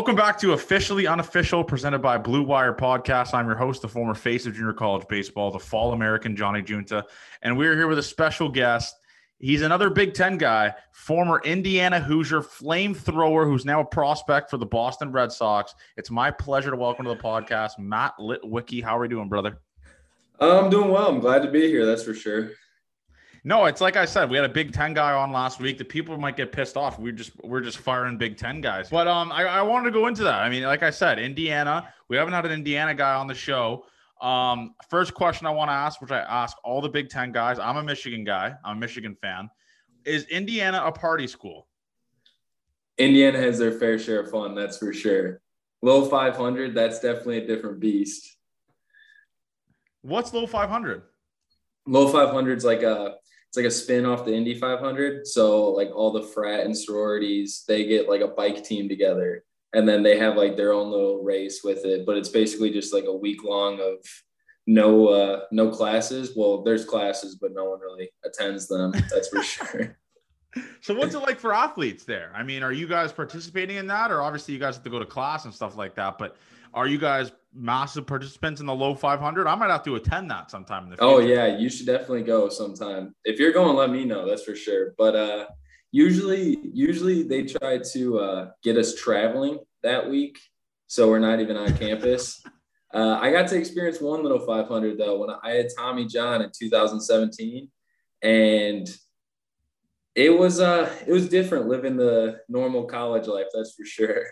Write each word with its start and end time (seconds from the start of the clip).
Welcome 0.00 0.16
back 0.16 0.38
to 0.38 0.54
Officially 0.54 1.06
Unofficial, 1.06 1.62
presented 1.62 1.98
by 1.98 2.16
Blue 2.16 2.42
Wire 2.42 2.72
Podcast. 2.72 3.34
I'm 3.34 3.46
your 3.46 3.54
host, 3.54 3.82
the 3.82 3.88
former 3.88 4.14
face 4.14 4.46
of 4.46 4.54
junior 4.54 4.72
college 4.72 5.06
baseball, 5.08 5.50
the 5.50 5.58
fall 5.58 5.92
American 5.92 6.34
Johnny 6.34 6.62
Junta. 6.62 7.04
And 7.42 7.58
we're 7.58 7.76
here 7.76 7.86
with 7.86 7.98
a 7.98 8.02
special 8.02 8.48
guest. 8.48 8.96
He's 9.40 9.60
another 9.60 9.90
Big 9.90 10.14
Ten 10.14 10.38
guy, 10.38 10.74
former 10.92 11.42
Indiana 11.44 12.00
Hoosier 12.00 12.40
flamethrower, 12.40 13.44
who's 13.44 13.66
now 13.66 13.80
a 13.80 13.84
prospect 13.84 14.48
for 14.48 14.56
the 14.56 14.64
Boston 14.64 15.12
Red 15.12 15.32
Sox. 15.32 15.74
It's 15.98 16.10
my 16.10 16.30
pleasure 16.30 16.70
to 16.70 16.76
welcome 16.76 17.04
to 17.04 17.10
the 17.10 17.20
podcast, 17.20 17.78
Matt 17.78 18.14
Litwicki. 18.18 18.82
How 18.82 18.96
are 18.96 19.02
we 19.02 19.08
doing, 19.08 19.28
brother? 19.28 19.60
I'm 20.40 20.70
doing 20.70 20.90
well. 20.90 21.10
I'm 21.10 21.20
glad 21.20 21.42
to 21.42 21.50
be 21.50 21.68
here. 21.68 21.84
That's 21.84 22.04
for 22.04 22.14
sure. 22.14 22.52
No, 23.42 23.64
it's 23.64 23.80
like 23.80 23.96
I 23.96 24.04
said, 24.04 24.28
we 24.28 24.36
had 24.36 24.44
a 24.44 24.52
Big 24.52 24.72
Ten 24.72 24.92
guy 24.92 25.12
on 25.12 25.32
last 25.32 25.60
week. 25.60 25.78
The 25.78 25.84
people 25.84 26.16
might 26.18 26.36
get 26.36 26.52
pissed 26.52 26.76
off. 26.76 26.98
We're 26.98 27.12
just 27.12 27.32
we're 27.42 27.62
just 27.62 27.78
firing 27.78 28.18
Big 28.18 28.36
Ten 28.36 28.60
guys. 28.60 28.90
But 28.90 29.08
um, 29.08 29.32
I, 29.32 29.44
I 29.44 29.62
wanted 29.62 29.86
to 29.86 29.92
go 29.92 30.06
into 30.06 30.22
that. 30.24 30.40
I 30.42 30.50
mean, 30.50 30.62
like 30.64 30.82
I 30.82 30.90
said, 30.90 31.18
Indiana. 31.18 31.92
We 32.08 32.16
haven't 32.16 32.34
had 32.34 32.44
an 32.44 32.52
Indiana 32.52 32.94
guy 32.94 33.14
on 33.14 33.26
the 33.26 33.34
show. 33.34 33.86
Um, 34.20 34.74
first 34.90 35.14
question 35.14 35.46
I 35.46 35.50
want 35.50 35.70
to 35.70 35.74
ask, 35.74 36.00
which 36.02 36.10
I 36.10 36.18
ask 36.18 36.56
all 36.64 36.82
the 36.82 36.88
Big 36.88 37.08
Ten 37.08 37.32
guys. 37.32 37.58
I'm 37.58 37.76
a 37.76 37.82
Michigan 37.82 38.24
guy. 38.24 38.54
I'm 38.64 38.76
a 38.76 38.80
Michigan 38.80 39.16
fan. 39.22 39.48
Is 40.04 40.24
Indiana 40.24 40.82
a 40.84 40.92
party 40.92 41.26
school? 41.26 41.66
Indiana 42.98 43.38
has 43.38 43.58
their 43.58 43.72
fair 43.72 43.98
share 43.98 44.20
of 44.20 44.30
fun, 44.30 44.54
that's 44.54 44.76
for 44.76 44.92
sure. 44.92 45.40
Little 45.82 46.04
500, 46.04 46.74
that's 46.74 47.00
definitely 47.00 47.38
a 47.38 47.46
different 47.46 47.80
beast. 47.80 48.36
What's 50.02 50.34
little 50.34 50.48
500? 50.48 51.02
Little 51.86 52.10
500 52.10 52.58
is 52.58 52.64
like 52.64 52.82
a 52.82 53.16
it's 53.50 53.56
like 53.56 53.66
a 53.66 53.70
spin 53.70 54.06
off 54.06 54.24
the 54.24 54.32
Indy 54.32 54.54
500. 54.54 55.26
So 55.26 55.70
like 55.70 55.90
all 55.92 56.12
the 56.12 56.22
frat 56.22 56.66
and 56.66 56.76
sororities, 56.76 57.64
they 57.66 57.84
get 57.84 58.08
like 58.08 58.20
a 58.20 58.28
bike 58.28 58.62
team 58.62 58.88
together, 58.88 59.42
and 59.72 59.88
then 59.88 60.04
they 60.04 60.16
have 60.18 60.36
like 60.36 60.56
their 60.56 60.72
own 60.72 60.88
little 60.92 61.24
race 61.24 61.62
with 61.64 61.84
it. 61.84 62.06
But 62.06 62.16
it's 62.16 62.28
basically 62.28 62.70
just 62.70 62.94
like 62.94 63.06
a 63.06 63.16
week 63.16 63.42
long 63.42 63.80
of 63.80 63.96
no 64.68 65.08
uh 65.08 65.40
no 65.50 65.68
classes. 65.68 66.30
Well, 66.36 66.62
there's 66.62 66.84
classes, 66.84 67.38
but 67.40 67.50
no 67.52 67.70
one 67.70 67.80
really 67.80 68.10
attends 68.24 68.68
them. 68.68 68.92
That's 68.92 69.26
for 69.26 69.42
sure. 69.42 69.96
So 70.80 70.94
what's 70.94 71.16
it 71.16 71.18
like 71.18 71.40
for 71.40 71.52
athletes 71.52 72.04
there? 72.04 72.32
I 72.36 72.44
mean, 72.44 72.62
are 72.62 72.72
you 72.72 72.86
guys 72.86 73.10
participating 73.12 73.78
in 73.78 73.88
that, 73.88 74.12
or 74.12 74.22
obviously 74.22 74.54
you 74.54 74.60
guys 74.60 74.76
have 74.76 74.84
to 74.84 74.90
go 74.90 75.00
to 75.00 75.06
class 75.06 75.44
and 75.44 75.52
stuff 75.52 75.76
like 75.76 75.96
that? 75.96 76.18
But 76.18 76.36
are 76.74 76.86
you 76.86 76.98
guys 76.98 77.32
massive 77.52 78.06
participants 78.06 78.60
in 78.60 78.66
the 78.66 78.74
little 78.74 78.94
500? 78.94 79.46
I 79.46 79.54
might 79.54 79.70
have 79.70 79.82
to 79.84 79.96
attend 79.96 80.30
that 80.30 80.50
sometime 80.50 80.84
in 80.84 80.90
the 80.90 80.96
future. 80.96 81.10
Oh, 81.10 81.18
yeah. 81.18 81.58
You 81.58 81.68
should 81.68 81.86
definitely 81.86 82.22
go 82.22 82.48
sometime. 82.48 83.14
If 83.24 83.38
you're 83.38 83.52
going, 83.52 83.76
let 83.76 83.90
me 83.90 84.04
know. 84.04 84.28
That's 84.28 84.44
for 84.44 84.54
sure. 84.54 84.94
But 84.96 85.16
uh, 85.16 85.46
usually, 85.90 86.58
usually 86.72 87.22
they 87.22 87.42
try 87.42 87.78
to 87.92 88.18
uh, 88.18 88.50
get 88.62 88.76
us 88.76 88.94
traveling 88.94 89.58
that 89.82 90.08
week. 90.08 90.38
So 90.86 91.08
we're 91.08 91.18
not 91.18 91.40
even 91.40 91.56
on 91.56 91.76
campus. 91.76 92.42
Uh, 92.92 93.16
I 93.20 93.30
got 93.30 93.46
to 93.46 93.56
experience 93.56 94.00
one 94.00 94.24
little 94.24 94.44
500 94.44 94.98
though 94.98 95.18
when 95.18 95.30
I 95.44 95.50
had 95.50 95.68
Tommy 95.78 96.06
John 96.06 96.42
in 96.42 96.50
2017, 96.52 97.70
and 98.22 98.88
it 100.16 100.30
was 100.36 100.58
uh 100.58 100.92
it 101.06 101.12
was 101.12 101.28
different 101.28 101.68
living 101.68 101.96
the 101.96 102.40
normal 102.48 102.84
college 102.84 103.28
life. 103.28 103.46
That's 103.54 103.74
for 103.74 103.84
sure. 103.84 104.24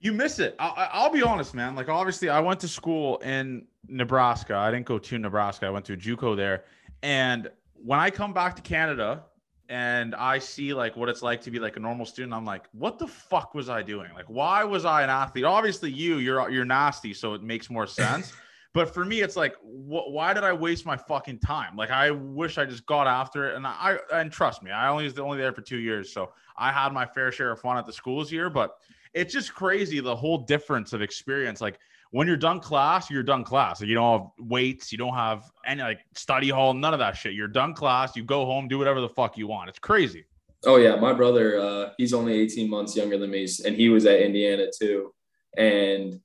You 0.00 0.12
miss 0.12 0.38
it. 0.38 0.54
I, 0.58 0.88
I'll 0.92 1.10
be 1.10 1.22
honest, 1.22 1.54
man. 1.54 1.74
Like, 1.74 1.88
obviously, 1.88 2.28
I 2.28 2.40
went 2.40 2.60
to 2.60 2.68
school 2.68 3.18
in 3.18 3.66
Nebraska. 3.88 4.54
I 4.54 4.70
didn't 4.70 4.86
go 4.86 4.98
to 4.98 5.18
Nebraska. 5.18 5.66
I 5.66 5.70
went 5.70 5.84
to 5.86 5.96
JUCO 5.96 6.36
there. 6.36 6.64
And 7.02 7.50
when 7.74 7.98
I 7.98 8.10
come 8.10 8.32
back 8.32 8.54
to 8.56 8.62
Canada 8.62 9.24
and 9.68 10.14
I 10.14 10.38
see 10.38 10.72
like 10.72 10.96
what 10.96 11.08
it's 11.08 11.22
like 11.22 11.40
to 11.42 11.50
be 11.50 11.58
like 11.58 11.76
a 11.76 11.80
normal 11.80 12.06
student, 12.06 12.32
I'm 12.32 12.44
like, 12.44 12.66
what 12.72 12.98
the 12.98 13.06
fuck 13.06 13.54
was 13.54 13.68
I 13.68 13.82
doing? 13.82 14.10
Like, 14.14 14.26
why 14.28 14.64
was 14.64 14.84
I 14.84 15.02
an 15.02 15.10
athlete? 15.10 15.44
Obviously, 15.44 15.90
you, 15.90 16.18
you're 16.18 16.48
you're 16.50 16.64
nasty, 16.64 17.12
so 17.12 17.34
it 17.34 17.42
makes 17.42 17.68
more 17.68 17.86
sense. 17.86 18.32
But 18.74 18.92
for 18.92 19.04
me, 19.04 19.20
it's 19.20 19.36
like, 19.36 19.54
wh- 19.56 20.08
why 20.10 20.34
did 20.34 20.44
I 20.44 20.52
waste 20.52 20.84
my 20.84 20.96
fucking 20.96 21.38
time? 21.38 21.76
Like, 21.76 21.90
I 21.90 22.10
wish 22.10 22.58
I 22.58 22.64
just 22.64 22.86
got 22.86 23.06
after 23.06 23.48
it. 23.48 23.56
And 23.56 23.66
I 23.66 23.98
and 24.12 24.30
trust 24.30 24.62
me, 24.62 24.70
I 24.70 24.88
only 24.88 25.04
was 25.04 25.18
only 25.18 25.38
there 25.38 25.52
for 25.52 25.62
two 25.62 25.78
years, 25.78 26.12
so 26.12 26.32
I 26.56 26.70
had 26.72 26.92
my 26.92 27.06
fair 27.06 27.32
share 27.32 27.50
of 27.52 27.60
fun 27.60 27.78
at 27.78 27.86
the 27.86 27.92
schools 27.92 28.30
here, 28.30 28.50
but 28.50 28.76
it's 29.14 29.32
just 29.32 29.54
crazy 29.54 30.00
the 30.00 30.14
whole 30.14 30.38
difference 30.38 30.92
of 30.92 31.02
experience. 31.02 31.60
Like 31.60 31.78
when 32.10 32.26
you're 32.26 32.36
done 32.36 32.60
class, 32.60 33.10
you're 33.10 33.22
done 33.22 33.44
class. 33.44 33.80
Like 33.80 33.88
you 33.88 33.94
don't 33.94 34.20
have 34.20 34.30
weights, 34.38 34.92
you 34.92 34.98
don't 34.98 35.14
have 35.14 35.50
any 35.66 35.82
like 35.82 36.00
study 36.14 36.48
hall, 36.48 36.74
none 36.74 36.92
of 36.92 37.00
that 37.00 37.16
shit. 37.16 37.32
You're 37.32 37.48
done 37.48 37.74
class, 37.74 38.16
you 38.16 38.22
go 38.22 38.44
home, 38.44 38.68
do 38.68 38.78
whatever 38.78 39.00
the 39.00 39.08
fuck 39.08 39.36
you 39.38 39.46
want. 39.46 39.68
It's 39.68 39.78
crazy. 39.78 40.24
Oh 40.64 40.76
yeah, 40.76 40.96
my 40.96 41.12
brother, 41.12 41.58
uh, 41.58 41.90
he's 41.98 42.12
only 42.12 42.34
18 42.34 42.68
months 42.68 42.96
younger 42.96 43.16
than 43.16 43.30
me, 43.30 43.46
and 43.64 43.76
he 43.76 43.88
was 43.88 44.06
at 44.06 44.20
Indiana 44.20 44.66
too. 44.76 45.14
And 45.56 46.20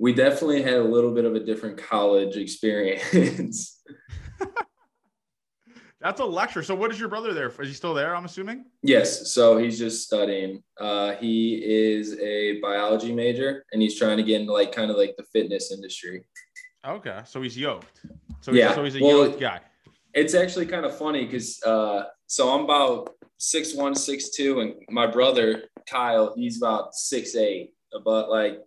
we 0.00 0.14
definitely 0.14 0.62
had 0.62 0.76
a 0.76 0.82
little 0.82 1.12
bit 1.12 1.26
of 1.26 1.34
a 1.34 1.40
different 1.40 1.76
college 1.76 2.36
experience. 2.38 3.82
That's 6.00 6.20
a 6.20 6.24
lecture. 6.24 6.62
So 6.62 6.74
what 6.74 6.90
is 6.90 6.98
your 6.98 7.10
brother 7.10 7.34
there? 7.34 7.48
Is 7.48 7.68
he 7.68 7.74
still 7.74 7.92
there? 7.92 8.16
I'm 8.16 8.24
assuming. 8.24 8.64
yes, 8.82 9.30
so 9.30 9.58
he's 9.58 9.78
just 9.78 10.02
studying. 10.02 10.62
Uh, 10.80 11.16
he 11.16 11.62
is 11.62 12.18
a 12.18 12.58
biology 12.60 13.12
major, 13.12 13.66
and 13.72 13.82
he's 13.82 13.98
trying 13.98 14.16
to 14.16 14.22
get 14.22 14.40
into 14.40 14.54
like 14.54 14.72
kind 14.72 14.90
of 14.90 14.96
like 14.96 15.14
the 15.18 15.24
fitness 15.24 15.70
industry. 15.70 16.24
Okay, 16.86 17.20
so 17.26 17.42
he's 17.42 17.58
yoked. 17.58 18.00
So 18.40 18.52
Yeah, 18.52 18.68
he's, 18.68 18.76
so 18.76 18.84
he's 18.84 18.96
a 18.96 19.00
well, 19.00 19.26
yoked 19.26 19.38
guy. 19.38 19.60
It's 20.14 20.32
actually 20.32 20.64
kind 20.64 20.86
of 20.86 20.96
funny 20.96 21.26
because 21.26 21.62
uh, 21.62 22.04
so 22.26 22.48
I'm 22.48 22.64
about 22.64 23.10
six 23.36 23.74
one, 23.74 23.94
six 23.94 24.30
two, 24.30 24.60
and 24.60 24.76
my 24.88 25.06
brother 25.06 25.64
Kyle, 25.86 26.32
he's 26.34 26.56
about 26.56 26.94
six 26.94 27.36
eight, 27.36 27.74
about 27.92 28.30
like 28.30 28.60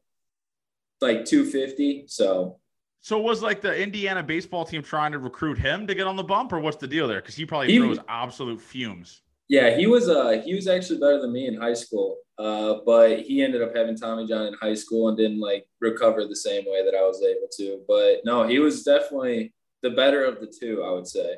like 1.04 1.26
two 1.26 1.46
fifty. 1.46 2.06
So 2.08 2.58
So 3.02 3.20
was 3.22 3.44
like 3.44 3.62
the 3.62 3.80
Indiana 3.80 4.24
baseball 4.24 4.66
team 4.66 4.82
trying 4.82 5.12
to 5.12 5.20
recruit 5.20 5.58
him 5.60 5.86
to 5.88 5.94
get 5.94 6.08
on 6.08 6.16
the 6.16 6.24
bump, 6.24 6.52
or 6.54 6.60
what's 6.60 6.78
the 6.78 6.88
deal 6.88 7.08
there? 7.08 7.22
Because 7.22 7.36
he 7.36 7.46
probably 7.46 7.72
He- 7.72 7.78
throws 7.78 8.00
absolute 8.08 8.60
fumes. 8.62 9.22
yeah, 9.50 9.76
he 9.78 9.86
was 9.86 10.10
uh 10.10 10.42
he 10.44 10.56
was 10.56 10.68
actually 10.68 11.00
better 11.00 11.22
than 11.22 11.32
me 11.34 11.46
in 11.48 11.56
high 11.56 11.74
school. 11.76 12.18
Uh, 12.40 12.80
but 12.84 13.20
he 13.20 13.44
ended 13.44 13.62
up 13.62 13.76
having 13.76 13.96
Tommy 13.96 14.26
John 14.26 14.48
in 14.48 14.56
high 14.56 14.74
school 14.74 15.08
and 15.10 15.16
didn't 15.16 15.40
like 15.40 15.68
recover 15.82 16.26
the 16.26 16.36
same 16.36 16.64
way 16.66 16.84
that 16.84 16.96
I 16.96 17.04
was 17.04 17.22
able 17.22 17.48
to. 17.58 17.82
But 17.88 18.22
no, 18.26 18.48
he 18.48 18.58
was 18.58 18.82
definitely 18.84 19.54
the 19.84 19.92
better 19.92 20.26
of 20.26 20.40
the 20.42 20.48
two, 20.48 20.82
I 20.84 20.92
would 20.94 21.06
say. 21.06 21.36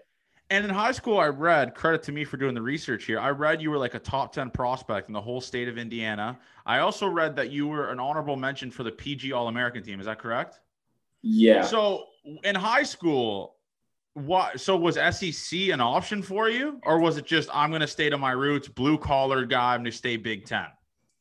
And 0.51 0.63
in 0.63 0.69
high 0.69 0.91
school, 0.91 1.17
I 1.17 1.27
read 1.27 1.73
credit 1.73 2.03
to 2.03 2.11
me 2.11 2.23
for 2.23 2.37
doing 2.37 2.53
the 2.53 2.61
research 2.61 3.05
here. 3.05 3.19
I 3.19 3.29
read 3.29 3.61
you 3.61 3.71
were 3.71 3.79
like 3.79 3.95
a 3.95 3.99
top 3.99 4.31
10 4.31 4.51
prospect 4.51 5.09
in 5.09 5.13
the 5.13 5.21
whole 5.21 5.41
state 5.41 5.67
of 5.67 5.77
Indiana. 5.77 6.37
I 6.65 6.79
also 6.79 7.07
read 7.07 7.35
that 7.37 7.51
you 7.51 7.67
were 7.67 7.89
an 7.89 7.99
honorable 7.99 8.35
mention 8.35 8.69
for 8.69 8.83
the 8.83 8.91
PG 8.91 9.31
All 9.31 9.47
American 9.47 9.81
team. 9.81 9.99
Is 9.99 10.05
that 10.05 10.19
correct? 10.19 10.59
Yeah. 11.23 11.63
So 11.63 12.05
in 12.43 12.53
high 12.53 12.83
school, 12.83 13.55
what? 14.13 14.59
So 14.59 14.77
was 14.77 14.95
SEC 14.95 15.69
an 15.69 15.81
option 15.81 16.21
for 16.21 16.49
you, 16.49 16.79
or 16.83 16.99
was 16.99 17.17
it 17.17 17.25
just 17.25 17.49
I'm 17.51 17.71
going 17.71 17.81
to 17.81 17.87
stay 17.87 18.09
to 18.11 18.17
my 18.17 18.31
roots, 18.31 18.67
blue 18.67 18.97
collar 18.97 19.45
guy, 19.45 19.73
I'm 19.73 19.79
going 19.79 19.91
to 19.91 19.97
stay 19.97 20.15
Big 20.15 20.45
Ten? 20.45 20.67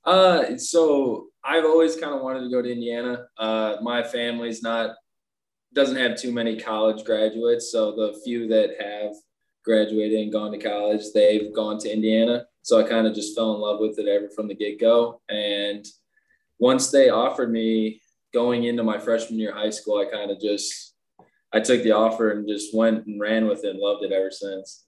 Uh, 0.04 0.58
so 0.58 1.28
I've 1.42 1.64
always 1.64 1.96
kind 1.96 2.14
of 2.14 2.20
wanted 2.20 2.40
to 2.40 2.50
go 2.50 2.60
to 2.60 2.70
Indiana. 2.70 3.26
Uh, 3.38 3.76
my 3.82 4.02
family's 4.02 4.62
not 4.62 4.96
doesn't 5.74 5.96
have 5.96 6.16
too 6.16 6.32
many 6.32 6.58
college 6.58 7.04
graduates, 7.04 7.70
so 7.70 7.92
the 7.92 8.20
few 8.24 8.48
that 8.48 8.80
have 8.80 9.14
graduated 9.64 10.20
and 10.20 10.32
gone 10.32 10.52
to 10.52 10.58
college, 10.58 11.02
they've 11.14 11.52
gone 11.54 11.78
to 11.80 11.92
Indiana. 11.92 12.46
So 12.62 12.80
I 12.80 12.88
kind 12.88 13.06
of 13.06 13.14
just 13.14 13.34
fell 13.34 13.54
in 13.54 13.60
love 13.60 13.80
with 13.80 13.98
it 13.98 14.08
ever 14.08 14.28
from 14.30 14.48
the 14.48 14.54
get 14.54 14.80
go. 14.80 15.20
And 15.28 15.84
once 16.58 16.90
they 16.90 17.10
offered 17.10 17.50
me 17.50 18.00
going 18.32 18.64
into 18.64 18.82
my 18.82 18.98
freshman 18.98 19.38
year 19.38 19.50
of 19.50 19.56
high 19.56 19.70
school, 19.70 19.98
I 19.98 20.10
kind 20.10 20.30
of 20.30 20.40
just 20.40 20.94
I 21.52 21.60
took 21.60 21.82
the 21.82 21.92
offer 21.92 22.32
and 22.32 22.48
just 22.48 22.74
went 22.74 23.06
and 23.06 23.20
ran 23.20 23.46
with 23.46 23.64
it 23.64 23.70
and 23.70 23.78
loved 23.78 24.04
it 24.04 24.12
ever 24.12 24.30
since. 24.30 24.84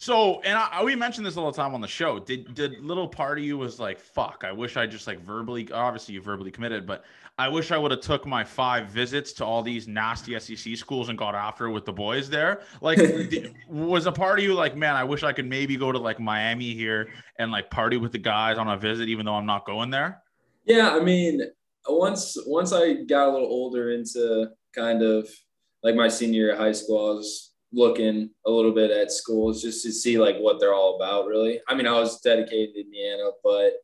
So, 0.00 0.40
and 0.42 0.56
I, 0.56 0.84
we 0.84 0.94
mentioned 0.94 1.26
this 1.26 1.36
all 1.36 1.50
the 1.50 1.56
time 1.56 1.74
on 1.74 1.80
the 1.80 1.88
show. 1.88 2.20
Did 2.20 2.54
did 2.54 2.80
little 2.84 3.08
part 3.08 3.38
of 3.38 3.44
you 3.44 3.58
was 3.58 3.80
like, 3.80 3.98
"Fuck, 3.98 4.44
I 4.46 4.52
wish 4.52 4.76
I 4.76 4.86
just 4.86 5.08
like 5.08 5.20
verbally." 5.20 5.68
Obviously, 5.72 6.14
you 6.14 6.22
verbally 6.22 6.52
committed, 6.52 6.86
but 6.86 7.04
I 7.38 7.46
wish 7.46 7.70
I 7.70 7.78
would 7.78 7.92
have 7.92 8.00
took 8.00 8.26
my 8.26 8.42
five 8.42 8.88
visits 8.88 9.32
to 9.34 9.44
all 9.44 9.62
these 9.62 9.86
nasty 9.86 10.38
SEC 10.40 10.76
schools 10.76 11.08
and 11.08 11.16
got 11.16 11.36
after 11.36 11.66
it 11.66 11.70
with 11.70 11.84
the 11.84 11.92
boys 11.92 12.28
there. 12.28 12.62
Like, 12.80 12.98
was 13.68 14.06
a 14.06 14.12
part 14.12 14.40
of 14.40 14.44
you 14.44 14.54
like, 14.54 14.76
man, 14.76 14.96
I 14.96 15.04
wish 15.04 15.22
I 15.22 15.32
could 15.32 15.46
maybe 15.46 15.76
go 15.76 15.92
to 15.92 15.98
like 15.98 16.18
Miami 16.18 16.74
here 16.74 17.10
and 17.38 17.52
like 17.52 17.70
party 17.70 17.96
with 17.96 18.10
the 18.10 18.18
guys 18.18 18.58
on 18.58 18.66
a 18.68 18.76
visit, 18.76 19.08
even 19.08 19.24
though 19.24 19.36
I'm 19.36 19.46
not 19.46 19.64
going 19.64 19.90
there. 19.90 20.20
Yeah, 20.64 20.90
I 20.90 21.00
mean, 21.00 21.42
once 21.88 22.36
once 22.44 22.72
I 22.72 23.04
got 23.04 23.28
a 23.28 23.32
little 23.32 23.46
older 23.46 23.92
into 23.92 24.48
kind 24.74 25.02
of 25.02 25.28
like 25.84 25.94
my 25.94 26.08
senior 26.08 26.40
year 26.40 26.52
of 26.54 26.58
high 26.58 26.72
school, 26.72 27.12
I 27.12 27.14
was 27.14 27.52
looking 27.72 28.30
a 28.46 28.50
little 28.50 28.72
bit 28.72 28.90
at 28.90 29.12
schools 29.12 29.62
just 29.62 29.84
to 29.84 29.92
see 29.92 30.18
like 30.18 30.38
what 30.38 30.58
they're 30.58 30.72
all 30.72 30.96
about 30.96 31.26
really 31.26 31.60
i 31.68 31.74
mean 31.74 31.86
i 31.86 31.92
was 31.92 32.18
dedicated 32.20 32.74
to 32.74 32.80
indiana 32.80 33.28
but 33.44 33.74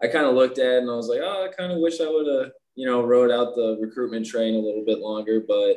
i 0.00 0.06
kind 0.06 0.24
of 0.24 0.36
looked 0.36 0.58
at 0.58 0.66
it 0.66 0.82
and 0.82 0.90
i 0.90 0.94
was 0.94 1.08
like 1.08 1.18
oh 1.20 1.44
i 1.44 1.52
kind 1.52 1.72
of 1.72 1.78
wish 1.78 2.00
i 2.00 2.08
would 2.08 2.28
have 2.28 2.52
you 2.74 2.86
know 2.86 3.02
rode 3.04 3.30
out 3.30 3.54
the 3.54 3.78
recruitment 3.80 4.26
train 4.26 4.54
a 4.54 4.58
little 4.58 4.84
bit 4.84 4.98
longer 4.98 5.40
but 5.46 5.76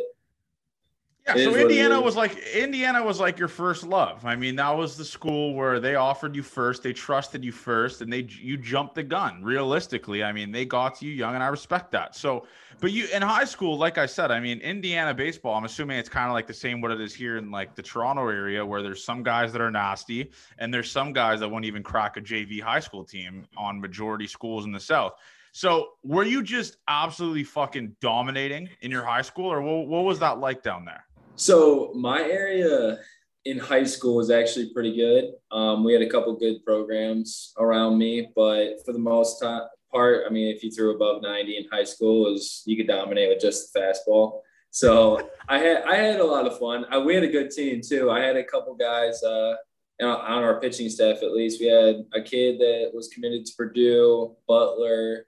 yeah, 1.27 1.43
so 1.43 1.55
Indiana 1.55 1.99
was 1.99 2.15
like 2.15 2.37
Indiana 2.55 3.03
was 3.03 3.19
like 3.19 3.37
your 3.37 3.49
first 3.49 3.85
love. 3.85 4.25
I 4.25 4.37
mean, 4.37 4.55
that 4.55 4.69
was 4.69 4.95
the 4.95 5.03
school 5.03 5.55
where 5.55 5.79
they 5.79 5.95
offered 5.95 6.35
you 6.35 6.43
first, 6.43 6.83
they 6.83 6.93
trusted 6.93 7.43
you 7.43 7.51
first, 7.51 8.01
and 8.01 8.11
they 8.11 8.27
you 8.29 8.55
jumped 8.55 8.95
the 8.95 9.03
gun. 9.03 9.43
Realistically, 9.43 10.23
I 10.23 10.31
mean, 10.31 10.53
they 10.53 10.63
got 10.63 11.01
you 11.01 11.11
young, 11.11 11.35
and 11.35 11.43
I 11.43 11.47
respect 11.47 11.91
that. 11.91 12.15
So, 12.15 12.47
but 12.79 12.93
you 12.93 13.07
in 13.13 13.21
high 13.21 13.43
school, 13.43 13.77
like 13.77 13.97
I 13.97 14.05
said, 14.05 14.31
I 14.31 14.39
mean, 14.39 14.59
Indiana 14.59 15.13
baseball. 15.13 15.55
I'm 15.55 15.65
assuming 15.65 15.97
it's 15.97 16.07
kind 16.07 16.27
of 16.27 16.33
like 16.33 16.47
the 16.47 16.53
same 16.53 16.79
what 16.79 16.91
it 16.91 17.01
is 17.01 17.13
here 17.13 17.37
in 17.37 17.51
like 17.51 17.75
the 17.75 17.83
Toronto 17.83 18.29
area, 18.29 18.65
where 18.65 18.81
there's 18.81 19.03
some 19.03 19.21
guys 19.21 19.51
that 19.51 19.59
are 19.59 19.71
nasty, 19.71 20.31
and 20.59 20.73
there's 20.73 20.89
some 20.89 21.11
guys 21.11 21.41
that 21.41 21.49
won't 21.49 21.65
even 21.65 21.83
crack 21.83 22.15
a 22.15 22.21
JV 22.21 22.61
high 22.61 22.79
school 22.79 23.03
team 23.03 23.45
on 23.57 23.81
majority 23.81 24.27
schools 24.27 24.63
in 24.63 24.71
the 24.71 24.79
South. 24.79 25.15
So, 25.53 25.89
were 26.03 26.23
you 26.23 26.43
just 26.43 26.77
absolutely 26.87 27.43
fucking 27.43 27.95
dominating 28.01 28.69
in 28.81 28.91
your 28.91 29.03
high 29.03 29.21
school, 29.21 29.51
or 29.51 29.61
what, 29.61 29.87
what 29.87 30.05
was 30.05 30.19
that 30.19 30.39
like 30.39 30.63
down 30.63 30.85
there? 30.85 31.03
So 31.37 31.91
my 31.93 32.23
area 32.23 32.97
in 33.45 33.59
high 33.59 33.83
school 33.83 34.15
was 34.15 34.31
actually 34.31 34.73
pretty 34.73 34.95
good. 34.95 35.33
Um, 35.51 35.83
we 35.83 35.93
had 35.93 36.01
a 36.01 36.09
couple 36.09 36.35
good 36.35 36.65
programs 36.65 37.53
around 37.59 37.99
me, 37.99 38.29
but 38.35 38.83
for 38.83 38.91
the 38.91 38.99
most 38.99 39.39
part, 39.39 40.23
I 40.25 40.29
mean, 40.29 40.53
if 40.53 40.63
you 40.63 40.71
threw 40.71 40.95
above 40.95 41.21
90 41.21 41.57
in 41.57 41.65
high 41.71 41.83
school, 41.83 42.23
was 42.23 42.63
you 42.65 42.75
could 42.75 42.87
dominate 42.87 43.29
with 43.29 43.39
just 43.39 43.71
the 43.71 43.79
fastball. 43.79 44.41
So 44.71 45.29
I 45.47 45.59
had 45.59 45.83
I 45.83 45.95
had 45.95 46.19
a 46.19 46.25
lot 46.25 46.47
of 46.47 46.57
fun. 46.59 46.85
I, 46.91 46.97
we 46.97 47.13
had 47.13 47.23
a 47.23 47.31
good 47.31 47.51
team 47.51 47.81
too. 47.87 48.09
I 48.09 48.19
had 48.19 48.35
a 48.35 48.43
couple 48.43 48.75
guys 48.75 49.21
uh, 49.23 49.53
on 50.01 50.43
our 50.43 50.59
pitching 50.59 50.89
staff 50.89 51.21
at 51.21 51.33
least. 51.33 51.61
We 51.61 51.67
had 51.67 52.03
a 52.13 52.21
kid 52.21 52.59
that 52.59 52.91
was 52.93 53.09
committed 53.09 53.45
to 53.45 53.53
Purdue, 53.55 54.35
Butler, 54.47 55.27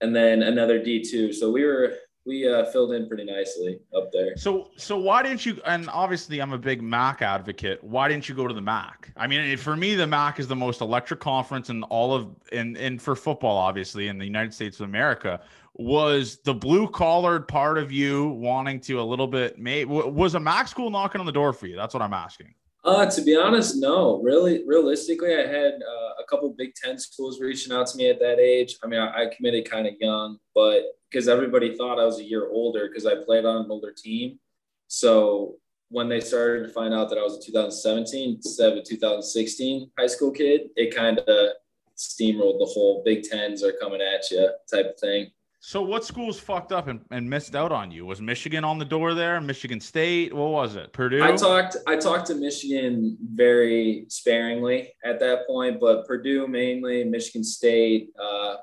and 0.00 0.14
then 0.14 0.42
another 0.42 0.82
D 0.82 1.02
two. 1.02 1.32
So 1.32 1.50
we 1.50 1.64
were 1.64 1.94
we 2.28 2.46
uh, 2.46 2.66
filled 2.66 2.92
in 2.92 3.08
pretty 3.08 3.24
nicely 3.24 3.80
up 3.96 4.12
there. 4.12 4.36
So, 4.36 4.70
so 4.76 4.98
why 4.98 5.22
didn't 5.22 5.46
you? 5.46 5.60
And 5.64 5.88
obviously, 5.88 6.40
I'm 6.40 6.52
a 6.52 6.58
big 6.58 6.82
MAC 6.82 7.22
advocate. 7.22 7.82
Why 7.82 8.06
didn't 8.06 8.28
you 8.28 8.34
go 8.34 8.46
to 8.46 8.52
the 8.52 8.60
MAC? 8.60 9.10
I 9.16 9.26
mean, 9.26 9.56
for 9.56 9.74
me, 9.76 9.94
the 9.94 10.06
MAC 10.06 10.38
is 10.38 10.46
the 10.46 10.54
most 10.54 10.82
electric 10.82 11.20
conference 11.20 11.70
in 11.70 11.82
all 11.84 12.14
of, 12.14 12.28
and 12.52 12.76
and 12.76 13.00
for 13.00 13.16
football, 13.16 13.56
obviously, 13.56 14.08
in 14.08 14.18
the 14.18 14.26
United 14.26 14.52
States 14.52 14.78
of 14.78 14.84
America. 14.84 15.40
Was 15.80 16.38
the 16.44 16.52
blue 16.54 16.88
collared 16.88 17.46
part 17.46 17.78
of 17.78 17.92
you 17.92 18.28
wanting 18.30 18.80
to 18.80 19.00
a 19.00 19.02
little 19.02 19.28
bit? 19.28 19.58
May 19.58 19.84
was 19.86 20.34
a 20.34 20.40
MAC 20.40 20.68
school 20.68 20.90
knocking 20.90 21.20
on 21.20 21.26
the 21.26 21.32
door 21.32 21.52
for 21.52 21.66
you? 21.66 21.76
That's 21.76 21.94
what 21.94 22.02
I'm 22.02 22.12
asking. 22.12 22.52
Uh, 22.88 23.04
to 23.04 23.20
be 23.20 23.36
honest, 23.36 23.76
no. 23.76 24.18
Really, 24.22 24.66
realistically, 24.66 25.34
I 25.34 25.46
had 25.46 25.74
uh, 25.74 26.22
a 26.22 26.24
couple 26.26 26.48
Big 26.56 26.74
Ten 26.74 26.98
schools 26.98 27.38
reaching 27.38 27.70
out 27.70 27.86
to 27.88 27.98
me 27.98 28.08
at 28.08 28.18
that 28.20 28.38
age. 28.38 28.78
I 28.82 28.86
mean, 28.86 28.98
I, 28.98 29.24
I 29.24 29.26
committed 29.26 29.70
kind 29.70 29.86
of 29.86 29.92
young, 30.00 30.38
but 30.54 30.84
because 31.10 31.28
everybody 31.28 31.76
thought 31.76 32.00
I 32.00 32.06
was 32.06 32.18
a 32.18 32.24
year 32.24 32.48
older 32.48 32.88
because 32.88 33.04
I 33.04 33.22
played 33.22 33.44
on 33.44 33.66
an 33.66 33.70
older 33.70 33.92
team. 33.92 34.38
So 34.86 35.56
when 35.90 36.08
they 36.08 36.20
started 36.20 36.66
to 36.66 36.72
find 36.72 36.94
out 36.94 37.10
that 37.10 37.18
I 37.18 37.22
was 37.22 37.36
a 37.36 37.42
2017 37.42 38.36
instead 38.36 38.72
of 38.72 38.78
a 38.78 38.82
2016 38.82 39.90
high 39.98 40.06
school 40.06 40.30
kid, 40.30 40.70
it 40.74 40.96
kind 40.96 41.18
of 41.18 41.48
steamrolled 41.94 42.58
the 42.58 42.70
whole 42.72 43.02
Big 43.04 43.22
Tens 43.22 43.62
are 43.62 43.74
coming 43.78 44.00
at 44.00 44.30
you 44.30 44.48
type 44.72 44.86
of 44.86 44.98
thing. 44.98 45.30
So 45.60 45.82
what 45.82 46.04
schools 46.04 46.38
fucked 46.38 46.70
up 46.70 46.86
and, 46.86 47.00
and 47.10 47.28
missed 47.28 47.56
out 47.56 47.72
on 47.72 47.90
you? 47.90 48.06
Was 48.06 48.20
Michigan 48.20 48.64
on 48.64 48.78
the 48.78 48.84
door 48.84 49.14
there? 49.14 49.40
Michigan 49.40 49.80
State? 49.80 50.32
What 50.32 50.50
was 50.50 50.76
it? 50.76 50.92
Purdue? 50.92 51.22
I 51.22 51.34
talked 51.34 51.76
I 51.86 51.96
talked 51.96 52.26
to 52.28 52.36
Michigan 52.36 53.18
very 53.20 54.04
sparingly 54.08 54.94
at 55.04 55.18
that 55.20 55.46
point, 55.48 55.80
but 55.80 56.06
Purdue 56.06 56.46
mainly, 56.46 57.02
Michigan 57.04 57.42
State, 57.42 58.10
uh, 58.22 58.56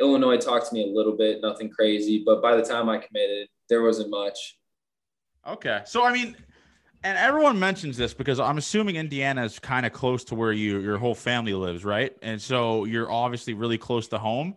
Illinois 0.00 0.38
talked 0.38 0.68
to 0.68 0.74
me 0.74 0.90
a 0.90 0.92
little 0.92 1.16
bit, 1.16 1.40
nothing 1.40 1.70
crazy, 1.70 2.22
but 2.26 2.42
by 2.42 2.56
the 2.56 2.62
time 2.62 2.88
I 2.88 2.98
committed, 2.98 3.48
there 3.68 3.82
wasn't 3.82 4.10
much. 4.10 4.58
Okay. 5.46 5.82
So 5.86 6.04
I 6.04 6.12
mean, 6.12 6.36
and 7.04 7.16
everyone 7.16 7.60
mentions 7.60 7.96
this 7.96 8.12
because 8.12 8.40
I'm 8.40 8.58
assuming 8.58 8.96
Indiana 8.96 9.44
is 9.44 9.60
kind 9.60 9.86
of 9.86 9.92
close 9.92 10.24
to 10.24 10.34
where 10.34 10.52
you 10.52 10.80
your 10.80 10.98
whole 10.98 11.14
family 11.14 11.54
lives, 11.54 11.84
right? 11.84 12.14
And 12.22 12.42
so 12.42 12.86
you're 12.86 13.10
obviously 13.10 13.54
really 13.54 13.78
close 13.78 14.08
to 14.08 14.18
home. 14.18 14.56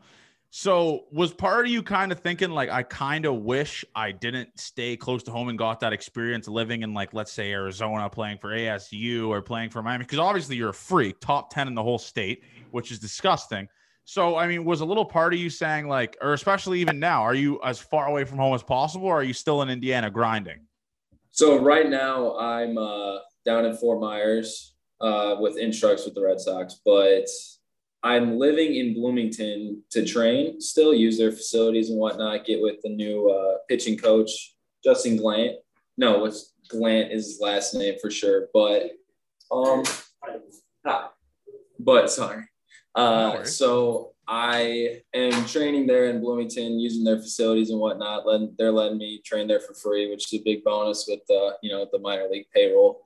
So 0.56 1.06
was 1.12 1.34
part 1.34 1.66
of 1.66 1.72
you 1.72 1.82
kind 1.82 2.12
of 2.12 2.20
thinking 2.20 2.52
like 2.52 2.70
I 2.70 2.84
kind 2.84 3.26
of 3.26 3.38
wish 3.38 3.84
I 3.96 4.12
didn't 4.12 4.60
stay 4.60 4.96
close 4.96 5.24
to 5.24 5.32
home 5.32 5.50
and 5.50 5.58
got 5.58 5.80
that 5.80 5.94
experience 5.94 6.48
living 6.48 6.84
in 6.84 6.94
like 6.94 7.12
let's 7.12 7.32
say 7.32 7.52
Arizona 7.52 8.08
playing 8.08 8.38
for 8.38 8.50
ASU 8.50 9.30
or 9.30 9.42
playing 9.42 9.72
for 9.72 9.82
Miami 9.82 10.04
because 10.04 10.20
obviously 10.20 10.56
you're 10.56 10.70
a 10.70 10.74
freak, 10.74 11.20
top 11.20 11.52
10 11.52 11.68
in 11.70 11.74
the 11.74 11.82
whole 11.82 11.98
state, 11.98 12.44
which 12.70 12.92
is 12.92 13.00
disgusting. 13.00 13.68
So, 14.06 14.38
I 14.38 14.46
mean, 14.46 14.64
was 14.64 14.82
a 14.82 14.86
little 14.86 15.06
part 15.06 15.34
of 15.34 15.40
you 15.40 15.50
saying, 15.50 15.88
like, 15.88 16.18
or 16.22 16.34
especially 16.34 16.80
even 16.82 17.00
now, 17.00 17.24
are 17.24 17.34
you 17.34 17.60
as 17.64 17.80
far 17.80 18.06
away 18.06 18.24
from 18.24 18.38
home 18.38 18.54
as 18.54 18.62
possible, 18.62 19.08
or 19.08 19.22
are 19.22 19.24
you 19.24 19.34
still 19.34 19.64
in 19.64 19.72
Indiana 19.72 20.12
grinding? 20.12 20.68
So, 21.32 21.58
right 21.58 21.90
now, 21.90 22.38
I'm 22.38 22.78
uh, 22.78 23.18
down 23.44 23.66
in 23.66 23.76
Fort 23.76 24.00
Myers 24.00 24.76
uh, 25.02 25.38
with 25.40 25.58
instructs 25.58 26.06
with 26.06 26.14
the 26.14 26.22
Red 26.22 26.40
Sox, 26.40 26.80
but 26.86 27.28
I'm 28.04 28.38
living 28.38 28.76
in 28.76 28.94
Bloomington 28.94 29.82
to 29.92 30.06
train, 30.06 30.60
still 30.60 30.94
use 30.94 31.18
their 31.18 31.32
facilities 31.32 31.90
and 31.90 31.98
whatnot, 31.98 32.46
get 32.46 32.62
with 32.62 32.82
the 32.84 32.90
new 32.90 33.30
uh, 33.30 33.60
pitching 33.70 33.98
coach, 33.98 34.56
Dustin 34.84 35.16
Glant. 35.16 35.56
No, 35.98 36.20
what's 36.20 36.54
Glant 36.68 37.14
is 37.14 37.28
his 37.28 37.40
last 37.40 37.74
name 37.74 37.96
for 38.02 38.12
sure, 38.12 38.50
but 38.54 38.92
um, 39.52 39.84
but 41.80 42.10
sorry. 42.10 42.44
Uh, 42.96 43.44
so 43.44 44.14
I 44.28 45.02
am 45.14 45.46
training 45.46 45.88
there 45.88 46.10
in 46.10 46.22
Bloomington, 46.22 46.80
using 46.80 47.04
their 47.04 47.20
facilities 47.20 47.70
and 47.70 47.80
whatnot. 47.80 48.26
Letting, 48.26 48.54
they're 48.58 48.72
letting 48.72 48.98
me 48.98 49.22
train 49.26 49.48
there 49.48 49.60
for 49.60 49.74
free, 49.74 50.10
which 50.10 50.34
is 50.34 50.40
a 50.40 50.44
big 50.44 50.64
bonus 50.64 51.06
with 51.08 51.20
the 51.28 51.56
you 51.62 51.72
know 51.72 51.88
the 51.92 52.00
minor 52.00 52.28
league 52.30 52.48
payroll. 52.54 53.06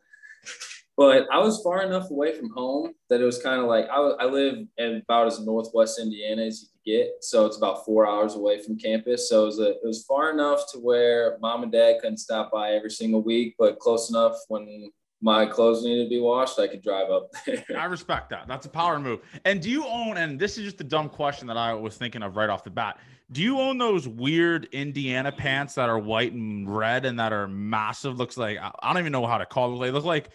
But 0.97 1.27
I 1.31 1.37
was 1.37 1.61
far 1.61 1.83
enough 1.83 2.09
away 2.09 2.35
from 2.35 2.49
home 2.49 2.93
that 3.09 3.21
it 3.21 3.23
was 3.23 3.39
kind 3.39 3.61
of 3.61 3.67
like 3.67 3.85
I, 3.87 3.97
I 3.97 4.25
live 4.25 4.65
in 4.77 5.03
about 5.03 5.27
as 5.27 5.39
northwest 5.39 5.99
Indiana 5.99 6.41
as 6.41 6.63
you 6.63 6.67
could 6.69 6.83
get, 6.91 7.23
so 7.23 7.45
it's 7.45 7.57
about 7.57 7.85
four 7.85 8.09
hours 8.09 8.33
away 8.33 8.63
from 8.63 8.79
campus. 8.79 9.29
So 9.29 9.43
it 9.43 9.45
was 9.45 9.59
a, 9.59 9.69
it 9.69 9.83
was 9.83 10.05
far 10.05 10.31
enough 10.31 10.63
to 10.73 10.79
where 10.79 11.37
mom 11.39 11.61
and 11.61 11.71
dad 11.71 11.97
couldn't 12.01 12.17
stop 12.17 12.51
by 12.51 12.71
every 12.71 12.89
single 12.89 13.21
week, 13.21 13.53
but 13.59 13.77
close 13.77 14.09
enough 14.09 14.37
when 14.47 14.89
my 15.21 15.45
clothes 15.45 15.83
needed 15.83 16.05
to 16.05 16.09
be 16.09 16.19
washed, 16.19 16.57
I 16.57 16.67
could 16.67 16.81
drive 16.81 17.11
up 17.11 17.29
there. 17.45 17.63
I 17.77 17.85
respect 17.85 18.31
that. 18.31 18.47
That's 18.47 18.65
a 18.65 18.69
power 18.69 18.99
move. 18.99 19.19
And 19.45 19.61
do 19.61 19.69
you 19.69 19.85
own, 19.85 20.17
and 20.17 20.39
this 20.39 20.57
is 20.57 20.63
just 20.63 20.81
a 20.81 20.83
dumb 20.83 21.09
question 21.09 21.47
that 21.47 21.57
I 21.57 21.73
was 21.73 21.95
thinking 21.95 22.23
of 22.23 22.35
right 22.35 22.49
off 22.49 22.63
the 22.63 22.69
bat. 22.71 22.99
Do 23.31 23.41
you 23.43 23.59
own 23.59 23.77
those 23.77 24.07
weird 24.07 24.67
Indiana 24.71 25.31
pants 25.31 25.75
that 25.75 25.89
are 25.89 25.99
white 25.99 26.33
and 26.33 26.67
red 26.75 27.05
and 27.05 27.19
that 27.19 27.33
are 27.33 27.47
massive? 27.47 28.17
Looks 28.17 28.37
like, 28.37 28.57
I 28.59 28.93
don't 28.93 28.99
even 28.99 29.11
know 29.11 29.27
how 29.27 29.37
to 29.37 29.45
call 29.45 29.69
them. 29.71 29.79
They 29.79 29.91
look 29.91 30.05
like 30.05 30.29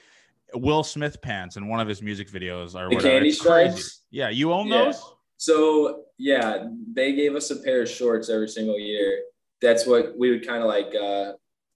Will 0.54 0.82
Smith 0.82 1.20
pants 1.22 1.56
in 1.56 1.68
one 1.68 1.80
of 1.80 1.88
his 1.88 2.02
music 2.02 2.30
videos 2.30 2.74
or 2.74 2.88
the 2.88 2.96
whatever. 2.96 3.00
candy 3.02 3.32
stripes. 3.32 4.02
Yeah. 4.10 4.28
You 4.28 4.52
own 4.52 4.68
yeah. 4.68 4.84
those? 4.84 5.02
So, 5.36 6.04
yeah, 6.18 6.68
they 6.92 7.14
gave 7.14 7.34
us 7.34 7.50
a 7.50 7.56
pair 7.56 7.82
of 7.82 7.88
shorts 7.88 8.30
every 8.30 8.48
single 8.48 8.78
year. 8.78 9.22
That's 9.60 9.86
what 9.86 10.16
we 10.16 10.30
would 10.30 10.46
kind 10.46 10.62
of 10.62 10.68
like 10.68 10.94
uh, 10.94 11.32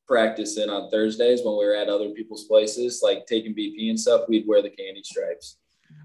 practice 0.07 0.57
in 0.57 0.71
on 0.71 0.91
Thursdays 0.91 1.41
when 1.45 1.57
we 1.57 1.65
were 1.65 1.75
at 1.75 1.89
other 1.89 2.11
people's 2.11 2.45
places, 2.45 3.01
like 3.03 3.27
taking 3.27 3.55
BP 3.55 3.91
and 3.91 3.99
stuff, 3.99 4.23
we'd 4.29 4.47
wear 4.47 4.63
the 4.63 4.71
candy 4.71 5.03
stripes. 5.03 5.59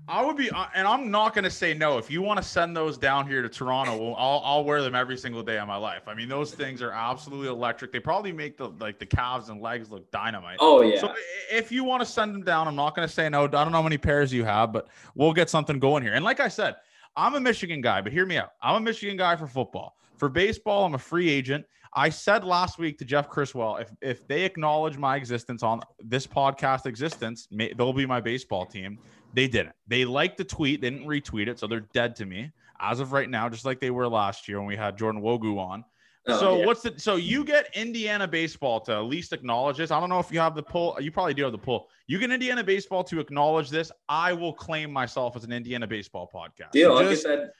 I 0.07 0.25
would 0.25 0.35
be, 0.35 0.49
uh, 0.49 0.65
and 0.75 0.87
I'm 0.87 1.09
not 1.09 1.33
going 1.33 1.43
to 1.45 1.49
say 1.49 1.73
no. 1.73 1.97
If 1.97 2.11
you 2.11 2.21
want 2.21 2.37
to 2.37 2.43
send 2.43 2.75
those 2.75 2.97
down 2.97 3.27
here 3.27 3.41
to 3.41 3.47
Toronto, 3.47 3.95
well, 3.95 4.15
I'll, 4.17 4.41
I'll 4.43 4.63
wear 4.63 4.81
them 4.81 4.95
every 4.95 5.17
single 5.17 5.41
day 5.43 5.57
of 5.57 5.67
my 5.67 5.77
life. 5.77 6.07
I 6.07 6.13
mean, 6.13 6.27
those 6.27 6.53
things 6.53 6.81
are 6.81 6.91
absolutely 6.91 7.47
electric. 7.47 7.93
They 7.93 7.99
probably 7.99 8.33
make 8.33 8.57
the 8.57 8.69
like 8.79 8.99
the 8.99 9.05
calves 9.05 9.49
and 9.49 9.61
legs 9.61 9.91
look 9.91 10.09
dynamite. 10.11 10.57
Oh 10.59 10.81
yeah. 10.81 10.99
So 10.99 11.13
if 11.51 11.71
you 11.71 11.83
want 11.83 12.01
to 12.01 12.05
send 12.05 12.33
them 12.33 12.43
down, 12.43 12.67
I'm 12.67 12.75
not 12.75 12.95
going 12.95 13.07
to 13.07 13.13
say 13.13 13.29
no. 13.29 13.43
I 13.43 13.47
don't 13.47 13.71
know 13.71 13.77
how 13.77 13.83
many 13.83 13.97
pairs 13.97 14.33
you 14.33 14.43
have, 14.43 14.73
but 14.73 14.87
we'll 15.15 15.33
get 15.33 15.49
something 15.49 15.79
going 15.79 16.03
here. 16.03 16.13
And 16.13 16.25
like 16.25 16.39
I 16.39 16.47
said, 16.47 16.75
I'm 17.15 17.35
a 17.35 17.39
Michigan 17.39 17.79
guy, 17.79 18.01
but 18.01 18.11
hear 18.11 18.25
me 18.25 18.37
out. 18.37 18.51
I'm 18.61 18.75
a 18.75 18.81
Michigan 18.81 19.17
guy 19.17 19.35
for 19.35 19.47
football. 19.47 19.97
For 20.17 20.29
baseball, 20.29 20.85
I'm 20.85 20.95
a 20.95 20.99
free 20.99 21.29
agent. 21.29 21.65
I 21.93 22.09
said 22.09 22.45
last 22.45 22.79
week 22.79 22.97
to 22.99 23.05
Jeff 23.05 23.27
Criswell, 23.27 23.77
if 23.77 23.91
if 24.01 24.27
they 24.27 24.43
acknowledge 24.43 24.97
my 24.97 25.15
existence 25.17 25.61
on 25.61 25.81
this 25.99 26.25
podcast 26.25 26.85
existence, 26.85 27.47
may, 27.51 27.73
they'll 27.73 27.93
be 27.93 28.05
my 28.05 28.21
baseball 28.21 28.65
team. 28.65 28.97
They 29.33 29.47
didn't. 29.47 29.75
They 29.87 30.05
liked 30.05 30.37
the 30.37 30.43
tweet, 30.43 30.81
they 30.81 30.89
didn't 30.89 31.07
retweet 31.07 31.47
it, 31.47 31.59
so 31.59 31.67
they're 31.67 31.87
dead 31.93 32.15
to 32.17 32.25
me 32.25 32.51
as 32.81 32.99
of 32.99 33.13
right 33.13 33.29
now, 33.29 33.47
just 33.47 33.63
like 33.63 33.79
they 33.79 33.91
were 33.91 34.07
last 34.07 34.47
year 34.47 34.57
when 34.59 34.67
we 34.67 34.75
had 34.75 34.97
Jordan 34.97 35.21
Nwogu 35.21 35.57
on. 35.57 35.85
Oh, 36.27 36.39
so 36.39 36.57
yeah. 36.57 36.65
what's 36.65 36.81
the 36.81 36.93
so 36.97 37.15
you 37.15 37.43
get 37.43 37.75
Indiana 37.75 38.27
baseball 38.27 38.79
to 38.81 38.93
at 38.93 39.05
least 39.05 39.33
acknowledge 39.33 39.77
this? 39.77 39.89
I 39.89 39.99
don't 39.99 40.09
know 40.09 40.19
if 40.19 40.31
you 40.31 40.39
have 40.39 40.53
the 40.53 40.61
pull. 40.61 40.95
You 40.99 41.11
probably 41.11 41.33
do 41.33 41.43
have 41.43 41.51
the 41.51 41.57
pull. 41.57 41.87
You 42.05 42.19
get 42.19 42.29
Indiana 42.29 42.63
baseball 42.63 43.03
to 43.05 43.19
acknowledge 43.19 43.69
this. 43.69 43.91
I 44.07 44.33
will 44.33 44.53
claim 44.53 44.91
myself 44.91 45.35
as 45.35 45.43
an 45.43 45.51
Indiana 45.51 45.87
baseball 45.87 46.29
podcast. 46.31 46.71
Deal. 46.71 46.95
So 46.95 47.03
I'll 47.03 47.09
get 47.09 47.23
that. 47.23 47.53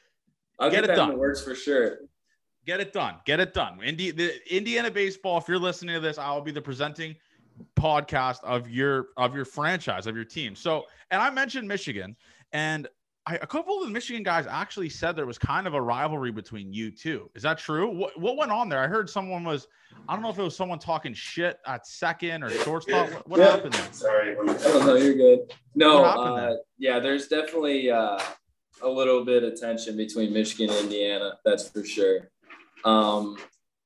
I'll 0.60 0.70
get, 0.70 0.82
get 0.82 0.92
it 0.92 0.96
done. 0.96 1.18
Works 1.18 1.44
for 1.44 1.56
sure. 1.56 2.00
Get 2.68 2.80
it 2.80 2.94
done. 2.94 3.16
Get 3.26 3.40
it 3.40 3.56
done. 3.56 3.82
Indi- 3.84 4.12
the 4.12 4.56
Indiana 4.56 4.92
baseball. 4.92 5.40
If 5.40 5.48
you're 5.48 5.58
listening 5.58 5.96
to 5.96 6.02
this, 6.02 6.20
I 6.20 6.32
will 6.32 6.42
be 6.42 6.52
the 6.52 6.62
presenting 6.62 7.16
podcast 7.76 8.44
of 8.44 8.70
your 8.70 9.08
of 9.18 9.36
your 9.36 9.46
franchise 9.46 10.08
of 10.08 10.16
your 10.16 10.26
team. 10.26 10.56
So, 10.56 10.86
and 11.10 11.22
I 11.22 11.30
mentioned 11.30 11.68
Michigan, 11.68 12.16
and 12.52 12.88
I, 13.28 13.36
a 13.36 13.48
couple 13.48 13.78
of 13.78 13.86
the 13.86 13.92
Michigan 13.92 14.24
guys 14.24 14.48
actually 14.48 14.90
said 14.90 15.16
there 15.16 15.28
was 15.28 15.38
kind 15.38 15.68
of 15.68 15.76
a 15.76 15.82
rivalry 15.82 16.32
between 16.32 16.74
you 16.74 16.90
two. 16.90 17.30
Is 17.36 17.44
that 17.44 17.60
true? 17.60 17.88
What 17.88 18.20
what 18.20 18.36
went 18.38 18.52
on 18.52 18.68
there? 18.68 18.80
I 18.80 18.88
heard 18.88 19.10
someone 19.10 19.44
was, 19.44 19.68
I 20.10 20.14
don't 20.14 20.24
know 20.24 20.30
if 20.30 20.40
it 20.40 20.44
was 20.44 20.56
someone 20.56 20.80
talking 20.80 21.14
shit 21.14 21.60
at 21.68 21.86
second 21.86 22.44
or 22.44 22.50
shortstop. 22.50 23.12
What, 23.12 23.30
what 23.30 23.40
yeah. 23.40 23.52
happened 23.52 23.74
there? 23.74 23.94
Sorry, 23.94 24.36
oh, 24.40 24.84
no, 24.86 24.96
you're 24.96 25.14
good. 25.14 25.54
No, 25.76 26.04
uh, 26.04 26.56
yeah, 26.80 27.00
there's 27.00 27.28
definitely 27.28 27.92
uh, 27.92 28.20
a 28.82 28.90
little 28.90 29.24
bit 29.24 29.44
of 29.44 29.60
tension 29.60 29.96
between 29.96 30.34
Michigan 30.34 30.74
and 30.74 30.86
Indiana. 30.86 31.34
That's 31.46 31.70
for 31.70 31.84
sure. 31.84 32.32
Um, 32.86 33.38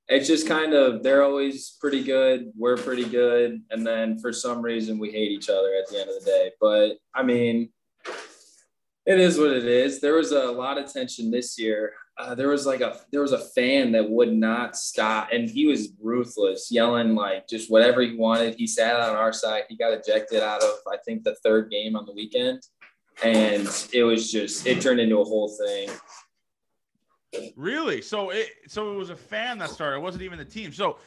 it's 0.07 0.27
just 0.27 0.47
kind 0.47 0.73
of 0.73 1.01
they're 1.01 1.23
always 1.23 1.77
pretty 1.81 2.03
good 2.03 2.51
we're 2.55 2.77
pretty 2.77 3.05
good 3.05 3.61
and 3.71 3.85
then 3.85 4.19
for 4.19 4.31
some 4.31 4.61
reason 4.61 4.99
we 4.99 5.11
hate 5.11 5.31
each 5.31 5.49
other 5.49 5.73
at 5.73 5.89
the 5.89 5.99
end 5.99 6.09
of 6.09 6.23
the 6.23 6.25
day. 6.25 6.51
But 6.59 6.97
i 7.13 7.23
mean 7.23 7.69
it 9.05 9.19
is 9.19 9.37
what 9.37 9.51
it 9.51 9.65
is. 9.65 10.01
There 10.01 10.15
was 10.15 10.31
a 10.31 10.51
lot 10.51 10.79
of 10.79 10.91
tension 10.91 11.29
this 11.29 11.59
year. 11.59 11.93
Uh, 12.17 12.33
there 12.33 12.47
was 12.47 12.65
like 12.65 12.81
a 12.81 12.99
there 13.11 13.21
was 13.21 13.33
a 13.33 13.39
fan 13.49 13.91
that 13.91 14.09
would 14.09 14.33
not 14.33 14.75
stop 14.75 15.29
and 15.33 15.49
he 15.49 15.67
was 15.67 15.89
ruthless 16.01 16.69
yelling 16.71 17.13
like 17.13 17.47
just 17.47 17.69
whatever 17.69 18.01
he 18.01 18.15
wanted. 18.15 18.55
He 18.55 18.65
sat 18.65 18.99
on 18.99 19.15
our 19.15 19.33
side. 19.33 19.63
He 19.69 19.75
got 19.75 19.93
ejected 19.93 20.41
out 20.41 20.63
of 20.63 20.71
i 20.87 20.97
think 21.05 21.23
the 21.23 21.35
third 21.43 21.69
game 21.69 21.95
on 21.95 22.05
the 22.05 22.13
weekend. 22.13 22.63
And 23.23 23.67
it 23.93 24.03
was 24.03 24.31
just 24.31 24.65
it 24.65 24.81
turned 24.81 24.99
into 24.99 25.19
a 25.19 25.25
whole 25.25 25.49
thing 25.49 25.89
Really? 27.55 28.01
So 28.01 28.29
it 28.29 28.49
so 28.67 28.91
it 28.91 28.95
was 28.95 29.09
a 29.09 29.15
fan 29.15 29.57
that 29.59 29.69
started. 29.69 29.97
It 29.97 30.01
wasn't 30.01 30.23
even 30.23 30.37
the 30.37 30.45
team. 30.45 30.71
So 30.71 30.97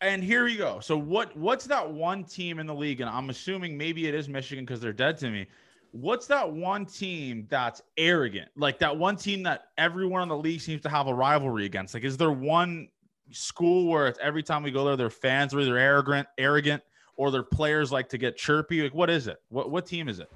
and 0.00 0.22
here 0.22 0.44
we 0.44 0.56
go. 0.56 0.80
So 0.80 0.96
what 0.96 1.36
what's 1.36 1.66
that 1.66 1.90
one 1.90 2.24
team 2.24 2.58
in 2.58 2.66
the 2.66 2.74
league? 2.74 3.00
And 3.00 3.08
I'm 3.08 3.30
assuming 3.30 3.76
maybe 3.76 4.06
it 4.06 4.14
is 4.14 4.28
Michigan 4.28 4.64
because 4.64 4.80
they're 4.80 4.92
dead 4.92 5.16
to 5.18 5.30
me. 5.30 5.46
What's 5.92 6.26
that 6.26 6.50
one 6.50 6.86
team 6.86 7.46
that's 7.48 7.80
arrogant? 7.96 8.50
Like 8.56 8.78
that 8.80 8.96
one 8.96 9.16
team 9.16 9.44
that 9.44 9.66
everyone 9.78 10.22
in 10.22 10.28
the 10.28 10.36
league 10.36 10.60
seems 10.60 10.82
to 10.82 10.88
have 10.88 11.06
a 11.06 11.14
rivalry 11.14 11.66
against? 11.66 11.94
Like, 11.94 12.04
is 12.04 12.16
there 12.16 12.32
one 12.32 12.88
school 13.30 13.88
where 13.88 14.08
it's 14.08 14.18
every 14.20 14.42
time 14.42 14.62
we 14.62 14.72
go 14.72 14.84
there, 14.84 14.96
their 14.96 15.10
fans 15.10 15.54
are 15.54 15.60
either 15.60 15.78
arrogant, 15.78 16.26
arrogant, 16.36 16.82
or 17.16 17.30
their 17.30 17.44
players 17.44 17.92
like 17.92 18.08
to 18.08 18.18
get 18.18 18.36
chirpy? 18.36 18.82
Like, 18.82 18.94
what 18.94 19.08
is 19.08 19.28
it? 19.28 19.40
What 19.50 19.70
what 19.70 19.86
team 19.86 20.08
is 20.08 20.18
it? 20.18 20.30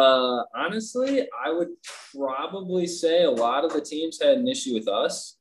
Uh, 0.00 0.44
honestly, 0.54 1.28
I 1.44 1.52
would 1.52 1.68
probably 2.14 2.86
say 2.86 3.24
a 3.24 3.30
lot 3.30 3.66
of 3.66 3.72
the 3.74 3.82
teams 3.82 4.18
had 4.20 4.38
an 4.38 4.48
issue 4.48 4.72
with 4.72 4.88
us. 4.88 5.36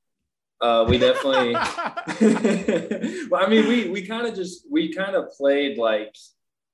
Uh, 0.60 0.86
we 0.90 0.98
definitely. 0.98 1.54
well, 3.30 3.42
I 3.42 3.50
mean, 3.50 3.70
we 3.70 3.88
we 3.90 4.06
kind 4.06 4.28
of 4.28 4.36
just 4.36 4.66
we 4.70 4.94
kind 4.94 5.16
of 5.16 5.32
played 5.32 5.78
like, 5.78 6.14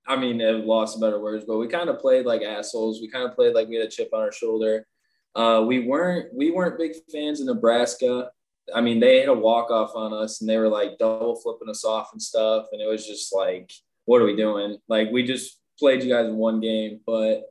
I 0.08 0.16
mean, 0.16 0.42
I've 0.42 0.66
lost 0.66 1.00
better 1.00 1.20
words, 1.20 1.46
but 1.48 1.58
we 1.58 1.68
kind 1.68 1.90
of 1.90 2.00
played 2.00 2.26
like 2.26 2.42
assholes. 2.42 3.02
We 3.02 3.08
kind 3.08 3.30
of 3.30 3.36
played 3.36 3.54
like 3.54 3.68
we 3.68 3.76
had 3.76 3.86
a 3.86 3.92
chip 3.92 4.10
on 4.14 4.22
our 4.22 4.32
shoulder. 4.32 4.88
Uh, 5.36 5.64
we 5.68 5.86
weren't 5.86 6.34
we 6.34 6.50
weren't 6.50 6.80
big 6.80 6.94
fans 7.12 7.40
of 7.40 7.46
Nebraska. 7.46 8.32
I 8.74 8.82
mean, 8.82 9.00
they 9.00 9.20
had 9.20 9.30
a 9.30 9.34
walk 9.34 9.70
off 9.70 9.92
on 9.96 10.12
us, 10.12 10.42
and 10.42 10.50
they 10.50 10.58
were 10.58 10.70
like 10.70 10.98
double 10.98 11.36
flipping 11.36 11.70
us 11.70 11.86
off 11.86 12.10
and 12.14 12.22
stuff, 12.22 12.66
and 12.72 12.82
it 12.82 12.88
was 12.88 13.06
just 13.06 13.32
like, 13.32 13.72
what 14.06 14.24
are 14.24 14.26
we 14.26 14.36
doing? 14.36 14.78
Like, 14.90 15.12
we 15.12 15.22
just 15.22 15.60
played 15.78 16.02
you 16.02 16.10
guys 16.10 16.26
in 16.26 16.38
one 16.38 16.62
game, 16.62 17.02
but 17.06 17.44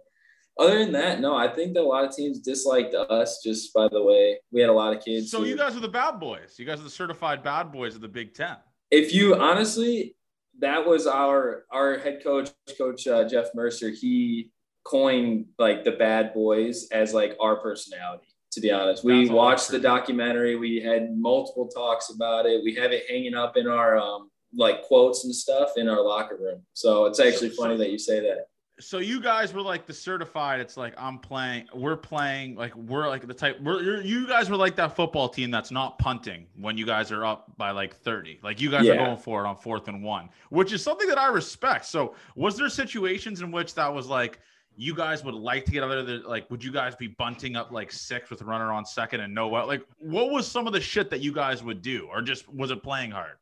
other 0.58 0.78
than 0.78 0.92
that, 0.92 1.20
no, 1.20 1.34
I 1.36 1.48
think 1.48 1.74
that 1.74 1.80
a 1.80 1.86
lot 1.86 2.04
of 2.04 2.14
teams 2.14 2.38
disliked 2.38 2.94
us 2.94 3.40
just 3.42 3.72
by 3.74 3.88
the 3.88 4.02
way 4.02 4.38
we 4.52 4.60
had 4.60 4.70
a 4.70 4.74
lot 4.74 4.96
of 4.96 5.04
kids. 5.04 5.30
So 5.30 5.40
who, 5.40 5.46
you 5.46 5.56
guys 5.56 5.76
are 5.76 5.80
the 5.80 5.88
bad 5.88 6.20
boys. 6.20 6.56
You 6.58 6.64
guys 6.64 6.80
are 6.80 6.84
the 6.84 6.90
certified 6.90 7.42
bad 7.42 7.72
boys 7.72 7.94
of 7.94 8.00
the 8.00 8.08
Big 8.08 8.34
Ten. 8.34 8.56
If 8.90 9.12
you 9.12 9.34
honestly, 9.34 10.16
that 10.60 10.86
was 10.86 11.06
our 11.06 11.64
our 11.72 11.98
head 11.98 12.22
coach, 12.22 12.50
Coach 12.78 13.06
uh, 13.08 13.28
Jeff 13.28 13.48
Mercer. 13.54 13.90
He 13.90 14.52
coined 14.84 15.46
like 15.58 15.82
the 15.82 15.92
bad 15.92 16.32
boys 16.32 16.88
as 16.92 17.12
like 17.12 17.36
our 17.40 17.56
personality. 17.56 18.26
To 18.52 18.60
be 18.60 18.70
honest, 18.70 19.02
we 19.02 19.28
watched 19.28 19.70
the 19.70 19.80
documentary. 19.80 20.54
We 20.54 20.80
had 20.80 21.18
multiple 21.18 21.66
talks 21.66 22.10
about 22.10 22.46
it. 22.46 22.62
We 22.62 22.76
have 22.76 22.92
it 22.92 23.02
hanging 23.10 23.34
up 23.34 23.56
in 23.56 23.66
our 23.66 23.98
um, 23.98 24.30
like 24.54 24.82
quotes 24.82 25.24
and 25.24 25.34
stuff 25.34 25.70
in 25.76 25.88
our 25.88 26.00
locker 26.00 26.36
room. 26.36 26.62
So 26.72 27.06
it's 27.06 27.18
actually 27.18 27.50
funny 27.50 27.76
that 27.78 27.90
you 27.90 27.98
say 27.98 28.20
that 28.20 28.46
so 28.80 28.98
you 28.98 29.20
guys 29.20 29.52
were 29.52 29.62
like 29.62 29.86
the 29.86 29.92
certified 29.92 30.58
it's 30.58 30.76
like 30.76 30.94
i'm 30.98 31.18
playing 31.18 31.64
we're 31.74 31.96
playing 31.96 32.56
like 32.56 32.74
we're 32.74 33.08
like 33.08 33.24
the 33.26 33.34
type 33.34 33.60
we're 33.60 34.00
you 34.02 34.26
guys 34.26 34.50
were 34.50 34.56
like 34.56 34.74
that 34.74 34.96
football 34.96 35.28
team 35.28 35.48
that's 35.50 35.70
not 35.70 35.96
punting 35.98 36.44
when 36.56 36.76
you 36.76 36.84
guys 36.84 37.12
are 37.12 37.24
up 37.24 37.56
by 37.56 37.70
like 37.70 37.94
30 37.94 38.40
like 38.42 38.60
you 38.60 38.70
guys 38.70 38.84
yeah. 38.84 38.94
are 38.94 38.96
going 38.96 39.16
for 39.16 39.44
it 39.44 39.48
on 39.48 39.56
fourth 39.56 39.86
and 39.86 40.02
one 40.02 40.28
which 40.50 40.72
is 40.72 40.82
something 40.82 41.06
that 41.08 41.18
i 41.18 41.28
respect. 41.34 41.84
So 41.84 42.14
was 42.36 42.56
there 42.56 42.68
situations 42.68 43.42
in 43.42 43.50
which 43.50 43.74
that 43.74 43.92
was 43.92 44.06
like 44.06 44.38
you 44.76 44.94
guys 44.94 45.24
would 45.24 45.34
like 45.34 45.64
to 45.66 45.70
get 45.70 45.82
other 45.82 46.02
than 46.02 46.22
like 46.24 46.50
would 46.50 46.62
you 46.62 46.72
guys 46.72 46.96
be 46.96 47.06
bunting 47.06 47.56
up 47.56 47.70
like 47.70 47.92
six 47.92 48.30
with 48.30 48.42
runner 48.42 48.72
on 48.72 48.84
second 48.84 49.20
and 49.20 49.34
no 49.34 49.48
what 49.48 49.68
like 49.68 49.82
what 49.98 50.30
was 50.30 50.46
some 50.46 50.66
of 50.66 50.72
the 50.72 50.80
shit 50.80 51.10
that 51.10 51.20
you 51.20 51.32
guys 51.32 51.62
would 51.62 51.82
do? 51.82 52.08
Or 52.10 52.22
just 52.22 52.52
was 52.52 52.70
it 52.70 52.82
playing 52.82 53.10
hard? 53.10 53.36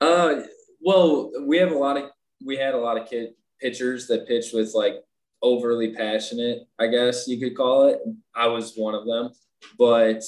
Uh 0.00 0.42
well 0.80 1.30
we 1.46 1.58
have 1.58 1.72
a 1.72 1.76
lot 1.76 1.96
of 1.96 2.10
we 2.44 2.56
had 2.56 2.74
a 2.74 2.78
lot 2.78 2.96
of 2.96 3.08
kid 3.08 3.30
pitchers 3.60 4.06
that 4.08 4.26
pitched 4.26 4.54
with 4.54 4.72
like 4.74 5.02
overly 5.42 5.94
passionate, 5.94 6.66
I 6.78 6.88
guess 6.88 7.28
you 7.28 7.38
could 7.38 7.56
call 7.56 7.88
it. 7.88 8.00
I 8.34 8.46
was 8.46 8.74
one 8.76 8.94
of 8.94 9.06
them. 9.06 9.30
But 9.78 10.22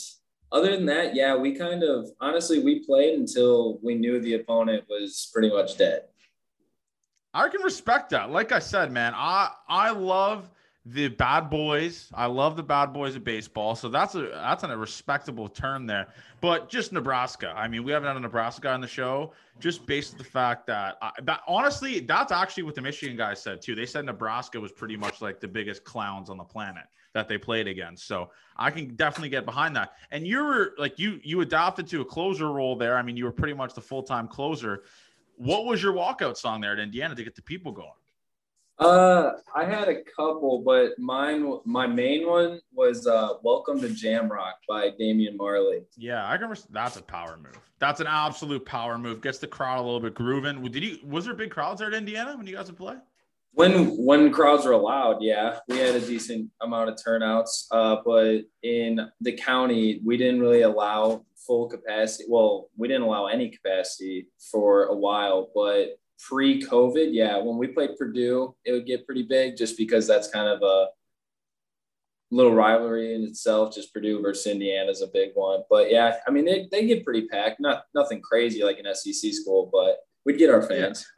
other 0.53 0.73
than 0.77 0.87
that, 0.87 1.15
yeah, 1.15 1.37
we 1.37 1.55
kind 1.55 1.83
of 1.83 2.09
honestly 2.21 2.61
we 2.61 2.85
played 2.85 3.19
until 3.19 3.79
we 3.83 3.95
knew 3.95 4.21
the 4.21 4.35
opponent 4.35 4.85
was 4.89 5.31
pretty 5.33 5.51
much 5.51 5.79
dead. 5.79 6.03
I 7.33 7.49
can 7.49 7.63
respect 7.63 8.11
that. 8.11 8.31
Like 8.31 8.51
I 8.51 8.59
said, 8.59 8.91
man, 8.91 9.13
I 9.15 9.51
I 9.69 9.91
love 9.91 10.51
the 10.87 11.09
bad 11.09 11.51
boys. 11.51 12.11
I 12.15 12.27
love 12.27 12.57
the 12.57 12.63
bad 12.63 12.93
boys 12.93 13.15
of 13.15 13.23
baseball. 13.23 13.75
So 13.75 13.89
that's 13.89 14.15
a 14.15 14.29
that's 14.33 14.63
a 14.63 14.77
respectable 14.77 15.49
term 15.49 15.87
there. 15.87 16.09
But 16.41 16.71
just 16.71 16.93
Nebraska. 16.93 17.53
I 17.55 17.69
mean, 17.69 17.85
we 17.85 17.93
haven't 17.93 18.09
had 18.09 18.17
a 18.17 18.21
Nebraska 18.21 18.63
guy 18.63 18.73
on 18.73 18.81
the 18.81 18.89
show 18.89 19.33
just 19.59 19.85
based 19.85 20.13
on 20.13 20.19
the 20.19 20.25
fact 20.25 20.67
that, 20.69 20.97
I, 21.03 21.11
that 21.25 21.43
honestly, 21.47 22.01
that's 22.01 22.33
actually 22.33 22.63
what 22.63 22.75
the 22.75 22.81
Michigan 22.81 23.15
guys 23.15 23.43
said 23.43 23.61
too. 23.61 23.75
They 23.75 23.85
said 23.85 24.07
Nebraska 24.07 24.59
was 24.59 24.73
pretty 24.73 24.97
much 24.97 25.21
like 25.21 25.39
the 25.39 25.49
biggest 25.49 25.85
clowns 25.85 26.31
on 26.31 26.39
the 26.39 26.45
planet 26.45 26.85
that 27.13 27.29
they 27.29 27.37
played 27.37 27.69
against. 27.69 28.07
So 28.07 28.31
I 28.57 28.71
can 28.71 28.95
definitely 28.95 29.29
get 29.29 29.45
behind 29.45 29.77
that. 29.77 29.93
And 30.11 30.27
you 30.27 30.43
were 30.43 30.73
like 30.79 30.99
you 30.99 31.21
you 31.23 31.43
adopted 31.43 31.89
to 31.89 32.01
a 32.01 32.05
closer 32.07 32.51
role 32.51 32.75
there. 32.75 32.97
I 32.97 33.03
mean, 33.03 33.19
you 33.19 33.25
were 33.27 33.33
pretty 33.33 33.55
much 33.55 33.75
the 33.75 33.83
full 33.83 34.03
time 34.03 34.29
closer. 34.29 34.85
What 35.37 35.67
was 35.67 35.83
your 35.83 35.93
walkout 35.93 36.39
song 36.39 36.63
there 36.63 36.73
at 36.73 36.79
Indiana 36.79 37.15
to 37.15 37.25
get 37.25 37.35
the 37.35 37.43
people 37.43 37.73
going? 37.73 37.91
Uh, 38.81 39.33
I 39.55 39.67
had 39.67 39.89
a 39.89 40.03
couple, 40.17 40.63
but 40.65 40.99
mine, 40.99 41.59
my 41.67 41.87
main 41.87 42.27
one 42.27 42.61
was 42.73 43.07
uh, 43.07 43.35
"Welcome 43.43 43.79
to 43.83 43.89
Jamrock" 43.89 44.55
by 44.67 44.91
Damian 44.99 45.37
Marley. 45.37 45.83
Yeah, 45.99 46.27
I 46.27 46.39
can. 46.39 46.55
That's 46.71 46.97
a 46.97 47.03
power 47.03 47.37
move. 47.37 47.59
That's 47.79 48.01
an 48.01 48.07
absolute 48.07 48.65
power 48.65 48.97
move. 48.97 49.21
Gets 49.21 49.37
the 49.37 49.47
crowd 49.47 49.81
a 49.81 49.83
little 49.83 50.01
bit 50.01 50.15
grooving. 50.15 50.63
Did 50.63 50.83
you? 50.83 50.99
Was 51.05 51.27
there 51.27 51.35
big 51.35 51.51
crowds 51.51 51.81
there 51.81 51.89
at 51.89 51.95
Indiana 51.95 52.35
when 52.39 52.47
you 52.47 52.57
guys 52.57 52.69
would 52.69 52.79
play? 52.79 52.97
When 53.53 54.03
when 54.03 54.33
crowds 54.33 54.65
were 54.65 54.73
allowed, 54.73 55.21
yeah, 55.21 55.59
we 55.69 55.77
had 55.77 55.95
a 55.95 56.01
decent 56.01 56.51
amount 56.63 56.89
of 56.89 56.97
turnouts. 57.05 57.67
Uh, 57.71 57.97
but 58.03 58.45
in 58.63 59.11
the 59.21 59.33
county, 59.33 60.01
we 60.03 60.17
didn't 60.17 60.41
really 60.41 60.63
allow 60.63 61.27
full 61.37 61.69
capacity. 61.69 62.25
Well, 62.29 62.71
we 62.79 62.89
didn't 62.89 63.03
allow 63.03 63.27
any 63.27 63.51
capacity 63.51 64.29
for 64.51 64.85
a 64.85 64.97
while, 64.97 65.51
but 65.55 66.00
pre-COVID, 66.29 67.09
yeah, 67.11 67.39
when 67.39 67.57
we 67.57 67.69
played 67.69 67.97
Purdue, 67.99 68.55
it 68.65 68.73
would 68.73 68.87
get 68.87 69.07
pretty 69.07 69.23
big 69.23 69.57
just 69.57 69.77
because 69.77 70.07
that's 70.07 70.29
kind 70.29 70.49
of 70.49 70.63
a 70.63 70.89
little 72.31 72.55
rivalry 72.55 73.15
in 73.15 73.23
itself. 73.23 73.75
Just 73.75 73.93
Purdue 73.93 74.23
versus 74.23 74.47
Indiana 74.47 74.91
is 74.91 75.03
a 75.03 75.09
big 75.09 75.31
one. 75.35 75.63
But 75.69 75.91
yeah, 75.91 76.17
I 76.27 76.31
mean 76.31 76.45
they, 76.45 76.69
they 76.71 76.87
get 76.87 77.05
pretty 77.05 77.27
packed. 77.27 77.61
Not 77.61 77.85
nothing 77.95 78.21
crazy 78.21 78.63
like 78.63 78.79
an 78.79 78.95
SEC 78.95 79.33
school, 79.33 79.69
but 79.73 79.99
we'd 80.25 80.39
get 80.39 80.51
our 80.51 80.63
fans. 80.63 81.01
Yeah. 81.01 81.17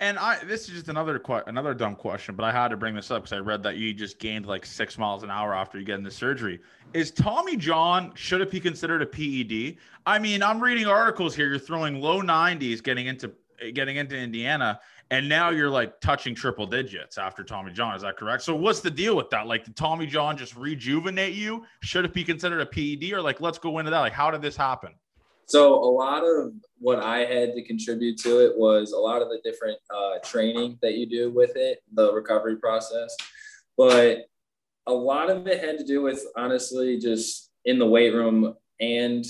And 0.00 0.18
I 0.18 0.42
this 0.44 0.68
is 0.68 0.74
just 0.74 0.88
another 0.88 1.22
another 1.46 1.72
dumb 1.72 1.94
question, 1.94 2.34
but 2.34 2.44
I 2.44 2.50
had 2.50 2.68
to 2.68 2.76
bring 2.76 2.96
this 2.96 3.10
up 3.10 3.22
because 3.22 3.32
I 3.32 3.38
read 3.38 3.62
that 3.62 3.76
you 3.76 3.94
just 3.94 4.18
gained 4.18 4.44
like 4.44 4.66
six 4.66 4.98
miles 4.98 5.22
an 5.22 5.30
hour 5.30 5.54
after 5.54 5.78
you 5.78 5.84
get 5.84 5.98
into 5.98 6.10
surgery. 6.10 6.60
Is 6.94 7.12
Tommy 7.12 7.56
John 7.56 8.12
should 8.14 8.40
it 8.40 8.50
be 8.50 8.58
considered 8.58 9.02
a 9.02 9.06
PED? 9.06 9.76
I 10.04 10.18
mean, 10.18 10.42
I'm 10.42 10.60
reading 10.60 10.86
articles 10.86 11.36
here. 11.36 11.48
You're 11.48 11.60
throwing 11.60 12.00
low 12.00 12.22
90s, 12.22 12.82
getting 12.82 13.06
into 13.06 13.32
getting 13.72 13.96
into 13.96 14.16
Indiana, 14.16 14.80
and 15.10 15.28
now 15.28 15.50
you're 15.50 15.70
like 15.70 16.00
touching 16.00 16.34
triple 16.34 16.66
digits 16.66 17.18
after 17.18 17.44
Tommy 17.44 17.72
John. 17.72 17.94
Is 17.94 18.02
that 18.02 18.16
correct? 18.16 18.42
So 18.42 18.54
what's 18.54 18.80
the 18.80 18.90
deal 18.90 19.16
with 19.16 19.30
that? 19.30 19.46
Like, 19.46 19.64
did 19.64 19.76
Tommy 19.76 20.06
John 20.06 20.36
just 20.36 20.56
rejuvenate 20.56 21.34
you? 21.34 21.64
Should 21.80 22.04
it 22.04 22.12
be 22.12 22.24
considered 22.24 22.60
a 22.60 22.66
PED, 22.66 23.12
or 23.12 23.22
like, 23.22 23.40
let's 23.40 23.58
go 23.58 23.78
into 23.78 23.90
that? 23.90 24.00
Like, 24.00 24.12
how 24.12 24.30
did 24.30 24.42
this 24.42 24.56
happen? 24.56 24.94
So 25.46 25.74
a 25.74 25.90
lot 25.90 26.24
of 26.24 26.52
what 26.78 27.00
I 27.00 27.18
had 27.18 27.54
to 27.54 27.62
contribute 27.62 28.18
to 28.20 28.40
it 28.44 28.56
was 28.56 28.92
a 28.92 28.98
lot 28.98 29.20
of 29.20 29.28
the 29.28 29.40
different 29.44 29.78
uh, 29.90 30.18
training 30.24 30.78
that 30.80 30.94
you 30.94 31.06
do 31.06 31.30
with 31.30 31.52
it, 31.56 31.82
the 31.92 32.12
recovery 32.14 32.56
process. 32.56 33.14
But 33.76 34.26
a 34.86 34.92
lot 34.92 35.30
of 35.30 35.46
it 35.46 35.62
had 35.62 35.78
to 35.78 35.84
do 35.84 36.02
with 36.02 36.24
honestly 36.36 36.98
just 36.98 37.50
in 37.64 37.78
the 37.78 37.86
weight 37.86 38.14
room 38.14 38.54
and 38.80 39.24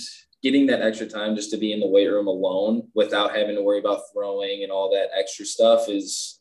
getting 0.44 0.66
that 0.66 0.82
extra 0.82 1.06
time 1.06 1.34
just 1.34 1.50
to 1.50 1.56
be 1.56 1.72
in 1.72 1.80
the 1.80 1.86
weight 1.86 2.06
room 2.06 2.26
alone 2.26 2.86
without 2.94 3.34
having 3.34 3.56
to 3.56 3.62
worry 3.62 3.78
about 3.78 4.02
throwing 4.12 4.62
and 4.62 4.70
all 4.70 4.90
that 4.90 5.08
extra 5.18 5.44
stuff 5.44 5.88
is 5.88 6.40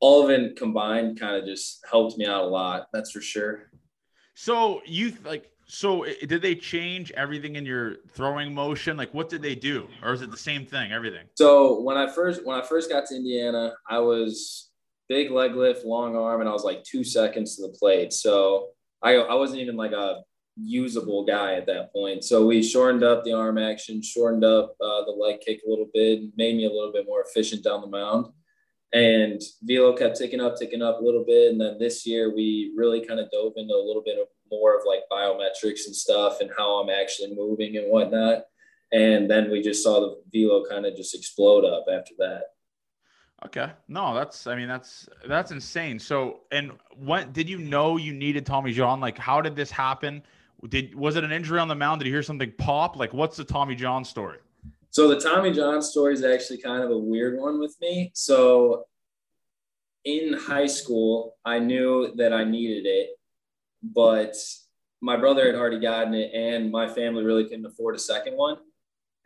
all 0.00 0.24
of 0.24 0.30
it 0.30 0.56
combined 0.56 1.20
kind 1.20 1.36
of 1.36 1.44
just 1.44 1.84
helped 1.88 2.16
me 2.16 2.24
out 2.24 2.44
a 2.44 2.46
lot. 2.46 2.86
That's 2.90 3.10
for 3.10 3.20
sure. 3.20 3.70
So 4.34 4.80
you 4.86 5.12
like 5.24 5.50
so 5.66 6.06
did 6.26 6.40
they 6.40 6.54
change 6.54 7.12
everything 7.12 7.56
in 7.56 7.66
your 7.66 7.96
throwing 8.12 8.54
motion? 8.54 8.96
Like 8.96 9.12
what 9.12 9.28
did 9.28 9.42
they 9.42 9.54
do? 9.54 9.88
Or 10.02 10.14
is 10.14 10.22
it 10.22 10.30
the 10.30 10.36
same 10.36 10.64
thing, 10.64 10.90
everything? 10.92 11.26
So 11.34 11.82
when 11.82 11.98
I 11.98 12.10
first 12.10 12.46
when 12.46 12.58
I 12.58 12.64
first 12.64 12.88
got 12.88 13.04
to 13.06 13.14
Indiana, 13.14 13.74
I 13.86 13.98
was 13.98 14.70
big 15.10 15.30
leg 15.30 15.54
lift, 15.54 15.84
long 15.84 16.16
arm, 16.16 16.40
and 16.40 16.48
I 16.48 16.52
was 16.52 16.64
like 16.64 16.82
two 16.82 17.04
seconds 17.04 17.56
to 17.56 17.62
the 17.66 17.76
plate. 17.78 18.14
So 18.14 18.68
I 19.02 19.16
I 19.16 19.34
wasn't 19.34 19.60
even 19.60 19.76
like 19.76 19.92
a 19.92 20.22
usable 20.60 21.24
guy 21.24 21.54
at 21.54 21.66
that 21.66 21.92
point. 21.92 22.24
So 22.24 22.46
we 22.46 22.62
shortened 22.62 23.04
up 23.04 23.24
the 23.24 23.32
arm 23.32 23.58
action, 23.58 24.02
shortened 24.02 24.44
up 24.44 24.76
uh, 24.80 25.04
the 25.04 25.14
leg 25.16 25.40
kick 25.40 25.60
a 25.66 25.70
little 25.70 25.88
bit, 25.92 26.22
made 26.36 26.56
me 26.56 26.66
a 26.66 26.70
little 26.70 26.92
bit 26.92 27.06
more 27.06 27.22
efficient 27.22 27.64
down 27.64 27.80
the 27.80 27.86
mound. 27.86 28.26
And 28.92 29.40
velo 29.62 29.94
kept 29.94 30.16
ticking 30.16 30.40
up, 30.40 30.56
ticking 30.56 30.82
up 30.82 31.00
a 31.00 31.04
little 31.04 31.24
bit. 31.24 31.52
And 31.52 31.60
then 31.60 31.78
this 31.78 32.06
year 32.06 32.34
we 32.34 32.72
really 32.76 33.04
kind 33.04 33.20
of 33.20 33.30
dove 33.30 33.52
into 33.56 33.74
a 33.74 33.86
little 33.86 34.02
bit 34.04 34.18
of 34.18 34.28
more 34.50 34.76
of 34.76 34.82
like 34.86 35.00
biometrics 35.12 35.86
and 35.86 35.94
stuff 35.94 36.40
and 36.40 36.50
how 36.56 36.80
I'm 36.80 36.90
actually 36.90 37.34
moving 37.34 37.76
and 37.76 37.90
whatnot. 37.90 38.44
And 38.92 39.30
then 39.30 39.50
we 39.50 39.62
just 39.62 39.82
saw 39.82 40.00
the 40.00 40.22
velo 40.32 40.64
kind 40.64 40.86
of 40.86 40.96
just 40.96 41.14
explode 41.14 41.64
up 41.64 41.84
after 41.92 42.14
that. 42.18 42.44
Okay. 43.46 43.70
No, 43.86 44.14
that's 44.14 44.46
I 44.46 44.56
mean 44.56 44.66
that's 44.66 45.08
that's 45.28 45.52
insane. 45.52 45.98
So 45.98 46.40
and 46.50 46.72
what 46.96 47.32
did 47.32 47.48
you 47.48 47.58
know 47.58 47.96
you 47.96 48.12
needed 48.12 48.44
Tommy 48.44 48.72
John? 48.72 49.00
Like 49.00 49.18
how 49.18 49.40
did 49.40 49.54
this 49.54 49.70
happen? 49.70 50.22
Did 50.68 50.94
was 50.94 51.16
it 51.16 51.24
an 51.24 51.32
injury 51.32 51.60
on 51.60 51.68
the 51.68 51.74
mound? 51.74 52.00
Did 52.00 52.08
you 52.08 52.12
hear 52.12 52.22
something 52.22 52.52
pop? 52.58 52.96
Like 52.96 53.12
what's 53.12 53.36
the 53.36 53.44
Tommy 53.44 53.74
John 53.74 54.04
story? 54.04 54.38
So 54.90 55.08
the 55.08 55.20
Tommy 55.20 55.52
John 55.52 55.82
story 55.82 56.14
is 56.14 56.24
actually 56.24 56.58
kind 56.58 56.82
of 56.82 56.90
a 56.90 56.98
weird 56.98 57.38
one 57.38 57.60
with 57.60 57.76
me. 57.80 58.10
So 58.14 58.86
in 60.04 60.32
high 60.32 60.66
school, 60.66 61.36
I 61.44 61.58
knew 61.58 62.12
that 62.16 62.32
I 62.32 62.44
needed 62.44 62.86
it 62.86 63.10
but 63.82 64.34
my 65.00 65.16
brother 65.16 65.46
had 65.46 65.54
already 65.54 65.80
gotten 65.80 66.14
it, 66.14 66.32
and 66.34 66.70
my 66.70 66.88
family 66.88 67.24
really 67.24 67.44
couldn't 67.44 67.66
afford 67.66 67.94
a 67.94 67.98
second 67.98 68.36
one. 68.36 68.56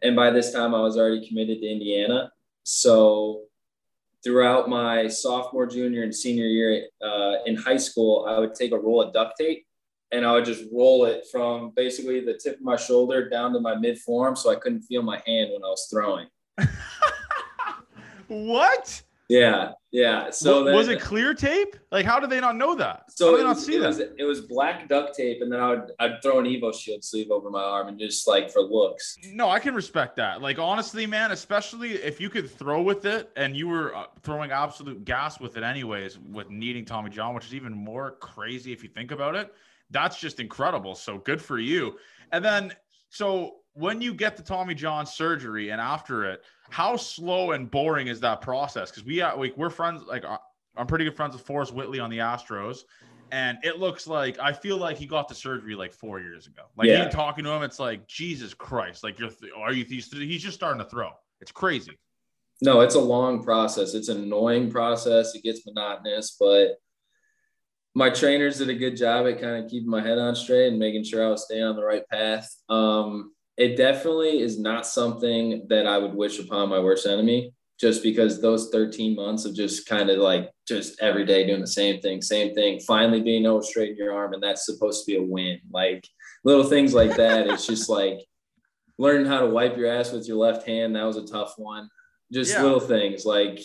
And 0.02 0.16
by 0.16 0.30
this 0.30 0.52
time, 0.52 0.74
I 0.74 0.80
was 0.80 0.98
already 0.98 1.26
committed 1.26 1.60
to 1.60 1.66
Indiana. 1.66 2.32
So 2.64 3.42
throughout 4.22 4.68
my 4.68 5.08
sophomore, 5.08 5.66
junior, 5.66 6.02
and 6.02 6.14
senior 6.14 6.44
year 6.44 6.88
uh, 7.02 7.36
in 7.46 7.56
high 7.56 7.76
school, 7.76 8.26
I 8.28 8.38
would 8.38 8.54
take 8.54 8.72
a 8.72 8.78
roll 8.78 9.02
of 9.02 9.12
duct 9.12 9.38
tape 9.38 9.66
and 10.12 10.26
I 10.26 10.32
would 10.32 10.44
just 10.44 10.64
roll 10.72 11.06
it 11.06 11.26
from 11.32 11.72
basically 11.74 12.20
the 12.20 12.34
tip 12.34 12.56
of 12.56 12.62
my 12.62 12.76
shoulder 12.76 13.28
down 13.28 13.52
to 13.54 13.60
my 13.60 13.74
mid 13.74 13.98
forearm 13.98 14.36
so 14.36 14.50
I 14.50 14.56
couldn't 14.56 14.82
feel 14.82 15.02
my 15.02 15.20
hand 15.26 15.50
when 15.52 15.64
I 15.64 15.68
was 15.68 15.88
throwing. 15.90 16.28
what? 18.28 19.02
Yeah, 19.28 19.72
yeah. 19.92 20.28
So 20.28 20.64
was, 20.64 20.74
was 20.74 20.88
it 20.88 21.00
clear 21.00 21.32
tape? 21.32 21.76
Like, 21.90 22.04
how 22.04 22.20
did 22.20 22.28
they 22.28 22.40
not 22.40 22.54
know 22.54 22.74
that? 22.74 23.04
So 23.08 23.26
how 23.26 23.30
did 23.30 23.40
they 23.40 23.44
not 23.44 23.58
see 23.58 23.76
it 23.76 23.80
that? 23.80 23.86
Was, 23.86 23.98
it 24.00 24.24
was 24.24 24.42
black 24.42 24.88
duct 24.90 25.16
tape, 25.16 25.40
and 25.40 25.50
then 25.50 25.58
I 25.58 25.70
would 25.70 25.92
I'd 25.98 26.22
throw 26.22 26.38
an 26.38 26.44
Evo 26.44 26.74
Shield 26.74 27.02
sleeve 27.02 27.30
over 27.30 27.48
my 27.48 27.62
arm 27.62 27.88
and 27.88 27.98
just 27.98 28.28
like 28.28 28.50
for 28.50 28.60
looks. 28.60 29.16
No, 29.32 29.48
I 29.48 29.58
can 29.58 29.74
respect 29.74 30.16
that. 30.16 30.42
Like 30.42 30.58
honestly, 30.58 31.06
man, 31.06 31.30
especially 31.30 31.92
if 31.92 32.20
you 32.20 32.28
could 32.28 32.50
throw 32.50 32.82
with 32.82 33.06
it 33.06 33.30
and 33.36 33.56
you 33.56 33.68
were 33.68 33.96
uh, 33.96 34.04
throwing 34.22 34.50
absolute 34.50 35.02
gas 35.06 35.40
with 35.40 35.56
it 35.56 35.62
anyways, 35.62 36.18
with 36.18 36.50
needing 36.50 36.84
Tommy 36.84 37.08
John, 37.08 37.34
which 37.34 37.46
is 37.46 37.54
even 37.54 37.72
more 37.72 38.16
crazy 38.20 38.70
if 38.70 38.82
you 38.82 38.90
think 38.90 39.12
about 39.12 39.34
it. 39.34 39.54
That's 39.92 40.18
just 40.18 40.40
incredible. 40.40 40.94
So 40.94 41.18
good 41.18 41.40
for 41.40 41.58
you. 41.58 41.96
And 42.32 42.44
then 42.44 42.72
so 43.10 43.56
when 43.74 44.00
you 44.00 44.14
get 44.14 44.36
the 44.36 44.42
Tommy 44.42 44.74
John 44.74 45.06
surgery 45.06 45.70
and 45.70 45.80
after 45.80 46.24
it, 46.24 46.42
how 46.70 46.96
slow 46.96 47.52
and 47.52 47.70
boring 47.70 48.06
is 48.06 48.20
that 48.20 48.40
process? 48.40 48.90
Because 48.90 49.04
we 49.04 49.20
are 49.20 49.36
like 49.36 49.56
we're 49.56 49.70
friends. 49.70 50.02
Like 50.06 50.24
uh, 50.24 50.38
I'm 50.76 50.86
pretty 50.86 51.04
good 51.04 51.14
friends 51.14 51.34
with 51.34 51.44
Forrest 51.44 51.74
Whitley 51.74 52.00
on 52.00 52.10
the 52.10 52.18
Astros, 52.18 52.80
and 53.30 53.58
it 53.62 53.78
looks 53.78 54.06
like 54.06 54.38
I 54.38 54.52
feel 54.52 54.78
like 54.78 54.96
he 54.96 55.06
got 55.06 55.28
the 55.28 55.34
surgery 55.34 55.74
like 55.74 55.92
four 55.92 56.20
years 56.20 56.46
ago. 56.46 56.62
Like 56.76 56.88
yeah. 56.88 57.00
even 57.00 57.10
talking 57.10 57.44
to 57.44 57.50
him, 57.50 57.62
it's 57.62 57.78
like 57.78 58.06
Jesus 58.08 58.54
Christ. 58.54 59.04
Like 59.04 59.18
you're 59.18 59.30
th- 59.30 59.52
are 59.56 59.72
you 59.72 59.84
he's, 59.84 60.10
he's 60.10 60.42
just 60.42 60.56
starting 60.56 60.82
to 60.82 60.88
throw. 60.88 61.10
It's 61.40 61.52
crazy. 61.52 61.98
No, 62.62 62.80
it's 62.80 62.94
a 62.94 63.00
long 63.00 63.42
process. 63.42 63.92
It's 63.94 64.08
an 64.08 64.22
annoying 64.22 64.70
process. 64.70 65.34
It 65.34 65.42
gets 65.42 65.66
monotonous, 65.66 66.36
but 66.38 66.80
my 67.94 68.10
trainers 68.10 68.58
did 68.58 68.70
a 68.70 68.74
good 68.74 68.96
job 68.96 69.26
at 69.26 69.40
kind 69.40 69.62
of 69.62 69.70
keeping 69.70 69.90
my 69.90 70.02
head 70.02 70.18
on 70.18 70.34
straight 70.34 70.68
and 70.68 70.78
making 70.78 71.04
sure 71.04 71.24
I 71.24 71.30
was 71.30 71.44
staying 71.44 71.64
on 71.64 71.76
the 71.76 71.84
right 71.84 72.08
path. 72.08 72.50
Um, 72.68 73.32
it 73.56 73.76
definitely 73.76 74.40
is 74.40 74.58
not 74.58 74.86
something 74.86 75.66
that 75.68 75.86
I 75.86 75.98
would 75.98 76.14
wish 76.14 76.38
upon 76.38 76.70
my 76.70 76.78
worst 76.78 77.06
enemy 77.06 77.52
just 77.78 78.02
because 78.02 78.40
those 78.40 78.70
13 78.70 79.14
months 79.14 79.44
of 79.44 79.54
just 79.54 79.86
kind 79.86 80.08
of 80.08 80.18
like 80.18 80.50
just 80.66 81.00
every 81.02 81.26
day 81.26 81.46
doing 81.46 81.60
the 81.60 81.66
same 81.66 82.00
thing, 82.00 82.22
same 82.22 82.54
thing, 82.54 82.80
finally 82.80 83.20
being 83.20 83.44
able 83.44 83.60
to 83.60 83.66
straighten 83.66 83.96
your 83.96 84.14
arm. 84.14 84.32
And 84.32 84.42
that's 84.42 84.64
supposed 84.64 85.04
to 85.04 85.10
be 85.10 85.18
a 85.18 85.22
win. 85.22 85.58
Like 85.70 86.06
little 86.44 86.64
things 86.64 86.94
like 86.94 87.16
that. 87.16 87.48
it's 87.48 87.66
just 87.66 87.88
like 87.88 88.20
learning 88.98 89.26
how 89.26 89.40
to 89.40 89.48
wipe 89.48 89.76
your 89.76 89.90
ass 89.90 90.12
with 90.12 90.28
your 90.28 90.36
left 90.36 90.66
hand. 90.66 90.96
That 90.96 91.04
was 91.04 91.16
a 91.16 91.26
tough 91.26 91.54
one. 91.56 91.90
Just 92.32 92.52
yeah. 92.52 92.62
little 92.62 92.80
things 92.80 93.24
like 93.26 93.60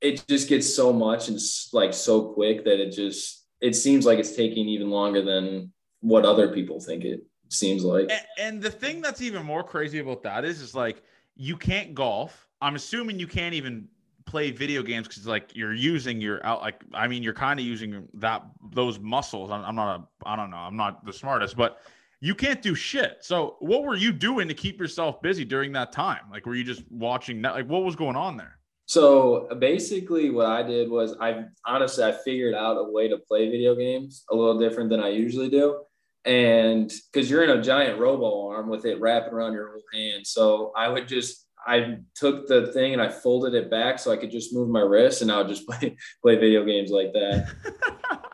it 0.00 0.24
just 0.28 0.48
gets 0.48 0.74
so 0.74 0.92
much 0.92 1.28
and 1.28 1.38
like 1.72 1.92
so 1.92 2.32
quick 2.32 2.64
that 2.64 2.80
it 2.80 2.92
just, 2.92 3.37
it 3.60 3.74
seems 3.74 4.06
like 4.06 4.18
it's 4.18 4.34
taking 4.34 4.68
even 4.68 4.90
longer 4.90 5.22
than 5.22 5.72
what 6.00 6.24
other 6.24 6.48
people 6.52 6.80
think 6.80 7.04
it 7.04 7.26
seems 7.48 7.84
like. 7.84 8.10
And, 8.10 8.22
and 8.38 8.62
the 8.62 8.70
thing 8.70 9.00
that's 9.00 9.20
even 9.20 9.44
more 9.44 9.62
crazy 9.62 9.98
about 9.98 10.22
that 10.22 10.44
is, 10.44 10.60
is 10.60 10.74
like 10.74 11.02
you 11.36 11.56
can't 11.56 11.94
golf. 11.94 12.48
I'm 12.60 12.74
assuming 12.74 13.18
you 13.18 13.26
can't 13.26 13.54
even 13.54 13.88
play 14.26 14.50
video 14.50 14.82
games 14.82 15.08
because 15.08 15.26
like 15.26 15.56
you're 15.56 15.72
using 15.72 16.20
your 16.20 16.44
out 16.44 16.60
like 16.60 16.82
I 16.92 17.08
mean 17.08 17.22
you're 17.22 17.32
kind 17.32 17.58
of 17.58 17.64
using 17.64 18.06
that 18.14 18.44
those 18.72 18.98
muscles. 18.98 19.50
I'm, 19.50 19.64
I'm 19.64 19.74
not 19.74 20.00
a 20.00 20.28
I 20.28 20.36
don't 20.36 20.50
know 20.50 20.58
I'm 20.58 20.76
not 20.76 21.04
the 21.04 21.12
smartest, 21.12 21.56
but 21.56 21.80
you 22.20 22.34
can't 22.34 22.60
do 22.60 22.74
shit. 22.74 23.18
So 23.20 23.56
what 23.60 23.84
were 23.84 23.94
you 23.94 24.12
doing 24.12 24.48
to 24.48 24.54
keep 24.54 24.78
yourself 24.78 25.22
busy 25.22 25.44
during 25.44 25.72
that 25.72 25.92
time? 25.92 26.22
Like 26.30 26.46
were 26.46 26.54
you 26.54 26.64
just 26.64 26.82
watching 26.90 27.40
that? 27.42 27.54
Like 27.54 27.66
what 27.66 27.84
was 27.84 27.96
going 27.96 28.16
on 28.16 28.36
there? 28.36 28.57
So 28.88 29.48
basically, 29.58 30.30
what 30.30 30.46
I 30.46 30.62
did 30.62 30.90
was 30.90 31.14
I 31.20 31.44
honestly 31.66 32.04
I 32.04 32.12
figured 32.12 32.54
out 32.54 32.78
a 32.78 32.90
way 32.90 33.06
to 33.08 33.18
play 33.18 33.50
video 33.50 33.74
games 33.74 34.24
a 34.30 34.34
little 34.34 34.58
different 34.58 34.88
than 34.88 34.98
I 34.98 35.10
usually 35.10 35.50
do. 35.50 35.82
And 36.24 36.90
because 37.12 37.30
you're 37.30 37.44
in 37.44 37.50
a 37.50 37.62
giant 37.62 38.00
robo 38.00 38.48
arm 38.48 38.70
with 38.70 38.86
it 38.86 38.98
wrapping 38.98 39.34
around 39.34 39.52
your 39.52 39.72
whole 39.72 39.82
hand. 39.92 40.26
So 40.26 40.72
i 40.74 40.88
would 40.88 41.06
just 41.06 41.46
i 41.66 41.98
took 42.14 42.48
the 42.48 42.72
thing 42.72 42.94
and 42.94 43.02
i 43.02 43.08
folded 43.10 43.52
it 43.52 43.70
back 43.70 43.98
so 43.98 44.10
i 44.10 44.16
could 44.16 44.30
just 44.30 44.54
move 44.54 44.68
my 44.68 44.80
wrist 44.80 45.20
and 45.20 45.30
i 45.30 45.38
would 45.38 45.48
just 45.48 45.66
play 45.68 45.96
play 46.22 46.36
video 46.36 46.64
games 46.64 46.90
like 46.90 47.12
that. 47.12 47.46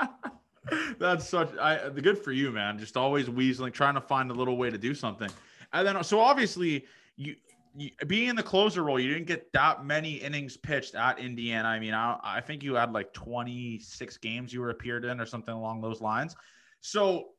That's 1.01 1.29
such 1.29 1.51
i 1.59 1.89
good 1.89 2.19
for 2.19 2.31
you 2.31 2.53
man. 2.53 2.79
Just 2.79 2.97
always 2.97 3.27
weaseling 3.27 3.73
trying 3.73 3.95
to 3.95 4.01
find 4.01 4.31
a 4.31 4.35
little 4.35 4.57
way 4.57 4.71
to 4.71 4.79
do 4.79 4.95
something. 4.95 5.31
And 5.73 5.85
then 5.85 6.05
so 6.05 6.21
obviously 6.21 6.87
you, 7.17 7.37
you 7.37 7.37
being 8.07 8.29
in 8.29 8.37
the 8.37 8.43
closer 8.43 8.85
role 8.85 9.01
you 9.01 9.13
didn't 9.13 9.27
get 9.27 9.53
that 9.53 9.85
many 9.85 10.15
innings 10.15 10.57
pitched 10.57 10.95
at 10.95 11.19
indiana. 11.19 11.69
I 11.69 11.79
mean 11.79 11.95
I, 11.95 12.19
I 12.23 12.41
think 12.41 12.63
you 12.63 12.75
had 12.75 12.93
like 12.93 13.13
26 13.13 14.19
games 14.19 14.53
you 14.53 14.61
were 14.61 14.71
appeared 14.71 15.05
in 15.05 15.21
or 15.21 15.27
something 15.27 15.55
along 15.55 15.81
those 15.81 16.01
lines. 16.01 16.37
So 16.81 17.31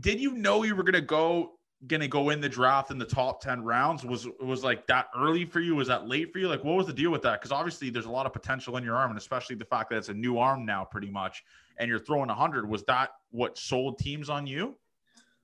did 0.00 0.20
you 0.20 0.32
know 0.32 0.62
you 0.62 0.76
were 0.76 0.82
going 0.82 0.92
to 0.94 1.00
go 1.00 1.52
gonna 1.86 2.06
go 2.06 2.28
in 2.28 2.42
the 2.42 2.48
draft 2.48 2.90
in 2.90 2.98
the 2.98 3.06
top 3.06 3.40
10 3.40 3.62
rounds? 3.62 4.04
Was 4.04 4.28
was 4.38 4.62
like 4.62 4.86
that 4.88 5.06
early 5.16 5.46
for 5.46 5.60
you? 5.60 5.74
Was 5.74 5.88
that 5.88 6.06
late 6.06 6.30
for 6.30 6.38
you? 6.38 6.48
Like 6.48 6.62
what 6.62 6.76
was 6.76 6.86
the 6.86 6.92
deal 6.92 7.10
with 7.10 7.22
that? 7.22 7.40
Because 7.40 7.52
obviously 7.52 7.88
there's 7.88 8.04
a 8.04 8.10
lot 8.10 8.26
of 8.26 8.34
potential 8.34 8.76
in 8.76 8.84
your 8.84 8.96
arm 8.96 9.10
and 9.10 9.18
especially 9.18 9.56
the 9.56 9.64
fact 9.64 9.88
that 9.90 9.96
it's 9.96 10.10
a 10.10 10.14
new 10.14 10.38
arm 10.38 10.66
now 10.66 10.84
pretty 10.84 11.10
much 11.10 11.42
and 11.78 11.88
you're 11.88 11.98
throwing 11.98 12.28
100 12.28 12.68
was 12.68 12.84
that 12.84 13.10
what 13.30 13.56
sold 13.56 13.98
teams 13.98 14.28
on 14.28 14.46
you 14.46 14.76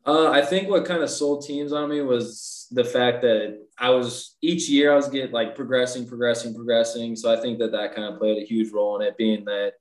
uh, 0.07 0.31
I 0.31 0.41
think 0.41 0.69
what 0.69 0.85
kind 0.85 1.03
of 1.03 1.11
sold 1.11 1.45
teams 1.45 1.73
on 1.73 1.91
me 1.91 2.01
was 2.01 2.69
the 2.71 2.85
fact 2.85 3.23
that 3.23 3.59
I 3.79 3.91
was 3.91 4.37
each 4.41 4.69
year 4.69 4.93
I 4.93 4.97
was 4.97 5.09
getting 5.09 5.33
like 5.33 5.57
progressing, 5.57 6.07
progressing, 6.07 6.55
progressing. 6.55 7.17
So 7.17 7.33
I 7.33 7.41
think 7.41 7.59
that 7.59 7.73
that 7.73 7.95
kind 7.95 8.13
of 8.13 8.19
played 8.19 8.41
a 8.41 8.47
huge 8.47 8.73
role 8.73 9.01
in 9.01 9.07
it. 9.07 9.17
Being 9.17 9.45
that 9.47 9.73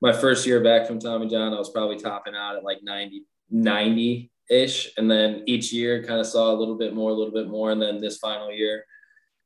my 0.00 0.12
first 0.12 0.46
year 0.46 0.62
back 0.62 0.86
from 0.86 1.00
Tommy 1.00 1.28
John, 1.28 1.52
I 1.52 1.58
was 1.58 1.70
probably 1.70 1.98
topping 1.98 2.34
out 2.34 2.56
at 2.56 2.64
like 2.64 2.78
90, 2.82 3.24
90 3.50 4.30
ish. 4.48 4.92
And 4.96 5.10
then 5.10 5.42
each 5.46 5.72
year 5.72 6.04
kind 6.04 6.20
of 6.20 6.26
saw 6.26 6.52
a 6.52 6.58
little 6.58 6.76
bit 6.76 6.94
more, 6.94 7.10
a 7.10 7.14
little 7.14 7.34
bit 7.34 7.48
more. 7.48 7.72
And 7.72 7.82
then 7.82 8.00
this 8.00 8.18
final 8.18 8.52
year 8.52 8.84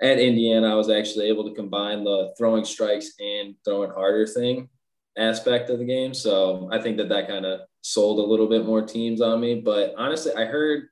at 0.03 0.18
Indiana, 0.18 0.70
I 0.70 0.75
was 0.75 0.90
actually 0.90 1.29
able 1.29 1.49
to 1.49 1.55
combine 1.55 2.05
the 2.05 2.35
throwing 2.37 2.64
strikes 2.64 3.12
and 3.18 3.55
throwing 3.64 3.90
harder 3.90 4.27
thing 4.27 4.68
aspect 5.16 5.70
of 5.70 5.79
the 5.79 5.85
game. 5.85 6.12
So 6.12 6.68
I 6.70 6.79
think 6.79 6.99
that 6.99 7.09
that 7.09 7.27
kind 7.27 7.46
of 7.46 7.61
sold 7.87 8.18
a 8.18 8.22
little 8.22 8.49
bit 8.49 8.66
more 8.66 8.83
teams 8.83 9.20
on 9.20 9.40
me. 9.40 9.61
But 9.61 9.94
honestly, 9.96 10.33
I 10.35 10.44
heard 10.44 10.88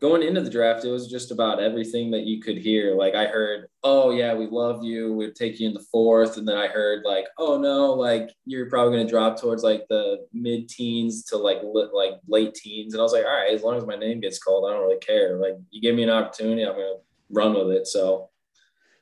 going 0.00 0.22
into 0.22 0.42
the 0.42 0.50
draft, 0.50 0.84
it 0.84 0.90
was 0.90 1.08
just 1.08 1.30
about 1.30 1.60
everything 1.60 2.10
that 2.10 2.24
you 2.24 2.40
could 2.40 2.58
hear. 2.58 2.94
Like 2.94 3.14
I 3.14 3.26
heard, 3.26 3.66
oh 3.82 4.10
yeah, 4.10 4.34
we 4.34 4.46
love 4.46 4.84
you. 4.84 5.14
We'd 5.14 5.34
take 5.34 5.58
you 5.58 5.66
in 5.66 5.74
the 5.74 5.84
fourth. 5.90 6.36
And 6.36 6.46
then 6.46 6.56
I 6.56 6.68
heard 6.68 7.02
like, 7.04 7.26
oh 7.38 7.58
no, 7.58 7.94
like 7.94 8.30
you're 8.44 8.68
probably 8.68 8.94
going 8.94 9.06
to 9.06 9.10
drop 9.10 9.40
towards 9.40 9.62
like 9.62 9.86
the 9.88 10.26
mid 10.32 10.68
teens 10.68 11.24
to 11.26 11.38
like 11.38 11.58
like 11.92 12.14
late 12.28 12.54
teens. 12.54 12.92
And 12.92 13.00
I 13.00 13.02
was 13.02 13.12
like, 13.12 13.24
all 13.24 13.34
right, 13.34 13.54
as 13.54 13.62
long 13.62 13.76
as 13.76 13.86
my 13.86 13.96
name 13.96 14.20
gets 14.20 14.38
called, 14.38 14.68
I 14.68 14.74
don't 14.74 14.82
really 14.82 15.00
care. 15.00 15.38
Like 15.38 15.54
you 15.70 15.80
give 15.80 15.96
me 15.96 16.02
an 16.02 16.10
opportunity, 16.10 16.62
I'm 16.62 16.74
going 16.74 16.94
to 16.94 17.00
run 17.30 17.54
with 17.54 17.76
it. 17.76 17.86
So. 17.86 18.30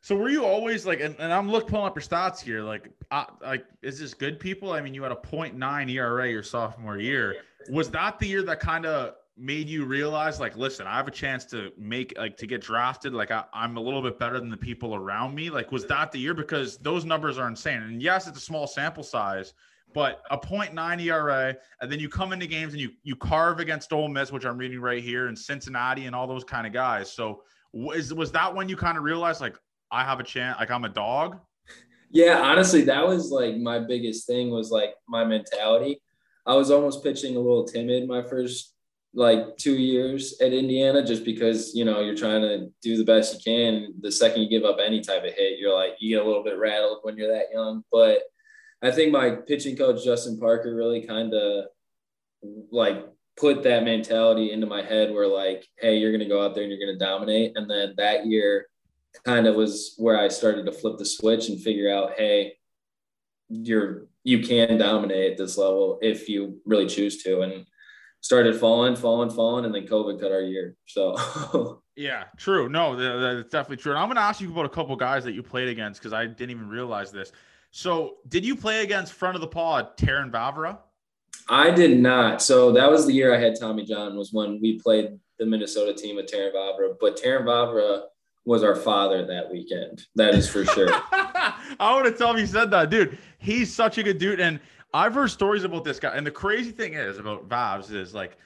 So 0.06 0.14
were 0.14 0.28
you 0.28 0.44
always 0.44 0.86
like, 0.86 1.00
and, 1.00 1.16
and 1.18 1.32
I'm 1.32 1.50
looking 1.50 1.68
pulling 1.68 1.86
up 1.88 1.96
your 1.96 2.02
stats 2.04 2.40
here. 2.40 2.62
Like, 2.62 2.92
uh, 3.10 3.24
like 3.42 3.66
is 3.82 3.98
this 3.98 4.14
good 4.14 4.38
people? 4.38 4.70
I 4.70 4.80
mean, 4.80 4.94
you 4.94 5.02
had 5.02 5.10
a 5.10 5.16
0.9 5.16 5.90
ERA 5.90 6.30
your 6.30 6.44
sophomore 6.44 6.96
year. 6.96 7.34
Was 7.70 7.90
that 7.90 8.20
the 8.20 8.28
year 8.28 8.44
that 8.44 8.60
kind 8.60 8.86
of 8.86 9.14
made 9.36 9.68
you 9.68 9.84
realize 9.84 10.40
like 10.40 10.56
listen 10.56 10.86
i 10.86 10.96
have 10.96 11.06
a 11.06 11.10
chance 11.10 11.44
to 11.44 11.70
make 11.76 12.16
like 12.16 12.38
to 12.38 12.46
get 12.46 12.62
drafted 12.62 13.12
like 13.12 13.30
I, 13.30 13.44
i'm 13.52 13.76
a 13.76 13.80
little 13.80 14.00
bit 14.00 14.18
better 14.18 14.40
than 14.40 14.48
the 14.48 14.56
people 14.56 14.94
around 14.94 15.34
me 15.34 15.50
like 15.50 15.70
was 15.70 15.84
that 15.88 16.10
the 16.10 16.18
year 16.18 16.32
because 16.32 16.78
those 16.78 17.04
numbers 17.04 17.36
are 17.36 17.46
insane 17.46 17.82
and 17.82 18.00
yes 18.00 18.26
it's 18.26 18.38
a 18.38 18.40
small 18.40 18.66
sample 18.66 19.02
size 19.02 19.52
but 19.92 20.22
a 20.30 20.38
0.9 20.38 21.02
era 21.02 21.54
and 21.82 21.92
then 21.92 21.98
you 21.98 22.08
come 22.08 22.32
into 22.32 22.46
games 22.46 22.72
and 22.72 22.80
you 22.80 22.88
you 23.02 23.14
carve 23.14 23.60
against 23.60 23.92
Ole 23.92 24.08
Miss 24.08 24.32
which 24.32 24.46
i'm 24.46 24.56
reading 24.56 24.80
right 24.80 25.02
here 25.02 25.26
and 25.26 25.38
cincinnati 25.38 26.06
and 26.06 26.16
all 26.16 26.26
those 26.26 26.42
kind 26.42 26.66
of 26.66 26.72
guys 26.72 27.12
so 27.12 27.42
was 27.74 28.14
was 28.14 28.32
that 28.32 28.54
when 28.54 28.70
you 28.70 28.76
kind 28.76 28.96
of 28.96 29.04
realized 29.04 29.42
like 29.42 29.58
i 29.90 30.04
have 30.04 30.20
a 30.20 30.24
chance 30.24 30.58
like 30.58 30.70
i'm 30.70 30.84
a 30.84 30.88
dog 30.88 31.38
yeah 32.10 32.40
honestly 32.40 32.82
that 32.82 33.06
was 33.06 33.30
like 33.30 33.56
my 33.56 33.78
biggest 33.78 34.26
thing 34.26 34.50
was 34.50 34.70
like 34.70 34.94
my 35.08 35.24
mentality 35.24 36.00
i 36.46 36.54
was 36.54 36.70
almost 36.70 37.02
pitching 37.02 37.36
a 37.36 37.40
little 37.40 37.64
timid 37.64 38.08
my 38.08 38.22
first 38.22 38.76
like 39.16 39.56
two 39.56 39.74
years 39.74 40.38
at 40.42 40.52
Indiana 40.52 41.02
just 41.02 41.24
because 41.24 41.74
you 41.74 41.86
know 41.86 42.00
you're 42.00 42.14
trying 42.14 42.42
to 42.42 42.70
do 42.82 42.98
the 42.98 43.04
best 43.04 43.34
you 43.34 43.40
can. 43.42 43.94
The 44.00 44.12
second 44.12 44.42
you 44.42 44.48
give 44.48 44.68
up 44.68 44.76
any 44.78 45.00
type 45.00 45.24
of 45.24 45.32
hit, 45.32 45.58
you're 45.58 45.74
like 45.74 45.94
you 45.98 46.14
get 46.14 46.22
a 46.22 46.28
little 46.28 46.44
bit 46.44 46.58
rattled 46.58 46.98
when 47.02 47.16
you're 47.16 47.32
that 47.32 47.46
young. 47.50 47.82
But 47.90 48.20
I 48.82 48.90
think 48.90 49.12
my 49.12 49.30
pitching 49.30 49.74
coach 49.74 50.04
Justin 50.04 50.38
Parker 50.38 50.74
really 50.76 51.00
kind 51.06 51.32
of 51.32 51.64
like 52.70 53.06
put 53.38 53.62
that 53.62 53.84
mentality 53.84 54.52
into 54.52 54.66
my 54.66 54.82
head 54.82 55.10
where 55.10 55.26
like, 55.26 55.66
hey, 55.78 55.96
you're 55.96 56.12
gonna 56.12 56.28
go 56.28 56.44
out 56.44 56.54
there 56.54 56.64
and 56.64 56.70
you're 56.70 56.86
gonna 56.86 56.98
dominate. 56.98 57.52
And 57.56 57.70
then 57.70 57.94
that 57.96 58.26
year 58.26 58.66
kind 59.24 59.46
of 59.46 59.54
was 59.54 59.94
where 59.98 60.18
I 60.18 60.28
started 60.28 60.66
to 60.66 60.72
flip 60.72 60.98
the 60.98 61.04
switch 61.04 61.48
and 61.48 61.60
figure 61.60 61.92
out, 61.92 62.12
hey, 62.16 62.54
you're 63.48 64.08
you 64.24 64.40
can 64.40 64.76
dominate 64.76 65.32
at 65.32 65.38
this 65.38 65.56
level 65.56 65.98
if 66.02 66.28
you 66.28 66.60
really 66.64 66.86
choose 66.86 67.22
to. 67.22 67.42
And 67.42 67.64
started 68.20 68.56
falling, 68.56 68.96
falling, 68.96 69.30
falling, 69.30 69.64
and 69.64 69.74
then 69.74 69.86
COVID 69.86 70.20
cut 70.20 70.32
our 70.32 70.40
year. 70.40 70.74
So 70.86 71.80
yeah, 71.96 72.24
true. 72.36 72.68
No, 72.68 72.96
that's 72.96 73.48
definitely 73.50 73.76
true. 73.76 73.92
And 73.92 74.00
I'm 74.00 74.08
going 74.08 74.16
to 74.16 74.22
ask 74.22 74.40
you 74.40 74.50
about 74.50 74.66
a 74.66 74.70
couple 74.70 74.96
guys 74.96 75.22
that 75.24 75.32
you 75.32 75.42
played 75.42 75.68
against 75.68 76.00
because 76.00 76.12
I 76.12 76.26
didn't 76.26 76.50
even 76.50 76.68
realize 76.68 77.12
this. 77.12 77.30
So 77.70 78.16
did 78.28 78.44
you 78.44 78.56
play 78.56 78.82
against 78.82 79.12
front 79.12 79.36
of 79.36 79.40
the 79.40 79.46
pod 79.46 79.96
Terrin 79.96 80.30
Vavra? 80.30 80.78
I 81.48 81.70
did 81.70 82.00
not. 82.00 82.42
So 82.42 82.72
that 82.72 82.90
was 82.90 83.06
the 83.06 83.12
year 83.12 83.32
I 83.32 83.38
had 83.38 83.58
Tommy 83.58 83.84
John 83.84 84.16
was 84.16 84.32
when 84.32 84.60
we 84.60 84.80
played 84.80 85.18
the 85.38 85.46
Minnesota 85.46 85.94
team 85.94 86.16
with 86.16 86.26
Terrin 86.26 86.52
Vavra. 86.52 86.94
But 87.00 87.16
Terrin 87.16 87.44
Vavra 87.44 88.02
was 88.46 88.62
our 88.62 88.76
father 88.76 89.26
that 89.26 89.50
weekend. 89.50 90.06
That 90.14 90.34
is 90.34 90.48
for 90.48 90.64
sure. 90.64 90.88
I 91.12 91.92
want 91.92 92.06
to 92.06 92.12
tell 92.12 92.30
him 92.30 92.38
he 92.38 92.46
said 92.46 92.70
that, 92.70 92.88
dude. 92.88 93.18
He's 93.38 93.74
such 93.74 93.98
a 93.98 94.02
good 94.02 94.18
dude, 94.18 94.40
and 94.40 94.60
I've 94.94 95.14
heard 95.14 95.30
stories 95.30 95.64
about 95.64 95.84
this 95.84 96.00
guy, 96.00 96.14
and 96.14 96.26
the 96.26 96.30
crazy 96.30 96.70
thing 96.70 96.94
is 96.94 97.18
about 97.18 97.48
Vavs 97.48 97.92
is 97.92 98.14
like 98.14 98.38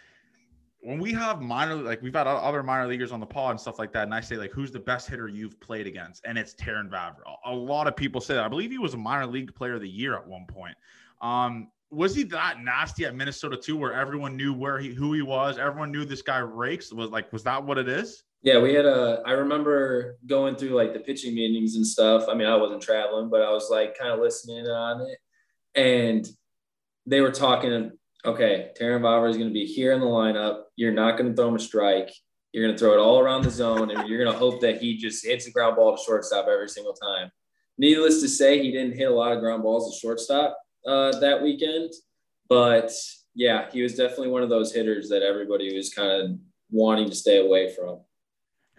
when 0.80 0.98
we 0.98 1.12
have 1.12 1.42
minor, 1.42 1.76
like 1.76 2.00
we've 2.00 2.14
had 2.14 2.26
other 2.26 2.62
minor 2.62 2.88
leaguers 2.88 3.12
on 3.12 3.20
the 3.20 3.26
pod 3.26 3.52
and 3.52 3.60
stuff 3.60 3.78
like 3.78 3.92
that, 3.92 4.04
and 4.04 4.14
I 4.14 4.22
say 4.22 4.36
like, 4.36 4.50
who's 4.50 4.72
the 4.72 4.80
best 4.80 5.08
hitter 5.08 5.28
you've 5.28 5.60
played 5.60 5.86
against, 5.86 6.24
and 6.24 6.38
it's 6.38 6.54
Terrin 6.54 6.88
Vavra. 6.88 7.36
A 7.44 7.54
lot 7.54 7.86
of 7.86 7.94
people 7.94 8.22
say 8.22 8.34
that. 8.34 8.44
I 8.44 8.48
believe 8.48 8.70
he 8.70 8.78
was 8.78 8.94
a 8.94 8.98
minor 8.98 9.26
league 9.26 9.54
player 9.54 9.74
of 9.74 9.82
the 9.82 9.88
year 9.88 10.16
at 10.16 10.26
one 10.26 10.46
point. 10.46 10.76
Um, 11.20 11.68
was 11.90 12.14
he 12.14 12.22
that 12.24 12.60
nasty 12.62 13.04
at 13.04 13.14
Minnesota 13.14 13.56
too, 13.56 13.76
where 13.76 13.92
everyone 13.92 14.34
knew 14.36 14.54
where 14.54 14.78
he 14.78 14.94
who 14.94 15.12
he 15.12 15.20
was, 15.20 15.58
everyone 15.58 15.92
knew 15.92 16.06
this 16.06 16.22
guy 16.22 16.38
rakes? 16.38 16.90
Was 16.90 17.10
like, 17.10 17.30
was 17.32 17.42
that 17.42 17.62
what 17.62 17.76
it 17.76 17.88
is? 17.88 18.24
Yeah, 18.42 18.58
we 18.60 18.72
had 18.72 18.86
a. 18.86 19.22
I 19.26 19.32
remember 19.32 20.16
going 20.26 20.56
through 20.56 20.70
like 20.70 20.94
the 20.94 21.00
pitching 21.00 21.34
meetings 21.34 21.76
and 21.76 21.86
stuff. 21.86 22.24
I 22.28 22.34
mean, 22.34 22.46
I 22.46 22.56
wasn't 22.56 22.82
traveling, 22.82 23.28
but 23.28 23.42
I 23.42 23.50
was 23.50 23.68
like 23.70 23.98
kind 23.98 24.12
of 24.12 24.20
listening 24.20 24.66
on 24.66 25.02
it, 25.02 25.18
and 25.78 26.26
they 27.06 27.20
were 27.20 27.32
talking. 27.32 27.92
Okay, 28.24 28.70
Terrin 28.78 29.00
Vavra 29.00 29.30
is 29.30 29.36
going 29.36 29.48
to 29.48 29.54
be 29.54 29.66
here 29.66 29.92
in 29.92 30.00
the 30.00 30.06
lineup. 30.06 30.64
You're 30.76 30.92
not 30.92 31.16
going 31.16 31.30
to 31.30 31.36
throw 31.36 31.48
him 31.48 31.54
a 31.54 31.58
strike. 31.58 32.10
You're 32.52 32.64
going 32.64 32.76
to 32.76 32.78
throw 32.78 32.92
it 32.94 32.98
all 32.98 33.20
around 33.20 33.42
the 33.42 33.50
zone, 33.50 33.90
and 33.90 34.08
you're 34.08 34.22
going 34.22 34.32
to 34.32 34.38
hope 34.38 34.60
that 34.62 34.80
he 34.80 34.96
just 34.96 35.24
hits 35.24 35.44
the 35.44 35.52
ground 35.52 35.76
ball 35.76 35.96
to 35.96 36.02
shortstop 36.02 36.46
every 36.48 36.68
single 36.68 36.94
time. 36.94 37.30
Needless 37.78 38.20
to 38.22 38.28
say, 38.28 38.62
he 38.62 38.72
didn't 38.72 38.96
hit 38.96 39.10
a 39.10 39.14
lot 39.14 39.32
of 39.32 39.40
ground 39.40 39.62
balls 39.62 39.90
to 39.90 40.00
shortstop 40.00 40.58
uh, 40.86 41.18
that 41.20 41.42
weekend, 41.42 41.92
but 42.48 42.90
yeah, 43.34 43.70
he 43.70 43.82
was 43.82 43.96
definitely 43.96 44.28
one 44.28 44.42
of 44.42 44.50
those 44.50 44.72
hitters 44.72 45.08
that 45.10 45.22
everybody 45.22 45.74
was 45.74 45.92
kind 45.92 46.10
of 46.10 46.38
wanting 46.70 47.08
to 47.08 47.14
stay 47.14 47.38
away 47.38 47.72
from. 47.74 48.00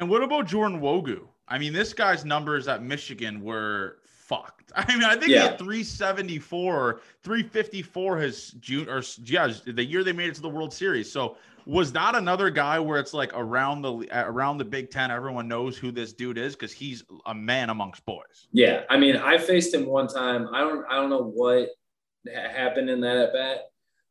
And 0.01 0.09
what 0.09 0.23
about 0.23 0.47
Jordan 0.47 0.81
Nwogu? 0.81 1.27
I 1.47 1.59
mean, 1.59 1.73
this 1.73 1.93
guy's 1.93 2.25
numbers 2.25 2.67
at 2.67 2.81
Michigan 2.81 3.41
were 3.41 3.99
fucked. 4.05 4.71
I 4.75 4.91
mean, 4.93 5.03
I 5.03 5.15
think 5.15 5.27
yeah. 5.27 5.41
he 5.41 5.47
had 5.49 5.59
374, 5.59 7.01
354 7.23 8.17
his 8.17 8.51
June 8.59 8.89
or 8.89 9.03
yeah, 9.23 9.53
the 9.65 9.85
year 9.85 10.03
they 10.03 10.11
made 10.11 10.29
it 10.29 10.35
to 10.35 10.41
the 10.41 10.49
World 10.49 10.73
Series. 10.73 11.11
So 11.11 11.37
was 11.67 11.91
that 11.91 12.15
another 12.15 12.49
guy 12.49 12.79
where 12.79 12.99
it's 12.99 13.13
like 13.13 13.31
around 13.35 13.83
the 13.83 14.07
around 14.11 14.57
the 14.57 14.65
Big 14.65 14.89
Ten, 14.89 15.11
everyone 15.11 15.47
knows 15.47 15.77
who 15.77 15.91
this 15.91 16.13
dude 16.13 16.39
is 16.39 16.55
because 16.55 16.71
he's 16.71 17.03
a 17.27 17.35
man 17.35 17.69
amongst 17.69 18.03
boys. 18.03 18.47
Yeah, 18.51 18.81
I 18.89 18.97
mean, 18.97 19.17
I 19.17 19.37
faced 19.37 19.71
him 19.71 19.85
one 19.85 20.07
time. 20.07 20.47
I 20.51 20.61
don't 20.61 20.83
I 20.89 20.95
don't 20.95 21.11
know 21.11 21.31
what 21.31 21.69
happened 22.33 22.89
in 22.89 23.01
that 23.01 23.17
at 23.17 23.33
bat, 23.33 23.57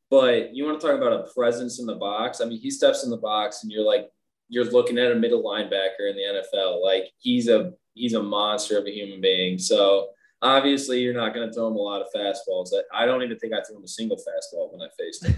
but 0.09 0.55
you 0.55 0.65
want 0.65 0.81
to 0.81 0.87
talk 0.87 0.97
about 0.97 1.13
a 1.13 1.33
presence 1.35 1.81
in 1.81 1.87
the 1.87 1.97
box. 1.97 2.41
I 2.41 2.45
mean, 2.45 2.61
he 2.61 2.71
steps 2.71 3.03
in 3.03 3.11
the 3.11 3.17
box 3.17 3.65
and 3.65 3.73
you're 3.73 3.85
like 3.85 4.09
you're 4.51 4.65
looking 4.65 4.99
at 4.99 5.13
a 5.13 5.15
middle 5.15 5.43
linebacker 5.43 6.11
in 6.11 6.17
the 6.17 6.43
NFL. 6.43 6.83
Like 6.83 7.05
he's 7.19 7.49
a 7.49 7.73
he's 7.95 8.15
a 8.15 8.23
monster 8.23 8.77
of 8.79 8.85
a 8.85 8.91
human 8.91 9.21
being. 9.21 9.59
So 9.59 10.09
obviously 10.43 11.01
you're 11.01 11.15
not 11.15 11.33
going 11.33 11.49
to 11.49 11.55
throw 11.55 11.69
him 11.69 11.77
a 11.77 11.79
lot 11.79 12.03
of 12.03 12.09
fastballs. 12.15 12.71
I 12.93 13.07
don't 13.07 13.23
even 13.23 13.39
think 13.39 13.55
I 13.55 13.63
threw 13.63 13.77
him 13.77 13.85
a 13.85 13.89
single 13.89 14.17
fastball 14.17 14.73
when 14.73 14.83
I 14.83 14.89
faced 14.99 15.25
him. 15.25 15.37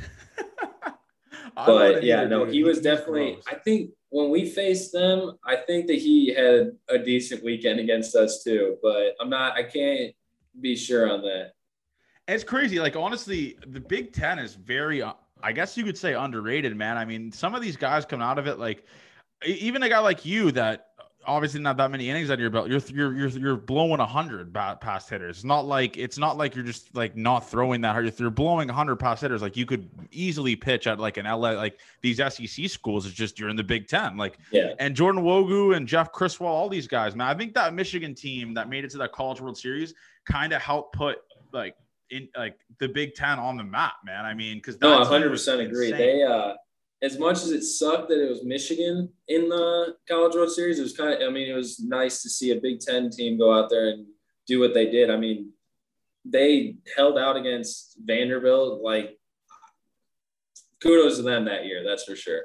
but 1.54 2.02
yeah, 2.02 2.24
no, 2.24 2.46
he 2.46 2.64
was 2.64 2.80
definitely. 2.80 3.38
I 3.46 3.56
think 3.56 3.90
when 4.08 4.30
we 4.30 4.48
faced 4.48 4.92
them, 4.92 5.38
I 5.44 5.56
think 5.56 5.86
that 5.88 5.98
he 5.98 6.32
had 6.34 6.72
a 6.88 6.98
decent 6.98 7.44
weekend 7.44 7.80
against 7.80 8.16
us 8.16 8.42
too. 8.42 8.78
But 8.82 9.14
I'm 9.20 9.28
not. 9.28 9.56
I 9.56 9.62
can't 9.62 10.14
be 10.60 10.74
sure 10.74 11.10
on 11.12 11.20
that. 11.22 11.52
It's 12.28 12.44
crazy. 12.44 12.80
Like 12.80 12.96
honestly, 12.96 13.58
the 13.66 13.80
Big 13.80 14.12
Ten 14.12 14.38
is 14.38 14.54
very. 14.54 15.02
I 15.42 15.52
guess 15.52 15.76
you 15.76 15.84
could 15.84 15.98
say 15.98 16.14
underrated, 16.14 16.76
man. 16.76 16.96
I 16.96 17.04
mean, 17.04 17.32
some 17.32 17.54
of 17.54 17.62
these 17.62 17.76
guys 17.76 18.04
come 18.04 18.22
out 18.22 18.38
of 18.38 18.46
it 18.46 18.58
like 18.58 18.84
even 19.44 19.82
a 19.82 19.88
guy 19.88 19.98
like 19.98 20.24
you 20.24 20.52
that 20.52 20.88
obviously 21.24 21.60
not 21.60 21.76
that 21.76 21.90
many 21.90 22.08
innings 22.10 22.30
on 22.30 22.38
your 22.38 22.50
belt. 22.50 22.68
You're 22.68 22.80
you're 22.88 23.14
you're, 23.14 23.28
you're 23.28 23.56
blowing 23.56 24.00
hundred 24.00 24.52
past 24.52 25.08
hitters. 25.08 25.38
It's 25.38 25.44
not 25.44 25.66
like 25.66 25.96
it's 25.96 26.18
not 26.18 26.36
like 26.36 26.54
you're 26.54 26.64
just 26.64 26.94
like 26.94 27.16
not 27.16 27.48
throwing 27.48 27.80
that 27.82 27.92
hard. 27.92 28.06
If 28.06 28.18
you're 28.20 28.30
blowing 28.30 28.68
hundred 28.68 28.96
past 28.96 29.22
hitters, 29.22 29.42
like 29.42 29.56
you 29.56 29.66
could 29.66 29.88
easily 30.10 30.56
pitch 30.56 30.86
at 30.86 30.98
like 30.98 31.16
an 31.16 31.26
LA 31.26 31.50
like 31.50 31.78
these 32.00 32.18
SEC 32.18 32.68
schools. 32.68 33.06
It's 33.06 33.14
just 33.14 33.38
you're 33.38 33.48
in 33.48 33.56
the 33.56 33.64
Big 33.64 33.88
Ten. 33.88 34.16
Like 34.16 34.38
yeah. 34.50 34.74
And 34.78 34.94
Jordan 34.94 35.22
Nwogu 35.22 35.76
and 35.76 35.86
Jeff 35.86 36.12
Criswell, 36.12 36.52
all 36.52 36.68
these 36.68 36.86
guys, 36.86 37.14
man. 37.14 37.28
I 37.28 37.34
think 37.34 37.54
that 37.54 37.74
Michigan 37.74 38.14
team 38.14 38.54
that 38.54 38.68
made 38.68 38.84
it 38.84 38.90
to 38.92 38.98
that 38.98 39.12
College 39.12 39.40
World 39.40 39.58
Series 39.58 39.94
kind 40.24 40.52
of 40.52 40.62
helped 40.62 40.94
put 40.94 41.18
like 41.52 41.76
in 42.12 42.28
like 42.36 42.58
the 42.78 42.88
Big 42.88 43.14
Ten 43.14 43.38
on 43.38 43.56
the 43.56 43.64
map, 43.64 43.94
man. 44.04 44.24
I 44.24 44.34
mean, 44.34 44.58
because 44.58 44.80
no, 44.80 44.98
100 44.98 45.30
percent 45.30 45.60
agree. 45.60 45.90
They 45.90 46.22
uh 46.22 46.54
as 47.02 47.18
much 47.18 47.38
as 47.38 47.50
it 47.50 47.64
sucked 47.64 48.08
that 48.08 48.24
it 48.24 48.28
was 48.28 48.44
Michigan 48.44 49.08
in 49.26 49.48
the 49.48 49.96
College 50.08 50.36
World 50.36 50.52
Series, 50.52 50.78
it 50.78 50.82
was 50.82 50.96
kind 50.96 51.12
of, 51.12 51.28
I 51.28 51.32
mean, 51.32 51.48
it 51.48 51.54
was 51.54 51.80
nice 51.80 52.22
to 52.22 52.30
see 52.30 52.52
a 52.52 52.60
Big 52.60 52.78
Ten 52.78 53.10
team 53.10 53.36
go 53.36 53.52
out 53.52 53.68
there 53.68 53.88
and 53.88 54.06
do 54.46 54.60
what 54.60 54.72
they 54.72 54.88
did. 54.88 55.10
I 55.10 55.16
mean, 55.16 55.50
they 56.24 56.76
held 56.96 57.18
out 57.18 57.36
against 57.36 57.96
Vanderbilt. 58.04 58.82
Like, 58.82 59.18
kudos 60.80 61.16
to 61.16 61.22
them 61.22 61.46
that 61.46 61.66
year, 61.66 61.82
that's 61.84 62.04
for 62.04 62.14
sure. 62.14 62.42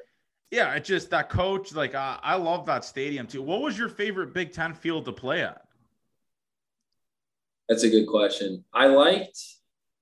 Yeah, 0.49 0.73
it 0.73 0.83
just 0.83 1.11
that 1.11 1.29
coach, 1.29 1.75
like, 1.75 1.93
uh, 1.93 2.17
I 2.23 2.35
love 2.35 2.65
that 2.65 2.83
stadium 2.83 3.27
too. 3.27 3.43
What 3.43 3.61
was 3.61 3.77
your 3.77 3.89
favorite 3.89 4.33
Big 4.33 4.53
Ten 4.53 4.73
field 4.73 5.05
to 5.05 5.11
play 5.11 5.43
at? 5.43 5.61
That's 7.69 7.83
a 7.83 7.89
good 7.89 8.07
question. 8.07 8.63
I 8.73 8.87
liked, 8.87 9.37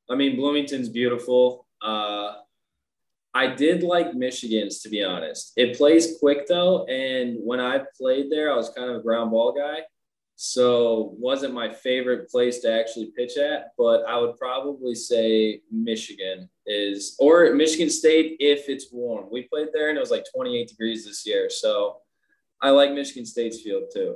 I 0.09 0.15
mean, 0.15 0.35
Bloomington's 0.35 0.89
beautiful. 0.89 1.67
Uh, 1.81 2.35
I 3.35 3.47
did 3.47 3.83
like 3.83 4.13
Michigan's 4.13 4.81
to 4.83 4.89
be 4.89 5.03
honest. 5.03 5.51
It 5.57 5.77
plays 5.77 6.17
quick 6.19 6.47
though, 6.47 6.85
and 6.85 7.37
when 7.43 7.59
I 7.59 7.81
played 7.99 8.31
there, 8.31 8.51
I 8.51 8.55
was 8.55 8.69
kind 8.69 8.89
of 8.89 8.97
a 8.97 9.03
ground 9.03 9.31
ball 9.31 9.53
guy, 9.53 9.79
so 10.37 11.13
wasn't 11.19 11.53
my 11.53 11.73
favorite 11.73 12.29
place 12.29 12.59
to 12.59 12.71
actually 12.71 13.11
pitch 13.15 13.37
at. 13.37 13.71
But 13.77 14.05
I 14.07 14.17
would 14.17 14.37
probably 14.37 14.95
say 14.95 15.59
Michigan 15.69 16.49
is, 16.65 17.17
or 17.19 17.53
Michigan 17.53 17.89
State 17.89 18.37
if 18.39 18.69
it's 18.69 18.87
warm. 18.89 19.27
We 19.29 19.49
played 19.49 19.67
there 19.73 19.89
and 19.89 19.97
it 19.97 20.01
was 20.01 20.11
like 20.11 20.25
28 20.33 20.69
degrees 20.69 21.05
this 21.05 21.27
year, 21.27 21.49
so 21.49 21.97
I 22.61 22.69
like 22.69 22.93
Michigan 22.93 23.25
State's 23.25 23.61
field 23.61 23.83
too. 23.93 24.15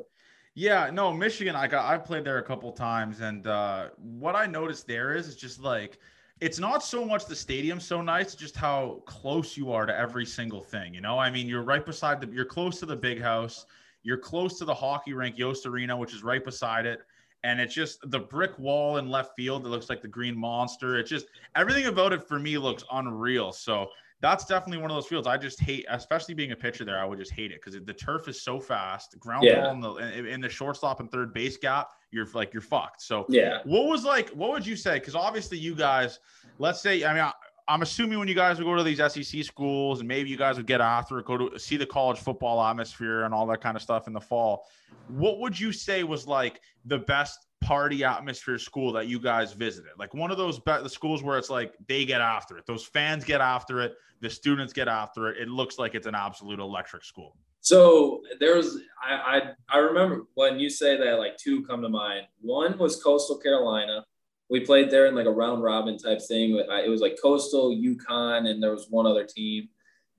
Yeah, 0.56 0.90
no, 0.92 1.14
Michigan. 1.14 1.56
I 1.56 1.68
got 1.68 1.86
I 1.86 1.98
played 1.98 2.26
there 2.26 2.40
a 2.40 2.44
couple 2.44 2.72
times, 2.72 3.22
and 3.22 3.48
uh, 3.48 3.90
what 3.98 4.36
I 4.36 4.46
noticed 4.46 4.88
there 4.88 5.16
is, 5.16 5.28
it's 5.28 5.38
just 5.38 5.62
like 5.62 6.00
it's 6.42 6.60
not 6.60 6.84
so 6.84 7.06
much 7.06 7.26
the 7.26 7.36
stadium 7.36 7.80
so 7.80 8.02
nice, 8.02 8.36
just 8.36 8.56
how 8.56 9.02
close 9.06 9.58
you 9.58 9.72
are 9.72 9.86
to 9.86 9.96
every 9.96 10.26
single 10.26 10.62
thing. 10.62 10.94
You 10.94 11.02
know, 11.02 11.20
I 11.20 11.30
mean, 11.30 11.48
you're 11.48 11.64
right 11.64 11.86
beside 11.86 12.22
the, 12.22 12.28
you're 12.28 12.46
close 12.46 12.80
to 12.80 12.86
the 12.86 12.96
big 12.96 13.22
house, 13.22 13.66
you're 14.04 14.18
close 14.18 14.58
to 14.60 14.66
the 14.66 14.74
hockey 14.74 15.14
rink, 15.14 15.38
Yost 15.38 15.66
Arena, 15.66 15.96
which 15.96 16.14
is 16.14 16.24
right 16.24 16.44
beside 16.44 16.86
it. 16.86 17.02
And 17.44 17.62
it's 17.62 17.74
just 17.74 18.00
the 18.12 18.20
brick 18.20 18.58
wall 18.60 18.98
in 18.98 19.10
left 19.10 19.34
field 19.36 19.64
that 19.64 19.70
looks 19.70 19.90
like 19.90 20.02
the 20.02 20.10
green 20.10 20.38
monster. 20.38 20.98
It's 20.98 21.10
just 21.10 21.28
everything 21.56 21.86
about 21.86 22.12
it 22.12 22.28
for 22.28 22.38
me 22.38 22.58
looks 22.58 22.84
unreal. 22.92 23.54
So 23.54 23.90
that's 24.22 24.46
definitely 24.46 24.82
one 24.82 24.92
of 24.92 24.96
those 24.96 25.08
fields 25.08 25.28
I 25.28 25.38
just 25.38 25.60
hate, 25.62 25.86
especially 25.90 26.34
being 26.34 26.52
a 26.52 26.56
pitcher 26.56 26.84
there. 26.84 27.00
I 27.00 27.06
would 27.06 27.20
just 27.20 27.32
hate 27.32 27.52
it 27.52 27.62
because 27.64 27.80
the 27.82 27.94
turf 27.94 28.28
is 28.28 28.42
so 28.42 28.60
fast. 28.60 29.18
Ground 29.20 29.46
yeah. 29.46 29.62
ball 29.62 29.72
in 29.72 29.82
the 29.82 30.28
in 30.28 30.42
the 30.42 30.50
shortstop 30.50 31.00
and 31.00 31.10
third 31.12 31.34
base 31.34 31.58
gap, 31.58 31.92
you're 32.12 32.28
like 32.34 32.54
you're 32.54 32.62
fucked. 32.62 33.02
So 33.02 33.26
yeah, 33.30 33.60
what 33.64 33.88
was 33.88 34.04
like? 34.04 34.30
What 34.30 34.52
would 34.52 34.66
you 34.66 34.76
say? 34.76 35.00
Because 35.00 35.16
obviously 35.16 35.58
you 35.58 35.76
guys, 35.76 36.20
let's 36.58 36.82
say, 36.82 37.04
I 37.04 37.14
mean. 37.14 37.24
I, 37.24 37.34
I'm 37.70 37.84
assuming 37.84 38.18
when 38.18 38.28
you 38.28 38.34
guys 38.34 38.58
would 38.58 38.66
go 38.66 38.76
to 38.76 38.82
these 38.82 38.98
SEC 38.98 39.44
schools 39.44 40.00
and 40.00 40.08
maybe 40.08 40.28
you 40.28 40.38
guys 40.38 40.58
would 40.58 40.66
get 40.66 40.82
after 40.82 41.20
it, 41.20 41.26
go 41.26 41.50
to 41.50 41.60
see 41.60 41.78
the 41.78 41.86
college 41.86 42.18
football 42.18 42.60
atmosphere 42.64 43.26
and 43.26 43.34
all 43.34 43.46
that 43.46 43.62
kind 43.62 43.76
of 43.76 43.84
stuff 43.84 44.08
in 44.08 44.14
the 44.14 44.20
fall. 44.20 44.66
What 45.08 45.40
would 45.40 45.60
you 45.60 45.72
say 45.72 46.04
was 46.04 46.26
like 46.26 46.62
the 46.86 46.98
best 46.98 47.46
party 47.62 48.04
atmosphere 48.04 48.58
school 48.58 48.92
that 48.94 49.08
you 49.08 49.20
guys 49.20 49.54
visited? 49.54 49.92
Like 49.98 50.14
one 50.14 50.32
of 50.32 50.38
those 50.38 50.60
be- 50.60 50.82
the 50.82 50.90
schools 50.90 51.24
where 51.24 51.38
it's 51.38 51.50
like 51.50 51.74
they 51.88 52.06
get 52.06 52.22
after 52.22 52.58
it. 52.58 52.66
Those 52.66 52.86
fans 52.86 53.24
get 53.24 53.42
after 53.42 53.82
it. 53.82 53.96
The 54.22 54.30
students 54.30 54.74
get 54.74 54.88
after 54.88 55.30
it. 55.30 55.38
It 55.42 55.48
looks 55.48 55.78
like 55.78 55.96
it's 55.96 56.08
an 56.08 56.16
absolute 56.16 56.60
electric 56.60 57.04
school. 57.04 57.36
So 57.62 58.22
there 58.40 58.56
was 58.56 58.80
I, 59.04 59.54
I 59.70 59.78
I 59.78 59.78
remember 59.80 60.24
when 60.36 60.60
you 60.60 60.70
say 60.70 60.98
that 60.98 61.20
like 61.20 61.38
two 61.38 61.64
come 61.66 61.82
to 61.82 61.90
mind. 61.90 62.28
One 62.42 62.78
was 62.78 63.02
Coastal 63.02 63.38
Carolina. 63.38 64.06
We 64.50 64.62
played 64.62 64.90
there 64.90 65.06
in 65.06 65.16
like 65.16 65.28
a 65.28 65.32
round 65.32 65.62
robin 65.62 65.98
type 65.98 66.22
thing. 66.28 66.56
It 66.56 66.90
was 66.90 67.02
like 67.02 67.18
Coastal, 67.22 67.70
UConn, 67.76 68.50
and 68.50 68.64
there 68.64 68.72
was 68.72 68.88
one 68.90 69.06
other 69.06 69.26
team, 69.26 69.70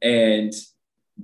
and 0.02 0.52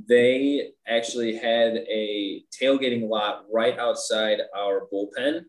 they 0.08 0.70
actually 0.86 1.36
had 1.36 1.76
a 1.76 2.42
tailgating 2.50 3.08
lot 3.08 3.44
right 3.52 3.78
outside 3.78 4.40
our 4.56 4.88
bullpen 4.92 5.44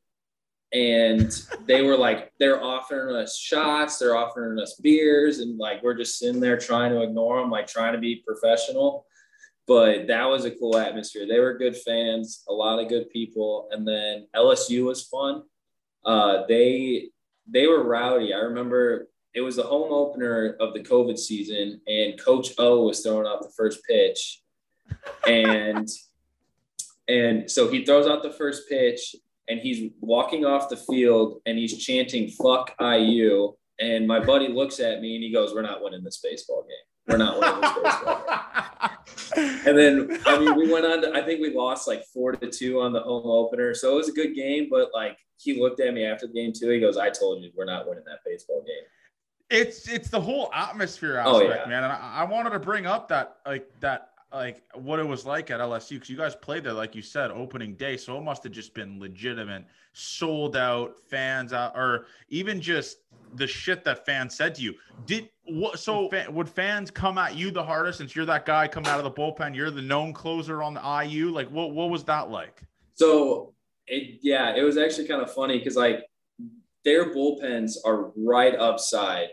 and 0.74 1.46
they 1.66 1.82
were 1.82 1.98
like 1.98 2.34
they're 2.40 2.62
offering 2.62 3.16
us 3.16 3.38
shots 3.38 3.98
they're 3.98 4.18
offering 4.18 4.60
us 4.60 4.76
beers 4.82 5.40
and 5.40 5.58
like 5.58 5.82
we're 5.82 5.96
just 5.96 6.20
sitting 6.20 6.42
there 6.42 6.58
trying 6.58 6.92
to 6.92 7.02
ignore 7.02 7.40
them 7.40 7.50
like 7.50 7.68
trying 7.68 7.94
to 7.94 8.00
be 8.00 8.24
professional. 8.26 9.06
But 9.66 10.08
that 10.08 10.26
was 10.26 10.46
a 10.46 10.52
cool 10.52 10.78
atmosphere. 10.78 11.26
They 11.28 11.40
were 11.40 11.58
good 11.58 11.76
fans 11.76 12.44
a 12.48 12.54
lot 12.54 12.80
of 12.80 12.88
good 12.90 13.10
people. 13.10 13.68
And 13.72 13.88
then 13.88 14.28
lsu 14.36 14.86
was 14.86 15.04
fun. 15.04 15.44
Uh, 16.06 16.46
they 16.48 17.10
they 17.50 17.68
were 17.68 17.84
rowdy. 17.84 18.34
I 18.34 18.40
remember 18.40 19.08
it 19.34 19.42
was 19.42 19.56
the 19.56 19.64
home 19.64 19.92
opener 19.94 20.58
of 20.60 20.74
the 20.74 20.82
covid 20.82 21.18
season 21.18 21.80
and 21.88 22.20
coach 22.20 22.50
o 22.58 22.84
was 22.84 23.02
throwing 23.02 23.28
out 23.28 23.42
the 23.42 23.54
first 23.56 23.86
pitch. 23.86 24.42
And 25.26 25.88
and 27.08 27.50
so 27.50 27.70
he 27.70 27.86
throws 27.86 28.06
out 28.06 28.22
the 28.22 28.32
first 28.32 28.68
pitch 28.68 29.16
and 29.48 29.60
he's 29.60 29.92
walking 30.02 30.46
off 30.46 30.70
the 30.70 30.78
field 30.78 31.42
and 31.46 31.58
he's 31.58 31.78
chanting 31.78 32.30
"fuck 32.30 32.74
IU." 32.80 33.54
And 33.80 34.08
my 34.08 34.20
buddy 34.20 34.48
looks 34.48 34.80
at 34.80 35.02
me 35.02 35.16
and 35.16 35.24
he 35.24 35.32
goes, 35.32 35.54
"We're 35.54 35.62
not 35.62 35.84
winning 35.84 36.04
this 36.04 36.18
baseball 36.18 36.64
game. 36.64 36.72
We're 37.08 37.18
not 37.18 37.40
winning 37.40 37.62
this 37.62 37.76
baseball 37.84 38.26
game." 38.26 38.38
and 39.68 39.78
then 39.78 40.20
I 40.26 40.40
mean, 40.40 40.56
we 40.56 40.72
went 40.72 40.86
on. 40.86 41.02
To, 41.04 41.14
I 41.14 41.22
think 41.24 41.42
we 41.42 41.54
lost 41.54 41.88
like 41.88 42.04
four 42.14 42.34
to 42.34 42.50
two 42.50 42.82
on 42.82 42.94
the 42.94 43.02
home 43.02 43.26
opener, 43.26 43.74
so 43.74 43.94
it 43.94 43.96
was 43.96 44.10
a 44.10 44.14
good 44.14 44.36
game. 44.36 44.68
But 44.70 44.90
like, 44.94 45.18
he 45.38 45.60
looked 45.60 45.80
at 45.80 45.94
me 45.94 46.06
after 46.06 46.28
the 46.28 46.34
game 46.34 46.54
too. 46.54 46.70
He 46.70 46.80
goes, 46.80 46.98
"I 46.98 47.10
told 47.10 47.44
you, 47.44 47.52
we're 47.56 47.66
not 47.66 47.88
winning 47.88 48.04
that 48.06 48.20
baseball 48.26 48.64
game." 48.66 48.86
It's 49.50 49.88
it's 49.88 50.10
the 50.10 50.20
whole 50.20 50.52
atmosphere 50.54 51.22
oh, 51.26 51.38
aspect, 51.38 51.52
oh, 51.52 51.64
yeah. 51.64 51.70
man. 51.70 51.84
And 51.84 51.94
I, 51.94 52.22
I 52.22 52.24
wanted 52.26 52.50
to 52.50 52.60
bring 52.60 52.86
up 52.86 53.08
that 53.10 53.38
like 53.46 53.70
that 53.80 54.10
like 54.34 54.64
what 54.74 55.00
it 55.00 55.08
was 55.08 55.26
like 55.26 55.52
at 55.52 55.60
LSU 55.60 55.92
because 55.92 56.10
you 56.10 56.18
guys 56.18 56.36
played 56.36 56.64
there, 56.64 56.74
like 56.74 56.96
you 56.96 57.02
said, 57.02 57.32
opening 57.32 57.76
day. 57.76 57.96
So 57.96 58.18
it 58.18 58.22
must 58.22 58.44
have 58.44 58.52
just 58.52 58.74
been 58.74 59.00
legitimate, 59.00 59.66
sold 59.94 60.58
out 60.58 60.96
fans 61.10 61.54
out, 61.54 61.74
or 61.76 62.08
even 62.30 62.60
just 62.60 62.98
the 63.36 63.48
shit 63.48 63.84
that 63.86 64.06
fans 64.06 64.36
said 64.36 64.56
to 64.56 64.62
you. 64.62 64.76
Did 65.06 65.30
what? 65.46 65.80
So 65.80 66.10
would 66.30 66.50
fans 66.50 66.92
come 66.92 67.18
at 67.18 67.36
you 67.36 67.52
the 67.52 67.64
hardest 67.64 68.00
since 68.00 68.16
you're 68.16 68.26
that 68.26 68.46
guy 68.46 68.68
coming 68.68 68.90
out 68.90 69.00
of 69.00 69.06
the 69.06 69.12
bullpen? 69.12 69.56
You're 69.56 69.72
the 69.72 69.82
known 69.82 70.14
closer 70.14 70.62
on 70.62 70.74
the 70.74 71.06
IU. 71.06 71.30
Like 71.32 71.50
what? 71.50 71.72
What 71.72 71.90
was 71.90 72.04
that 72.06 72.30
like? 72.30 72.62
So 72.96 73.54
it 73.88 74.20
yeah, 74.22 74.56
it 74.56 74.64
was 74.64 74.78
actually 74.78 75.08
kind 75.08 75.22
of 75.22 75.32
funny 75.34 75.58
because 75.58 75.78
like 75.78 76.04
their 76.84 77.14
bullpens 77.14 77.76
are 77.86 78.12
right 78.18 78.56
upside 78.56 79.30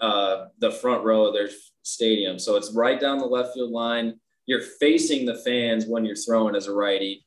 uh, 0.00 0.46
the 0.58 0.70
front 0.70 1.04
row 1.04 1.26
of 1.26 1.34
their 1.34 1.50
stadium. 1.82 2.38
So 2.38 2.56
it's 2.56 2.72
right 2.74 2.98
down 2.98 3.18
the 3.18 3.26
left 3.26 3.54
field 3.54 3.70
line 3.70 4.14
you're 4.48 4.62
facing 4.80 5.26
the 5.26 5.34
fans 5.34 5.84
when 5.86 6.06
you're 6.06 6.16
throwing 6.16 6.56
as 6.56 6.68
a 6.68 6.72
righty. 6.72 7.24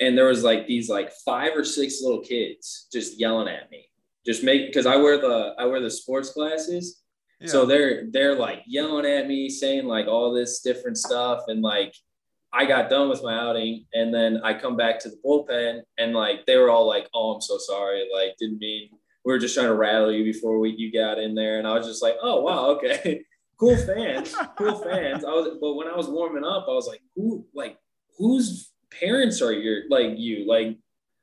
And 0.00 0.18
there 0.18 0.26
was 0.26 0.42
like 0.42 0.66
these 0.66 0.90
like 0.90 1.12
five 1.24 1.52
or 1.56 1.64
six 1.64 2.02
little 2.02 2.20
kids 2.20 2.88
just 2.92 3.20
yelling 3.20 3.46
at 3.48 3.70
me. 3.70 3.88
Just 4.26 4.42
make 4.42 4.66
because 4.66 4.84
I 4.84 4.96
wear 4.96 5.16
the 5.16 5.54
I 5.58 5.64
wear 5.66 5.80
the 5.80 5.88
sports 5.88 6.32
glasses. 6.32 7.02
Yeah. 7.40 7.46
So 7.46 7.66
they're 7.66 8.10
they're 8.10 8.34
like 8.34 8.64
yelling 8.66 9.06
at 9.06 9.28
me, 9.28 9.48
saying 9.48 9.86
like 9.86 10.08
all 10.08 10.34
this 10.34 10.60
different 10.60 10.98
stuff. 10.98 11.44
And 11.46 11.62
like 11.62 11.94
I 12.52 12.66
got 12.66 12.90
done 12.90 13.08
with 13.08 13.22
my 13.22 13.38
outing 13.38 13.86
and 13.94 14.12
then 14.12 14.40
I 14.42 14.52
come 14.52 14.76
back 14.76 14.98
to 15.00 15.08
the 15.08 15.20
bullpen 15.24 15.82
and 15.98 16.14
like 16.14 16.46
they 16.46 16.56
were 16.56 16.70
all 16.70 16.88
like, 16.88 17.08
Oh, 17.14 17.34
I'm 17.34 17.40
so 17.40 17.58
sorry. 17.58 18.08
Like 18.12 18.34
didn't 18.40 18.58
mean 18.58 18.90
we 19.24 19.32
were 19.32 19.38
just 19.38 19.54
trying 19.54 19.68
to 19.68 19.74
rattle 19.74 20.12
you 20.12 20.24
before 20.24 20.58
we 20.58 20.70
you 20.70 20.92
got 20.92 21.20
in 21.20 21.36
there. 21.36 21.58
And 21.58 21.66
I 21.66 21.74
was 21.74 21.86
just 21.86 22.02
like, 22.02 22.16
Oh 22.20 22.40
wow, 22.40 22.70
okay. 22.70 23.22
cool 23.58 23.76
fans, 23.76 24.34
cool 24.56 24.78
fans. 24.78 25.24
I 25.24 25.30
was, 25.30 25.56
but 25.60 25.74
when 25.74 25.88
I 25.88 25.96
was 25.96 26.08
warming 26.08 26.44
up, 26.44 26.66
I 26.68 26.72
was 26.72 26.86
like, 26.86 27.00
who, 27.14 27.46
like, 27.54 27.78
whose 28.18 28.72
parents 29.00 29.40
are 29.42 29.52
your, 29.52 29.82
like, 29.90 30.12
you, 30.16 30.46
like, 30.48 30.76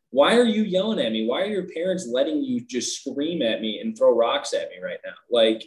why 0.10 0.36
are 0.38 0.46
you 0.46 0.64
yelling 0.64 1.00
at 1.00 1.12
me? 1.12 1.26
Why 1.28 1.42
are 1.42 1.48
your 1.48 1.68
parents 1.74 2.08
letting 2.08 2.44
you 2.44 2.66
just 2.66 3.00
scream 3.00 3.42
at 3.42 3.62
me 3.62 3.80
and 3.80 3.98
throw 3.98 4.16
rocks 4.16 4.54
at 4.54 4.70
me 4.70 4.76
right 4.84 5.00
now? 5.04 5.14
Like, 5.32 5.64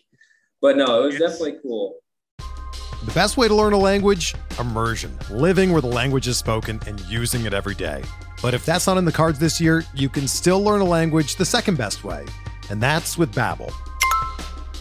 but 0.60 0.76
no, 0.76 1.02
it 1.02 1.06
was 1.06 1.14
it's, 1.16 1.24
definitely 1.24 1.58
cool. 1.62 1.96
The 2.38 3.12
best 3.12 3.36
way 3.36 3.48
to 3.48 3.54
learn 3.54 3.72
a 3.72 3.78
language? 3.78 4.34
Immersion, 4.58 5.16
living 5.30 5.72
where 5.72 5.80
the 5.80 5.88
language 5.88 6.28
is 6.28 6.38
spoken 6.38 6.80
and 6.86 7.00
using 7.02 7.44
it 7.44 7.54
every 7.54 7.74
day. 7.74 8.02
But 8.42 8.54
if 8.54 8.64
that's 8.64 8.86
not 8.86 8.98
in 8.98 9.04
the 9.04 9.12
cards 9.12 9.38
this 9.38 9.60
year, 9.60 9.84
you 9.94 10.08
can 10.08 10.28
still 10.28 10.62
learn 10.62 10.80
a 10.80 10.84
language 10.84 11.36
the 11.36 11.44
second 11.44 11.76
best 11.76 12.04
way, 12.04 12.24
and 12.70 12.82
that's 12.82 13.18
with 13.18 13.34
Babbel. 13.34 13.72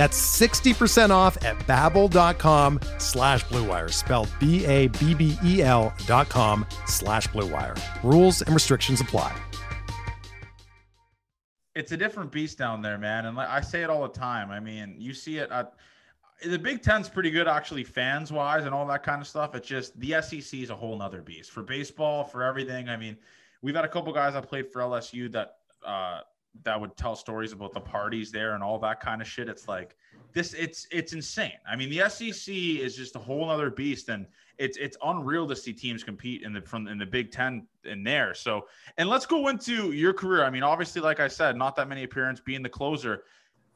That's 0.00 0.40
60% 0.40 1.10
off 1.10 1.36
at 1.44 1.58
babbel.com 1.66 2.80
slash 2.96 3.44
bluewire, 3.44 3.92
spelled 3.92 4.30
B-A-B-B-E-L 4.40 5.92
dot 6.06 6.28
com 6.30 6.64
slash 6.86 7.28
bluewire. 7.28 7.78
Rules 8.02 8.40
and 8.40 8.54
restrictions 8.54 9.02
apply. 9.02 9.38
It's 11.74 11.92
a 11.92 11.98
different 11.98 12.32
beast 12.32 12.56
down 12.56 12.80
there, 12.80 12.96
man. 12.96 13.26
And 13.26 13.38
I 13.38 13.60
say 13.60 13.82
it 13.82 13.90
all 13.90 14.00
the 14.00 14.18
time. 14.18 14.50
I 14.50 14.58
mean, 14.58 14.96
you 14.98 15.12
see 15.12 15.36
it 15.36 15.50
at 15.50 15.74
the 16.46 16.58
Big 16.58 16.80
Ten's 16.80 17.10
pretty 17.10 17.30
good 17.30 17.46
actually, 17.46 17.84
fans 17.84 18.32
wise 18.32 18.64
and 18.64 18.72
all 18.74 18.86
that 18.86 19.02
kind 19.02 19.20
of 19.20 19.28
stuff. 19.28 19.54
It's 19.54 19.68
just 19.68 20.00
the 20.00 20.22
SEC 20.22 20.60
is 20.60 20.70
a 20.70 20.74
whole 20.74 20.96
nother 20.96 21.20
beast 21.20 21.50
for 21.50 21.62
baseball, 21.62 22.24
for 22.24 22.42
everything. 22.42 22.88
I 22.88 22.96
mean, 22.96 23.18
we've 23.60 23.74
had 23.74 23.84
a 23.84 23.88
couple 23.88 24.14
guys 24.14 24.32
that 24.32 24.48
played 24.48 24.72
for 24.72 24.80
LSU 24.80 25.30
that 25.32 25.56
uh, 25.84 26.20
that 26.64 26.80
would 26.80 26.96
tell 26.96 27.16
stories 27.16 27.52
about 27.52 27.72
the 27.72 27.80
parties 27.80 28.30
there 28.30 28.54
and 28.54 28.62
all 28.62 28.78
that 28.78 29.00
kind 29.00 29.22
of 29.22 29.28
shit. 29.28 29.48
It's 29.48 29.68
like 29.68 29.96
this. 30.32 30.54
It's 30.54 30.86
it's 30.90 31.12
insane. 31.12 31.58
I 31.68 31.76
mean, 31.76 31.90
the 31.90 32.08
SEC 32.08 32.54
is 32.54 32.96
just 32.96 33.16
a 33.16 33.18
whole 33.18 33.48
other 33.48 33.70
beast, 33.70 34.08
and 34.08 34.26
it's 34.58 34.76
it's 34.76 34.96
unreal 35.04 35.46
to 35.48 35.56
see 35.56 35.72
teams 35.72 36.04
compete 36.04 36.42
in 36.42 36.52
the 36.52 36.60
from 36.60 36.86
in 36.88 36.98
the 36.98 37.06
Big 37.06 37.30
Ten 37.30 37.66
in 37.84 38.02
there. 38.04 38.34
So, 38.34 38.66
and 38.98 39.08
let's 39.08 39.26
go 39.26 39.48
into 39.48 39.92
your 39.92 40.12
career. 40.12 40.44
I 40.44 40.50
mean, 40.50 40.62
obviously, 40.62 41.00
like 41.00 41.20
I 41.20 41.28
said, 41.28 41.56
not 41.56 41.76
that 41.76 41.88
many 41.88 42.04
appearances 42.04 42.44
being 42.44 42.62
the 42.62 42.68
closer. 42.68 43.24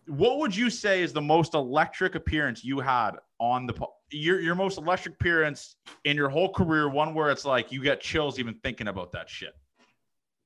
What 0.07 0.39
would 0.39 0.55
you 0.55 0.69
say 0.69 1.03
is 1.03 1.15
the 1.15 1.23
most 1.23 1.55
electric 1.55 2.15
appearance 2.15 2.63
you 2.63 2.81
had 2.81 3.13
on 3.39 3.67
the 3.67 3.75
your 4.11 4.41
your 4.41 4.55
most 4.55 4.79
electric 4.79 5.15
appearance 5.15 5.77
in 6.05 6.17
your 6.17 6.29
whole 6.29 6.53
career? 6.53 6.89
One 6.89 7.15
where 7.15 7.31
it's 7.31 7.45
like 7.45 7.73
you 7.73 7.83
get 7.83 8.01
chills 8.01 8.39
even 8.39 8.55
thinking 8.63 8.89
about 8.89 9.13
that 9.13 9.31
shit. 9.31 9.55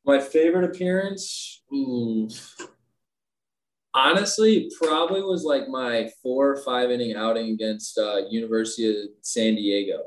My 0.05 0.21
favorite 0.21 0.65
appearance, 0.65 1.58
honestly, 3.95 4.71
probably 4.81 5.23
was 5.23 5.45
like 5.45 5.69
my 5.69 6.11
four 6.23 6.51
or 6.51 6.63
five 6.63 6.91
inning 6.91 7.17
outing 7.17 7.53
against 7.53 7.99
uh, 7.99 8.23
University 8.31 8.91
of 8.91 9.09
San 9.23 9.55
Diego. 9.55 9.99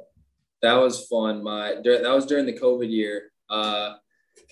That 0.62 0.76
was 0.76 1.08
fun. 1.08 1.44
My 1.44 1.76
that 1.84 2.14
was 2.14 2.26
during 2.26 2.46
the 2.46 2.60
COVID 2.60 2.90
year. 2.90 3.32
Uh, 3.50 3.96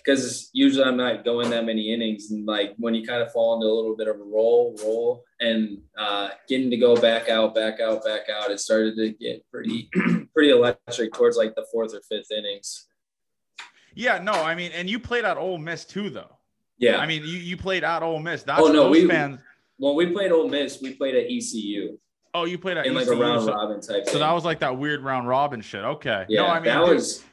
because 0.09 0.49
usually 0.53 0.85
I'm 0.85 0.97
not 0.97 1.23
going 1.23 1.49
that 1.51 1.65
many 1.65 1.93
innings, 1.93 2.31
and 2.31 2.45
like 2.45 2.73
when 2.77 2.95
you 2.95 3.05
kind 3.05 3.21
of 3.21 3.31
fall 3.31 3.55
into 3.55 3.67
a 3.67 3.73
little 3.73 3.95
bit 3.95 4.07
of 4.07 4.15
a 4.15 4.23
roll, 4.23 4.75
roll, 4.81 5.23
and 5.39 5.79
uh, 5.97 6.29
getting 6.47 6.69
to 6.71 6.77
go 6.77 6.95
back 6.99 7.29
out, 7.29 7.53
back 7.53 7.79
out, 7.79 8.03
back 8.03 8.21
out, 8.29 8.49
it 8.49 8.59
started 8.59 8.95
to 8.97 9.11
get 9.11 9.45
pretty, 9.51 9.89
pretty 10.33 10.49
electric 10.49 11.13
towards 11.13 11.37
like 11.37 11.53
the 11.55 11.65
fourth 11.71 11.93
or 11.93 12.01
fifth 12.01 12.31
innings. 12.31 12.87
Yeah, 13.93 14.19
no, 14.19 14.31
I 14.31 14.55
mean, 14.55 14.71
and 14.73 14.89
you 14.89 14.99
played 14.99 15.25
at 15.25 15.37
Ole 15.37 15.57
Miss 15.57 15.85
too, 15.85 16.09
though. 16.09 16.38
Yeah, 16.79 16.97
I 16.97 17.05
mean, 17.05 17.23
you, 17.23 17.37
you 17.37 17.57
played 17.57 17.83
at 17.83 18.01
Ole 18.03 18.19
Miss. 18.19 18.43
That's 18.43 18.61
oh 18.61 18.71
no, 18.71 18.89
we 18.89 19.05
fans. 19.05 19.39
When 19.77 19.95
we 19.95 20.07
played 20.07 20.31
Ole 20.31 20.49
Miss, 20.49 20.81
we 20.81 20.93
played 20.93 21.15
at 21.15 21.25
ECU. 21.29 21.97
Oh, 22.33 22.45
you 22.45 22.57
played 22.57 22.77
at 22.77 22.85
in 22.85 22.95
ECU, 22.95 23.09
like 23.09 23.17
a 23.17 23.21
round 23.21 23.45
so, 23.45 23.53
robin 23.53 23.81
type. 23.81 24.05
So 24.05 24.13
thing. 24.13 24.21
that 24.21 24.31
was 24.31 24.45
like 24.45 24.59
that 24.59 24.77
weird 24.77 25.03
round 25.03 25.27
robin 25.27 25.61
shit. 25.61 25.83
Okay. 25.83 26.25
Yeah, 26.29 26.41
no, 26.41 26.47
I 26.47 26.55
mean 26.55 26.63
that 26.65 26.85
dude, 26.85 26.95
was 26.95 27.23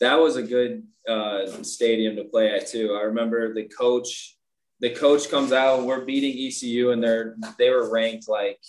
that 0.00 0.14
was 0.14 0.36
a 0.36 0.42
good 0.42 0.84
uh, 1.08 1.62
stadium 1.62 2.16
to 2.16 2.24
play 2.24 2.50
at 2.50 2.66
too. 2.66 2.96
I 3.00 3.04
remember 3.04 3.54
the 3.54 3.64
coach. 3.64 4.36
The 4.80 4.90
coach 4.90 5.30
comes 5.30 5.52
out. 5.52 5.84
We're 5.84 6.04
beating 6.04 6.36
ECU, 6.46 6.90
and 6.90 7.02
they're 7.02 7.36
they 7.58 7.70
were 7.70 7.90
ranked 7.92 8.28
like 8.28 8.60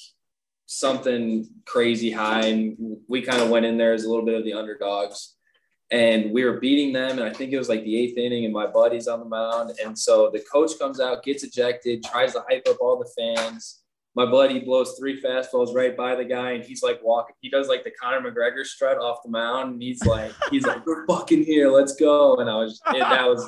something 0.67 1.47
crazy 1.65 2.11
high, 2.11 2.45
and 2.45 2.97
we 3.07 3.23
kind 3.23 3.41
of 3.41 3.49
went 3.49 3.65
in 3.65 3.77
there 3.77 3.93
as 3.93 4.03
a 4.03 4.09
little 4.09 4.25
bit 4.25 4.35
of 4.35 4.43
the 4.43 4.53
underdogs 4.53 5.34
and 5.91 6.31
we 6.31 6.43
were 6.43 6.59
beating 6.59 6.93
them. 6.93 7.11
And 7.11 7.23
I 7.23 7.31
think 7.31 7.51
it 7.51 7.57
was 7.57 7.69
like 7.69 7.83
the 7.83 7.97
eighth 7.97 8.17
inning, 8.17 8.45
and 8.45 8.53
my 8.53 8.67
buddy's 8.67 9.07
on 9.07 9.19
the 9.19 9.25
mound. 9.25 9.73
And 9.83 9.97
so 9.97 10.29
the 10.31 10.43
coach 10.51 10.71
comes 10.79 10.99
out, 10.99 11.23
gets 11.23 11.43
ejected, 11.43 12.03
tries 12.03 12.33
to 12.33 12.43
hype 12.49 12.67
up 12.67 12.77
all 12.81 12.97
the 12.97 13.09
fans. 13.17 13.81
My 14.15 14.25
buddy 14.25 14.59
blows 14.59 14.95
three 14.97 15.21
fastballs 15.21 15.75
right 15.75 15.95
by 15.95 16.15
the 16.15 16.23
guy, 16.23 16.51
and 16.51 16.63
he's 16.63 16.81
like 16.81 17.01
walking. 17.03 17.35
He 17.41 17.49
does 17.49 17.67
like 17.67 17.83
the 17.83 17.91
Conor 17.91 18.21
McGregor 18.21 18.65
strut 18.65 18.97
off 18.97 19.17
the 19.23 19.29
mound, 19.29 19.73
and 19.73 19.81
he's 19.81 20.05
like, 20.05 20.31
he's 20.49 20.65
like, 20.65 20.85
"We're 20.85 21.05
fucking 21.05 21.43
here, 21.43 21.69
let's 21.69 21.95
go!" 21.95 22.37
And 22.37 22.49
I 22.49 22.55
was, 22.55 22.79
that 22.85 23.27
was, 23.27 23.45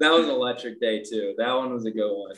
that 0.00 0.10
was 0.10 0.26
an 0.26 0.30
electric 0.32 0.78
day 0.78 1.02
too. 1.02 1.34
That 1.38 1.54
one 1.54 1.72
was 1.72 1.86
a 1.86 1.90
good 1.90 2.14
one. 2.14 2.34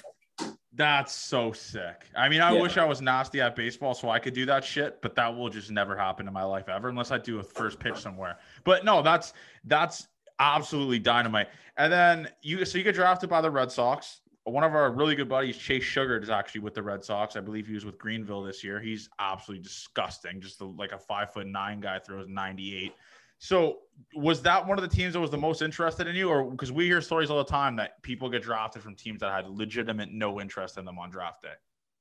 That's 0.76 1.14
so 1.14 1.52
sick. 1.52 2.06
I 2.14 2.28
mean, 2.28 2.40
I 2.42 2.52
Yeah. 2.54 2.60
wish 2.60 2.76
I 2.76 2.84
was 2.84 3.00
nasty 3.00 3.40
at 3.40 3.56
baseball 3.56 3.94
so 3.94 4.10
I 4.10 4.18
could 4.18 4.34
do 4.34 4.44
that 4.46 4.62
shit, 4.62 5.00
but 5.00 5.14
that 5.16 5.34
will 5.34 5.48
just 5.48 5.70
never 5.70 5.96
happen 5.96 6.28
in 6.28 6.34
my 6.34 6.42
life 6.42 6.68
ever 6.68 6.88
unless 6.88 7.10
I 7.10 7.18
do 7.18 7.38
a 7.38 7.42
first 7.42 7.80
pitch 7.80 7.96
somewhere. 7.98 8.38
But 8.64 8.84
no, 8.84 9.00
that's 9.02 9.32
that's 9.64 10.08
absolutely 10.38 10.98
dynamite. 10.98 11.48
And 11.78 11.90
then 11.92 12.28
you 12.42 12.64
so 12.66 12.76
you 12.78 12.84
get 12.84 12.94
drafted 12.94 13.30
by 13.30 13.40
the 13.40 13.50
Red 13.50 13.72
Sox. 13.72 14.20
One 14.44 14.62
of 14.62 14.74
our 14.76 14.92
really 14.92 15.16
good 15.16 15.28
buddies, 15.28 15.56
Chase 15.56 15.82
Shugart, 15.82 16.22
is 16.22 16.30
actually 16.30 16.60
with 16.60 16.74
the 16.74 16.82
Red 16.82 17.02
Sox. 17.02 17.34
I 17.34 17.40
believe 17.40 17.66
he 17.66 17.74
was 17.74 17.84
with 17.84 17.98
Greenville 17.98 18.42
this 18.42 18.62
year. 18.62 18.78
He's 18.78 19.08
absolutely 19.18 19.64
disgusting. 19.64 20.40
Just 20.40 20.60
the, 20.60 20.66
like 20.66 20.92
a 20.92 20.98
five 20.98 21.32
foot 21.32 21.48
nine 21.48 21.80
guy 21.80 21.98
throws 21.98 22.28
98. 22.28 22.92
So 23.38 23.78
was 24.14 24.42
that 24.42 24.66
one 24.66 24.78
of 24.78 24.88
the 24.88 24.94
teams 24.94 25.14
that 25.14 25.20
was 25.20 25.30
the 25.30 25.38
most 25.38 25.62
interested 25.62 26.06
in 26.06 26.16
you, 26.16 26.28
or 26.28 26.50
because 26.50 26.72
we 26.72 26.86
hear 26.86 27.00
stories 27.00 27.30
all 27.30 27.38
the 27.38 27.44
time 27.44 27.76
that 27.76 28.02
people 28.02 28.28
get 28.28 28.42
drafted 28.42 28.82
from 28.82 28.94
teams 28.94 29.20
that 29.20 29.32
had 29.32 29.48
legitimate 29.48 30.12
no 30.12 30.40
interest 30.40 30.78
in 30.78 30.84
them 30.84 30.98
on 30.98 31.10
draft 31.10 31.42
day? 31.42 31.54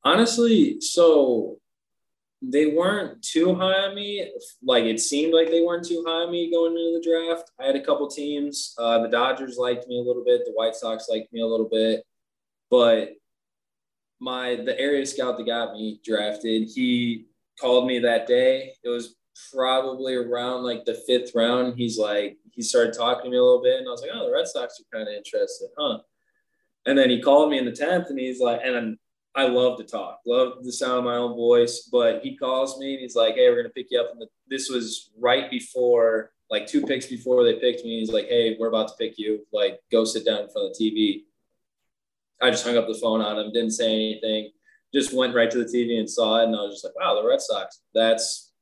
Honestly, 0.04 0.80
so 0.82 1.58
they 2.42 2.68
weren't 2.68 3.22
too 3.24 3.56
high 3.56 3.88
on 3.88 3.96
me. 3.96 4.32
Like 4.64 4.86
it 4.86 5.00
seemed 5.00 5.34
like 5.34 5.50
they 5.50 5.62
weren't 5.62 5.86
too 5.86 6.04
high 6.06 6.24
on 6.24 6.32
me 6.32 6.52
going 6.52 6.74
into 6.74 7.00
the 7.00 7.04
draft. 7.04 7.52
I 7.60 7.66
had 7.66 7.76
a 7.76 7.84
couple 7.84 8.08
teams. 8.08 8.76
Uh, 8.78 9.02
the 9.02 9.10
Dodgers 9.10 9.58
liked 9.58 9.88
me 9.88 9.98
a 9.98 10.04
little 10.04 10.24
bit. 10.24 10.42
The 10.46 10.52
White 10.52 10.76
Sox 10.76 11.08
liked 11.10 11.32
me 11.34 11.42
a 11.42 11.48
little 11.48 11.70
bit, 11.70 12.04
but 12.70 13.14
my 14.20 14.56
the 14.56 14.80
area 14.80 15.06
scout 15.06 15.38
that 15.38 15.46
got 15.46 15.74
me 15.74 16.00
drafted, 16.04 16.70
he 16.74 17.26
called 17.60 17.88
me 17.88 18.00
that 18.00 18.28
day. 18.28 18.74
It 18.84 18.90
was 18.90 19.15
probably 19.52 20.16
around 20.16 20.64
like 20.64 20.86
the 20.86 21.02
fifth 21.08 21.32
round. 21.36 21.76
He's 21.78 21.98
like, 21.98 22.38
he 22.52 22.62
started 22.62 22.94
talking 22.94 23.26
to 23.26 23.30
me 23.30 23.38
a 23.38 23.44
little 23.44 23.62
bit, 23.62 23.80
and 23.80 23.88
I 23.88 23.92
was 23.92 24.02
like, 24.02 24.12
oh, 24.14 24.26
the 24.26 24.34
Red 24.34 24.48
Sox 24.48 24.80
are 24.80 24.98
kind 24.98 25.08
of 25.08 25.14
interested, 25.14 25.70
huh? 25.78 26.00
And 26.86 26.98
then 26.98 27.10
he 27.10 27.22
called 27.22 27.50
me 27.50 27.58
in 27.58 27.66
the 27.66 27.72
tenth, 27.72 28.10
and 28.10 28.20
he's 28.20 28.40
like, 28.40 28.62
and 28.64 28.76
I'm, 28.76 29.00
I 29.36 29.48
love 29.48 29.78
to 29.80 29.84
talk, 29.84 30.22
love 30.26 30.64
the 30.64 30.72
sound 30.72 31.00
of 31.00 31.04
my 31.04 31.18
own 31.18 31.36
voice. 31.36 31.90
But 31.92 32.22
he 32.24 32.38
calls 32.38 32.80
me 32.80 32.94
and 32.94 33.02
he's 33.02 33.18
like, 33.18 33.36
"Hey, 33.36 33.50
we're 33.50 33.58
gonna 33.58 33.70
pick 33.70 33.88
you 33.90 34.00
up." 34.00 34.12
And 34.12 34.24
this 34.48 34.70
was 34.70 35.12
right 35.20 35.52
before, 35.52 36.32
like 36.50 36.68
two 36.68 36.82
picks 36.82 37.08
before 37.08 37.44
they 37.44 37.56
picked 37.56 37.84
me. 37.84 38.00
He's 38.00 38.14
like, 38.14 38.28
"Hey, 38.30 38.56
we're 38.58 38.70
about 38.70 38.88
to 38.90 38.94
pick 38.98 39.18
you. 39.18 39.46
Like, 39.52 39.82
go 39.92 40.06
sit 40.06 40.26
down 40.26 40.44
in 40.44 40.50
front 40.50 40.70
of 40.70 40.78
the 40.78 40.90
TV." 40.90 41.26
I 42.42 42.50
just 42.50 42.66
hung 42.66 42.78
up 42.78 42.88
the 42.88 42.94
phone 43.02 43.22
on 43.22 43.38
him, 43.38 43.52
didn't 43.52 43.72
say 43.72 43.94
anything, 43.94 44.52
just 44.94 45.14
went 45.14 45.36
right 45.36 45.52
to 45.52 45.58
the 45.58 45.66
TV 45.66 46.00
and 46.00 46.10
saw 46.10 46.42
it, 46.42 46.46
and 46.46 46.56
I 46.56 46.62
was 46.62 46.76
just 46.76 46.86
like, 46.86 46.96
"Wow, 46.96 47.16
the 47.22 47.28
Red 47.28 47.42
Sox. 47.42 47.82
That's, 47.94 48.54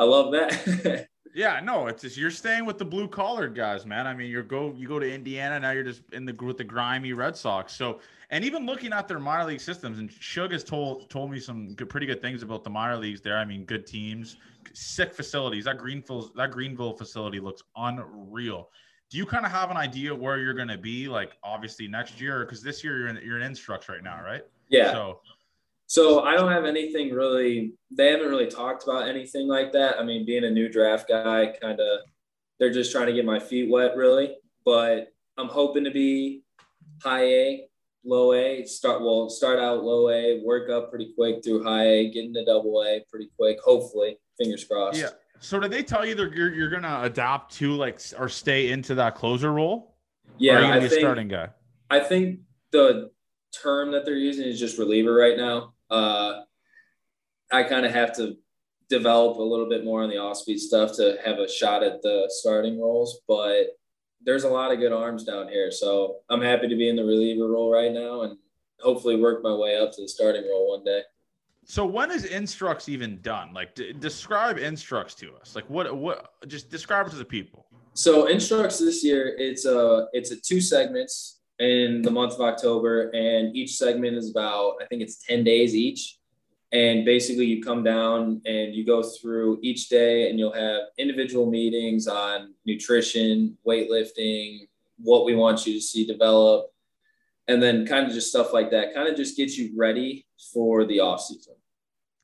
I 0.00 0.04
love 0.04 0.32
that." 0.32 1.08
Yeah, 1.34 1.60
no, 1.60 1.86
it's 1.86 2.02
just 2.02 2.16
you're 2.16 2.30
staying 2.30 2.64
with 2.64 2.78
the 2.78 2.84
blue 2.84 3.06
collar 3.06 3.48
guys, 3.48 3.86
man. 3.86 4.06
I 4.06 4.14
mean, 4.14 4.30
you 4.30 4.42
go 4.42 4.74
you 4.76 4.88
go 4.88 4.98
to 4.98 5.08
Indiana 5.08 5.60
now. 5.60 5.70
You're 5.70 5.84
just 5.84 6.02
in 6.12 6.24
the 6.24 6.32
with 6.32 6.56
the 6.56 6.64
grimy 6.64 7.12
Red 7.12 7.36
Sox. 7.36 7.72
So, 7.72 8.00
and 8.30 8.44
even 8.44 8.66
looking 8.66 8.92
at 8.92 9.06
their 9.06 9.20
minor 9.20 9.44
league 9.44 9.60
systems, 9.60 10.00
and 10.00 10.10
Shug 10.10 10.50
has 10.52 10.64
told 10.64 11.08
told 11.08 11.30
me 11.30 11.38
some 11.38 11.74
good, 11.74 11.88
pretty 11.88 12.06
good 12.06 12.20
things 12.20 12.42
about 12.42 12.64
the 12.64 12.70
minor 12.70 12.96
leagues 12.96 13.20
there. 13.20 13.38
I 13.38 13.44
mean, 13.44 13.64
good 13.64 13.86
teams, 13.86 14.38
sick 14.72 15.14
facilities. 15.14 15.64
That 15.66 15.78
Greenville 15.78 16.32
that 16.34 16.50
Greenville 16.50 16.96
facility 16.96 17.38
looks 17.38 17.62
unreal. 17.76 18.70
Do 19.08 19.16
you 19.16 19.26
kind 19.26 19.44
of 19.44 19.52
have 19.52 19.70
an 19.70 19.76
idea 19.76 20.14
where 20.14 20.38
you're 20.38 20.54
going 20.54 20.68
to 20.68 20.78
be, 20.78 21.08
like 21.08 21.32
obviously 21.44 21.86
next 21.86 22.20
year, 22.20 22.44
because 22.44 22.62
this 22.62 22.82
year 22.82 22.98
you're 22.98 23.08
in 23.08 23.20
you're 23.24 23.36
in 23.36 23.42
instructs 23.44 23.88
right 23.88 24.02
now, 24.02 24.20
right? 24.22 24.42
yeah. 24.68 24.92
So 24.92 25.20
So 25.90 26.20
I 26.20 26.36
don't 26.36 26.52
have 26.52 26.66
anything 26.66 27.12
really. 27.12 27.72
They 27.90 28.12
haven't 28.12 28.28
really 28.28 28.46
talked 28.46 28.84
about 28.84 29.08
anything 29.08 29.48
like 29.48 29.72
that. 29.72 29.98
I 29.98 30.04
mean, 30.04 30.24
being 30.24 30.44
a 30.44 30.50
new 30.50 30.68
draft 30.68 31.08
guy, 31.08 31.52
kind 31.60 31.80
of, 31.80 32.02
they're 32.60 32.72
just 32.72 32.92
trying 32.92 33.08
to 33.08 33.12
get 33.12 33.24
my 33.24 33.40
feet 33.40 33.68
wet, 33.68 33.96
really. 33.96 34.36
But 34.64 35.08
I'm 35.36 35.48
hoping 35.48 35.82
to 35.82 35.90
be 35.90 36.44
high 37.02 37.24
A, 37.24 37.68
low 38.04 38.34
A. 38.34 38.64
Start 38.66 39.00
well, 39.00 39.28
start 39.28 39.58
out 39.58 39.82
low 39.82 40.10
A, 40.10 40.40
work 40.44 40.70
up 40.70 40.90
pretty 40.90 41.12
quick 41.12 41.42
through 41.42 41.64
high 41.64 41.88
A, 41.88 42.10
get 42.12 42.24
into 42.24 42.44
double 42.44 42.84
A 42.84 43.04
pretty 43.10 43.28
quick. 43.36 43.58
Hopefully, 43.60 44.16
fingers 44.38 44.62
crossed. 44.62 44.96
yeah. 45.00 45.08
So 45.40 45.58
did 45.58 45.72
they 45.72 45.82
tell 45.82 46.06
you 46.06 46.14
that 46.14 46.32
you're 46.32 46.54
you're 46.54 46.70
going 46.70 46.84
to 46.84 47.02
adapt 47.02 47.52
to 47.54 47.72
like 47.72 48.00
or 48.16 48.28
stay 48.28 48.70
into 48.70 48.94
that 48.94 49.16
closer 49.16 49.52
role? 49.52 49.96
or 50.24 50.30
are 50.30 50.34
yeah. 50.38 50.52
you 50.52 50.60
gonna 50.60 50.76
I 50.76 50.78
be 50.78 50.88
think 50.88 51.00
starting 51.00 51.26
guy? 51.26 51.48
I 51.90 51.98
think 51.98 52.42
the 52.70 53.10
term 53.60 53.90
that 53.90 54.04
they're 54.04 54.14
using 54.14 54.46
is 54.46 54.60
just 54.60 54.78
reliever 54.78 55.12
right 55.12 55.36
now. 55.36 55.72
Uh, 55.90 56.42
I 57.52 57.64
kind 57.64 57.84
of 57.84 57.92
have 57.92 58.14
to 58.16 58.36
develop 58.88 59.38
a 59.38 59.42
little 59.42 59.68
bit 59.68 59.84
more 59.84 60.02
on 60.02 60.10
the 60.10 60.18
off 60.18 60.36
speed 60.36 60.58
stuff 60.58 60.94
to 60.96 61.16
have 61.24 61.38
a 61.38 61.48
shot 61.48 61.82
at 61.82 62.02
the 62.02 62.26
starting 62.28 62.80
roles, 62.80 63.20
but 63.26 63.78
there's 64.24 64.44
a 64.44 64.48
lot 64.48 64.72
of 64.72 64.78
good 64.78 64.92
arms 64.92 65.24
down 65.24 65.48
here. 65.48 65.70
So 65.70 66.16
I'm 66.28 66.42
happy 66.42 66.68
to 66.68 66.76
be 66.76 66.88
in 66.88 66.96
the 66.96 67.04
reliever 67.04 67.48
role 67.48 67.72
right 67.72 67.92
now 67.92 68.22
and 68.22 68.36
hopefully 68.80 69.16
work 69.16 69.42
my 69.42 69.54
way 69.54 69.76
up 69.76 69.92
to 69.92 70.02
the 70.02 70.08
starting 70.08 70.42
role 70.48 70.70
one 70.70 70.84
day. 70.84 71.02
So 71.64 71.86
when 71.86 72.10
is 72.10 72.24
Instructs 72.24 72.88
even 72.88 73.20
done? 73.22 73.52
Like, 73.52 73.74
d- 73.74 73.92
describe 73.92 74.58
Instructs 74.58 75.14
to 75.16 75.34
us. 75.36 75.54
Like, 75.54 75.68
what 75.70 75.94
what? 75.96 76.32
Just 76.48 76.68
describe 76.68 77.06
it 77.06 77.10
to 77.10 77.16
the 77.16 77.24
people. 77.24 77.66
So 77.94 78.26
Instructs 78.26 78.78
this 78.78 79.04
year, 79.04 79.36
it's 79.38 79.66
a 79.66 80.08
it's 80.12 80.30
a 80.30 80.36
two 80.36 80.60
segments 80.60 81.39
in 81.60 82.02
the 82.02 82.10
month 82.10 82.34
of 82.34 82.40
October, 82.40 83.10
and 83.10 83.54
each 83.54 83.76
segment 83.76 84.16
is 84.16 84.30
about 84.30 84.74
I 84.82 84.86
think 84.86 85.02
it's 85.02 85.24
ten 85.24 85.44
days 85.44 85.74
each. 85.74 86.16
And 86.72 87.04
basically, 87.04 87.46
you 87.46 87.62
come 87.62 87.82
down 87.82 88.40
and 88.46 88.74
you 88.74 88.86
go 88.86 89.02
through 89.02 89.58
each 89.62 89.88
day, 89.88 90.30
and 90.30 90.38
you'll 90.38 90.52
have 90.52 90.82
individual 90.98 91.50
meetings 91.50 92.06
on 92.06 92.54
nutrition, 92.64 93.58
weightlifting, 93.66 94.68
what 94.98 95.24
we 95.24 95.34
want 95.34 95.66
you 95.66 95.74
to 95.74 95.80
see 95.80 96.06
develop, 96.06 96.72
and 97.48 97.62
then 97.62 97.86
kind 97.86 98.06
of 98.06 98.12
just 98.12 98.30
stuff 98.30 98.52
like 98.52 98.70
that. 98.70 98.94
Kind 98.94 99.08
of 99.08 99.16
just 99.16 99.36
gets 99.36 99.58
you 99.58 99.72
ready 99.76 100.26
for 100.52 100.84
the 100.84 101.00
off 101.00 101.22
season. 101.22 101.54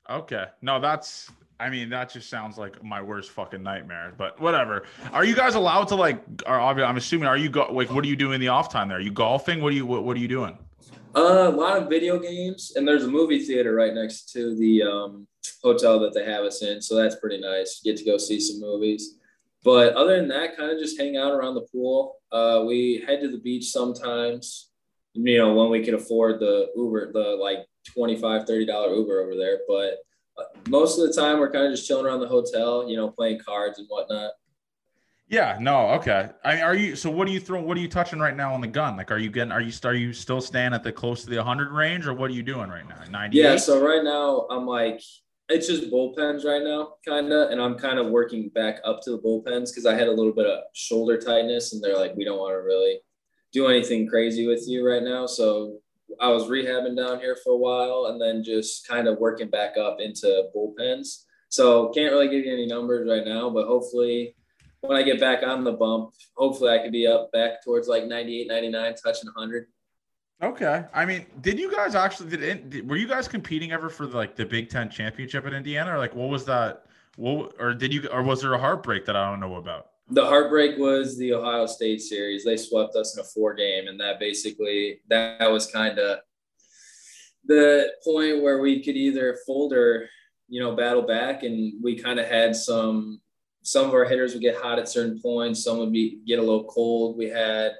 Okay. 0.09 0.45
No, 0.61 0.79
that's. 0.79 1.29
I 1.59 1.69
mean, 1.69 1.89
that 1.89 2.11
just 2.11 2.29
sounds 2.29 2.57
like 2.57 2.83
my 2.83 3.01
worst 3.01 3.31
fucking 3.31 3.63
nightmare. 3.63 4.13
But 4.15 4.39
whatever. 4.39 4.83
Are 5.11 5.25
you 5.25 5.35
guys 5.35 5.55
allowed 5.55 5.87
to 5.89 5.95
like? 5.95 6.23
Are 6.45 6.59
I'm 6.59 6.97
assuming. 6.97 7.27
Are 7.27 7.37
you 7.37 7.49
go 7.49 7.67
like? 7.71 7.91
What 7.91 8.03
are 8.03 8.07
you 8.07 8.15
doing 8.15 8.35
in 8.35 8.41
the 8.41 8.49
off 8.49 8.71
time 8.71 8.89
there? 8.89 8.97
Are 8.97 9.01
you 9.01 9.11
golfing? 9.11 9.61
What 9.61 9.73
are 9.73 9.75
you? 9.75 9.85
What, 9.85 10.03
what 10.03 10.15
are 10.15 10.19
you 10.19 10.27
doing? 10.27 10.57
Uh, 11.15 11.49
a 11.49 11.55
lot 11.55 11.77
of 11.77 11.89
video 11.89 12.19
games, 12.19 12.73
and 12.75 12.87
there's 12.87 13.05
a 13.05 13.07
movie 13.07 13.43
theater 13.43 13.73
right 13.73 13.93
next 13.93 14.31
to 14.33 14.55
the 14.55 14.83
um, 14.83 15.27
hotel 15.63 15.99
that 15.99 16.13
they 16.13 16.23
have 16.23 16.43
us 16.43 16.61
in, 16.61 16.79
so 16.79 16.95
that's 16.95 17.15
pretty 17.15 17.39
nice. 17.39 17.81
You 17.83 17.91
get 17.91 17.99
to 17.99 18.05
go 18.05 18.17
see 18.17 18.39
some 18.39 18.59
movies. 18.59 19.15
But 19.63 19.95
other 19.95 20.17
than 20.17 20.27
that, 20.29 20.55
kind 20.55 20.71
of 20.71 20.79
just 20.79 20.99
hang 20.99 21.17
out 21.17 21.33
around 21.33 21.55
the 21.55 21.67
pool. 21.71 22.17
Uh, 22.31 22.63
we 22.67 23.03
head 23.07 23.21
to 23.21 23.29
the 23.29 23.39
beach 23.39 23.65
sometimes, 23.71 24.69
you 25.13 25.37
know, 25.37 25.55
when 25.55 25.69
we 25.69 25.83
can 25.83 25.95
afford 25.95 26.39
the 26.39 26.67
Uber, 26.75 27.11
the 27.11 27.35
like 27.35 27.65
25 27.93 28.45
$30 28.45 28.95
Uber 28.95 29.21
over 29.21 29.35
there. 29.35 29.59
But 29.67 29.97
most 30.67 30.99
of 30.99 31.07
the 31.07 31.13
time, 31.13 31.39
we're 31.39 31.51
kind 31.51 31.65
of 31.65 31.71
just 31.71 31.87
chilling 31.87 32.05
around 32.05 32.19
the 32.19 32.27
hotel, 32.27 32.89
you 32.89 32.95
know, 32.95 33.09
playing 33.09 33.39
cards 33.39 33.79
and 33.79 33.87
whatnot. 33.87 34.31
Yeah, 35.29 35.57
no, 35.59 35.89
okay. 35.89 36.29
I 36.45 36.55
mean, 36.55 36.63
are 36.63 36.75
you 36.75 36.95
so 36.95 37.09
what 37.09 37.27
are 37.27 37.31
you 37.31 37.39
throwing 37.41 37.65
what 37.65 37.77
are 37.77 37.81
you 37.81 37.89
touching 37.89 38.19
right 38.19 38.35
now 38.35 38.53
on 38.53 38.61
the 38.61 38.67
gun? 38.67 38.95
Like 38.95 39.11
are 39.11 39.17
you 39.17 39.29
getting 39.29 39.51
are 39.51 39.61
you 39.61 39.73
are 39.83 39.93
you 39.93 40.13
still 40.13 40.39
staying 40.39 40.73
at 40.73 40.83
the 40.83 40.91
close 40.91 41.23
to 41.23 41.29
the 41.29 41.35
100 41.35 41.71
range 41.71 42.07
or 42.07 42.13
what 42.13 42.29
are 42.29 42.33
you 42.33 42.43
doing 42.43 42.69
right 42.69 42.87
now? 42.87 43.03
90 43.09 43.37
Yeah, 43.37 43.57
so 43.57 43.83
right 43.85 44.03
now 44.03 44.47
I'm 44.49 44.65
like 44.65 45.01
it's 45.49 45.67
just 45.67 45.91
bullpens 45.91 46.43
right 46.43 46.61
now, 46.61 46.95
kind 47.05 47.31
of, 47.31 47.51
and 47.51 47.61
I'm 47.61 47.77
kind 47.77 47.99
of 47.99 48.07
working 48.07 48.49
back 48.49 48.79
up 48.83 49.01
to 49.03 49.11
the 49.11 49.19
bullpens 49.19 49.69
because 49.69 49.85
I 49.85 49.95
had 49.95 50.07
a 50.07 50.11
little 50.11 50.33
bit 50.33 50.45
of 50.45 50.59
shoulder 50.73 51.17
tightness, 51.17 51.73
and 51.73 51.81
they're 51.81 51.97
like, 51.97 52.15
we 52.15 52.25
don't 52.25 52.39
want 52.39 52.53
to 52.53 52.57
really 52.57 52.99
do 53.53 53.67
anything 53.67 54.07
crazy 54.07 54.45
with 54.45 54.67
you 54.67 54.87
right 54.87 55.03
now. 55.03 55.25
So 55.25 55.79
I 56.19 56.29
was 56.29 56.43
rehabbing 56.45 56.95
down 56.95 57.19
here 57.19 57.37
for 57.43 57.53
a 57.53 57.57
while, 57.57 58.07
and 58.11 58.21
then 58.21 58.43
just 58.43 58.87
kind 58.87 59.07
of 59.07 59.19
working 59.19 59.49
back 59.49 59.77
up 59.77 59.97
into 59.99 60.49
bullpens. 60.55 61.23
So 61.49 61.89
can't 61.89 62.11
really 62.11 62.29
give 62.29 62.45
you 62.45 62.53
any 62.53 62.65
numbers 62.65 63.07
right 63.09 63.25
now, 63.25 63.49
but 63.49 63.67
hopefully 63.67 64.35
when 64.81 64.97
I 64.97 65.03
get 65.03 65.19
back 65.19 65.43
on 65.43 65.63
the 65.63 65.71
bump, 65.71 66.13
hopefully 66.35 66.71
I 66.71 66.79
could 66.79 66.91
be 66.91 67.07
up 67.07 67.31
back 67.31 67.63
towards 67.63 67.87
like 67.87 68.05
98, 68.05 68.47
99, 68.47 68.95
touching 68.95 69.29
100. 69.33 69.67
Okay. 70.43 70.83
I 70.93 71.05
mean, 71.05 71.25
did 71.41 71.57
you 71.59 71.71
guys 71.71 71.95
actually 71.95 72.37
did, 72.37 72.69
did 72.69 72.89
were 72.89 72.97
you 72.97 73.07
guys 73.07 73.27
competing 73.27 73.71
ever 73.71 73.89
for 73.89 74.05
like 74.05 74.35
the 74.35 74.45
Big 74.45 74.69
Ten 74.69 74.89
championship 74.89 75.45
in 75.45 75.53
Indiana, 75.53 75.95
or 75.95 75.97
like 75.97 76.13
what 76.13 76.29
was 76.29 76.45
that? 76.45 76.85
What 77.15 77.55
or 77.59 77.73
did 77.73 77.91
you 77.91 78.07
or 78.09 78.21
was 78.21 78.41
there 78.41 78.53
a 78.53 78.59
heartbreak 78.59 79.05
that 79.05 79.15
I 79.15 79.29
don't 79.29 79.39
know 79.39 79.55
about? 79.55 79.87
The 80.09 80.25
heartbreak 80.25 80.77
was 80.77 81.17
the 81.17 81.33
Ohio 81.33 81.65
State 81.65 82.01
series. 82.01 82.45
They 82.45 82.57
swept 82.57 82.95
us 82.95 83.15
in 83.15 83.21
a 83.21 83.25
four 83.25 83.53
game, 83.53 83.87
and 83.87 83.99
that 83.99 84.19
basically 84.19 85.01
that 85.09 85.51
was 85.51 85.69
kind 85.69 85.99
of 85.99 86.19
the 87.45 87.91
point 88.03 88.41
where 88.41 88.59
we 88.59 88.83
could 88.83 88.95
either 88.95 89.37
fold 89.45 89.73
or 89.73 90.09
you 90.47 90.61
know 90.61 90.75
battle 90.75 91.01
back, 91.01 91.43
and 91.43 91.73
we 91.83 91.97
kind 91.97 92.19
of 92.19 92.27
had 92.27 92.55
some. 92.55 93.21
Some 93.63 93.85
of 93.85 93.93
our 93.93 94.05
hitters 94.05 94.31
would 94.31 94.41
get 94.41 94.55
hot 94.55 94.79
at 94.79 94.87
certain 94.87 95.19
points. 95.19 95.61
Some 95.61 95.79
would 95.79 95.91
be 95.91 96.21
get 96.25 96.39
a 96.39 96.41
little 96.41 96.63
cold. 96.63 97.17
We 97.17 97.27
had 97.27 97.73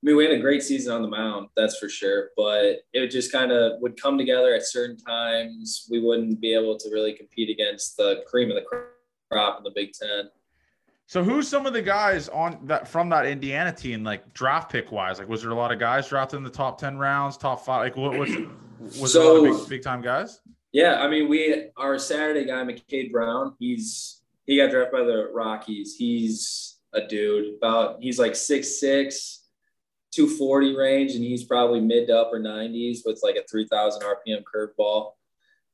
I 0.00 0.06
mean, 0.06 0.16
we 0.16 0.24
had 0.24 0.32
a 0.32 0.40
great 0.40 0.62
season 0.62 0.94
on 0.94 1.02
the 1.02 1.08
mound, 1.08 1.48
that's 1.56 1.76
for 1.76 1.88
sure. 1.88 2.30
But 2.36 2.82
it 2.92 3.08
just 3.08 3.32
kind 3.32 3.50
of 3.50 3.80
would 3.80 4.00
come 4.00 4.16
together 4.16 4.54
at 4.54 4.62
certain 4.62 4.96
times. 4.96 5.88
We 5.90 5.98
wouldn't 5.98 6.40
be 6.40 6.54
able 6.54 6.76
to 6.78 6.90
really 6.90 7.14
compete 7.14 7.50
against 7.50 7.96
the 7.96 8.22
cream 8.28 8.48
of 8.48 8.54
the 8.54 8.64
crop 9.28 9.58
in 9.58 9.64
the 9.64 9.72
Big 9.74 9.92
Ten. 9.92 10.30
So 11.08 11.24
who's 11.24 11.48
some 11.48 11.64
of 11.64 11.72
the 11.72 11.80
guys 11.80 12.28
on 12.28 12.58
that 12.64 12.86
from 12.86 13.08
that 13.08 13.24
Indiana 13.24 13.72
team, 13.72 14.04
like 14.04 14.34
draft 14.34 14.70
pick 14.70 14.92
wise? 14.92 15.18
Like, 15.18 15.26
was 15.26 15.40
there 15.40 15.50
a 15.50 15.54
lot 15.54 15.72
of 15.72 15.78
guys 15.78 16.06
drafted 16.06 16.36
in 16.36 16.44
the 16.44 16.50
top 16.50 16.78
ten 16.78 16.98
rounds, 16.98 17.38
top 17.38 17.64
five? 17.64 17.80
Like, 17.80 17.96
what 17.96 18.18
was 18.18 18.30
was 19.00 19.14
so, 19.14 19.18
there 19.18 19.48
a 19.48 19.50
lot 19.50 19.60
of 19.60 19.60
big, 19.62 19.78
big 19.78 19.82
time 19.82 20.02
guys? 20.02 20.42
Yeah, 20.70 21.00
I 21.00 21.08
mean, 21.08 21.26
we 21.30 21.70
our 21.78 21.98
Saturday 21.98 22.44
guy, 22.44 22.62
McCade 22.62 23.10
Brown. 23.10 23.54
He's 23.58 24.20
he 24.44 24.58
got 24.58 24.70
drafted 24.70 24.92
by 24.92 25.04
the 25.04 25.30
Rockies. 25.32 25.96
He's 25.96 26.76
a 26.92 27.06
dude. 27.06 27.54
About 27.56 28.02
he's 28.02 28.18
like 28.18 28.36
six 28.36 28.78
six 28.78 29.46
240 30.12 30.76
range, 30.76 31.14
and 31.14 31.24
he's 31.24 31.44
probably 31.44 31.80
mid 31.80 32.08
to 32.08 32.18
upper 32.18 32.38
90s 32.38 32.98
with 33.06 33.20
like 33.22 33.36
a 33.36 33.46
3,000 33.50 34.02
RPM 34.02 34.42
curveball. 34.42 35.12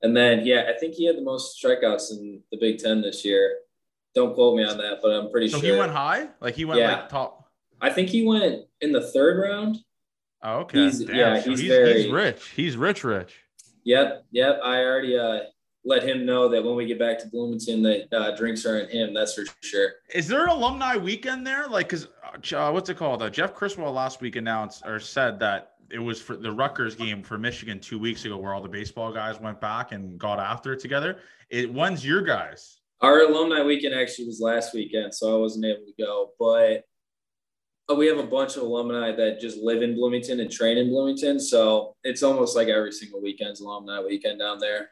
And 0.03 0.17
then, 0.17 0.45
yeah, 0.45 0.71
I 0.73 0.79
think 0.79 0.95
he 0.95 1.07
had 1.07 1.17
the 1.17 1.23
most 1.23 1.61
strikeouts 1.63 2.13
in 2.13 2.41
the 2.51 2.59
Big 2.59 2.79
Ten 2.79 3.01
this 3.01 3.25
year. 3.25 3.57
Don't 4.15 4.35
quote 4.35 4.57
me 4.57 4.65
on 4.65 4.79
that, 4.79 5.01
but 5.03 5.09
I'm 5.09 5.31
pretty 5.31 5.49
so 5.49 5.59
sure. 5.59 5.73
he 5.73 5.79
went 5.79 5.93
high? 5.93 6.29
Like 6.41 6.55
he 6.55 6.65
went 6.65 6.81
yeah. 6.81 6.93
like 6.93 7.09
top? 7.09 7.51
I 7.81 7.91
think 7.91 8.09
he 8.09 8.27
went 8.27 8.63
in 8.81 8.93
the 8.93 9.11
third 9.11 9.41
round. 9.41 9.79
Oh, 10.43 10.61
okay. 10.61 10.85
He's, 10.85 11.03
yeah, 11.03 11.41
he's, 11.41 11.61
he's, 11.61 11.69
very 11.69 12.03
he's 12.03 12.13
rich. 12.13 12.49
He's 12.55 12.77
rich, 12.77 13.03
rich. 13.03 13.35
Yep, 13.85 14.27
yep. 14.31 14.61
I 14.63 14.79
already 14.85 15.19
uh, 15.19 15.41
let 15.85 16.03
him 16.03 16.25
know 16.25 16.49
that 16.49 16.63
when 16.63 16.77
we 16.77 16.87
get 16.87 16.99
back 16.99 17.19
to 17.21 17.27
Bloomington, 17.27 17.83
that 17.83 18.13
uh, 18.13 18.37
drinks 18.37 18.65
are 18.67 18.79
in 18.79 18.89
him. 18.89 19.15
That's 19.15 19.35
for 19.35 19.45
sure. 19.63 19.93
Is 20.15 20.29
there 20.29 20.45
an 20.45 20.51
alumni 20.51 20.97
weekend 20.97 21.47
there? 21.47 21.67
Like, 21.67 21.89
cause 21.89 22.09
uh, 22.53 22.71
what's 22.71 22.89
it 22.89 22.97
called? 22.97 23.23
Uh, 23.23 23.31
Jeff 23.31 23.55
Criswell 23.55 23.93
last 23.93 24.21
week 24.21 24.37
announced 24.37 24.83
or 24.87 25.01
said 25.01 25.39
that 25.41 25.73
it 25.91 25.99
was 25.99 26.21
for 26.21 26.37
the 26.37 26.51
Rutgers 26.51 26.95
game 26.95 27.23
for 27.23 27.39
Michigan 27.39 27.79
two 27.81 27.99
weeks 27.99 28.25
ago, 28.25 28.37
where 28.37 28.55
all 28.55 28.63
the 28.63 28.69
baseball 28.69 29.13
guys 29.13 29.41
went 29.41 29.61
back 29.61 29.93
and 29.93 30.19
got 30.19 30.39
after 30.39 30.73
it 30.73 30.81
together. 30.81 31.19
It 31.51 31.73
when's 31.73 32.05
your 32.05 32.23
guys? 32.23 32.81
Our 33.01 33.23
alumni 33.23 33.63
weekend 33.63 33.95
actually 33.95 34.27
was 34.27 34.41
last 34.41 34.75
weekend, 34.75 35.15
so 35.15 35.37
I 35.37 35.39
wasn't 35.39 35.67
able 35.67 35.85
to 35.85 36.03
go. 36.03 36.31
But 36.39 36.85
uh, 37.91 37.97
we 37.97 38.07
have 38.07 38.19
a 38.19 38.27
bunch 38.27 38.57
of 38.57 38.63
alumni 38.63 39.13
that 39.13 39.41
just 39.41 39.59
live 39.59 39.83
in 39.83 39.95
Bloomington 39.95 40.41
and 40.41 40.51
train 40.51 40.79
in 40.79 40.89
Bloomington, 40.89 41.39
so 41.39 41.97
it's 42.03 42.23
almost 42.23 42.57
like 42.57 42.69
every 42.69 42.93
single 42.93 43.21
weekend's 43.21 43.61
alumni 43.61 44.01
weekend 44.01 44.39
down 44.39 44.59
there. 44.59 44.91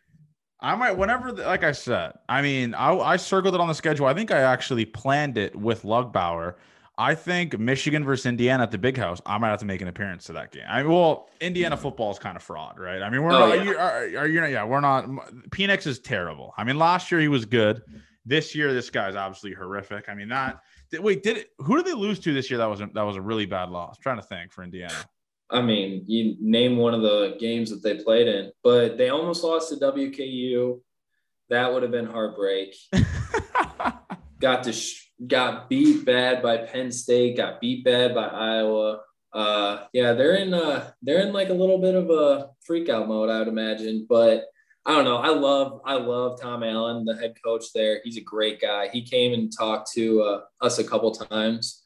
I 0.60 0.76
might, 0.76 0.92
whenever, 0.92 1.32
like 1.32 1.64
I 1.64 1.72
said, 1.72 2.12
I 2.28 2.40
mean, 2.40 2.74
I, 2.74 2.94
I 2.94 3.16
circled 3.16 3.54
it 3.54 3.60
on 3.60 3.66
the 3.66 3.74
schedule. 3.74 4.06
I 4.06 4.14
think 4.14 4.30
I 4.30 4.40
actually 4.42 4.84
planned 4.84 5.36
it 5.36 5.56
with 5.56 5.82
Lugbauer. 5.82 6.54
I 6.98 7.14
think 7.14 7.58
Michigan 7.58 8.04
versus 8.04 8.26
Indiana 8.26 8.64
at 8.64 8.70
the 8.70 8.78
Big 8.78 8.96
House. 8.96 9.20
I 9.24 9.38
might 9.38 9.48
have 9.48 9.60
to 9.60 9.64
make 9.64 9.80
an 9.80 9.88
appearance 9.88 10.24
to 10.24 10.34
that 10.34 10.52
game. 10.52 10.64
I 10.68 10.82
mean, 10.82 10.92
well, 10.92 11.30
Indiana 11.40 11.76
football 11.76 12.10
is 12.10 12.18
kind 12.18 12.36
of 12.36 12.42
fraud, 12.42 12.78
right? 12.78 13.02
I 13.02 13.08
mean, 13.08 13.22
we're 13.22 13.32
oh, 13.32 13.48
not. 13.48 13.56
Yeah. 13.56 13.62
You, 13.62 13.78
are, 13.78 14.22
are 14.22 14.26
you 14.28 14.40
not? 14.40 14.50
Yeah, 14.50 14.64
we're 14.64 14.80
not. 14.80 15.06
Penix 15.50 15.86
is 15.86 15.98
terrible. 15.98 16.52
I 16.56 16.64
mean, 16.64 16.78
last 16.78 17.10
year 17.10 17.20
he 17.20 17.28
was 17.28 17.46
good. 17.46 17.82
This 18.26 18.54
year, 18.54 18.72
this 18.72 18.90
guy's 18.90 19.16
absolutely 19.16 19.56
horrific. 19.56 20.08
I 20.08 20.14
mean, 20.14 20.28
that. 20.28 20.60
Wait, 20.92 21.22
did 21.22 21.38
it, 21.38 21.50
who 21.58 21.76
did 21.76 21.86
they 21.86 21.94
lose 21.94 22.18
to 22.20 22.34
this 22.34 22.50
year? 22.50 22.58
That 22.58 22.66
was 22.66 22.82
a, 22.82 22.90
that 22.92 23.02
was 23.02 23.16
a 23.16 23.22
really 23.22 23.46
bad 23.46 23.70
loss. 23.70 23.96
I'm 23.96 24.02
trying 24.02 24.20
to 24.20 24.26
think 24.26 24.52
for 24.52 24.62
Indiana. 24.62 24.94
I 25.50 25.62
mean, 25.62 26.04
you 26.06 26.36
name 26.40 26.76
one 26.76 26.94
of 26.94 27.02
the 27.02 27.36
games 27.40 27.70
that 27.70 27.82
they 27.82 28.02
played 28.02 28.28
in, 28.28 28.52
but 28.62 28.98
they 28.98 29.08
almost 29.08 29.42
lost 29.42 29.70
to 29.70 29.76
WKU. 29.76 30.80
That 31.48 31.72
would 31.72 31.82
have 31.82 31.92
been 31.92 32.06
heartbreak. 32.06 32.74
got 34.40 34.64
to 34.64 34.72
sh- 34.72 35.08
got 35.26 35.68
beat 35.68 36.04
bad 36.04 36.42
by 36.42 36.58
Penn 36.58 36.92
State. 36.92 37.36
Got 37.36 37.60
beat 37.60 37.84
bad 37.84 38.14
by 38.14 38.26
Iowa. 38.26 39.00
Uh, 39.32 39.84
yeah, 39.92 40.12
they're 40.12 40.36
in 40.36 40.52
uh, 40.52 40.90
they're 41.02 41.26
in 41.26 41.32
like 41.32 41.48
a 41.48 41.54
little 41.54 41.78
bit 41.78 41.94
of 41.94 42.10
a 42.10 42.50
freak 42.64 42.88
out 42.88 43.08
mode, 43.08 43.30
I 43.30 43.38
would 43.38 43.48
imagine. 43.48 44.06
But 44.08 44.44
I 44.84 44.92
don't 44.92 45.04
know. 45.04 45.18
I 45.18 45.30
love 45.30 45.80
I 45.84 45.94
love 45.94 46.40
Tom 46.40 46.62
Allen, 46.62 47.04
the 47.04 47.16
head 47.16 47.34
coach 47.42 47.66
there. 47.74 48.00
He's 48.04 48.16
a 48.16 48.22
great 48.22 48.60
guy. 48.60 48.88
He 48.88 49.02
came 49.02 49.32
and 49.32 49.52
talked 49.56 49.92
to 49.92 50.22
uh, 50.22 50.40
us 50.60 50.78
a 50.78 50.84
couple 50.84 51.12
times 51.12 51.82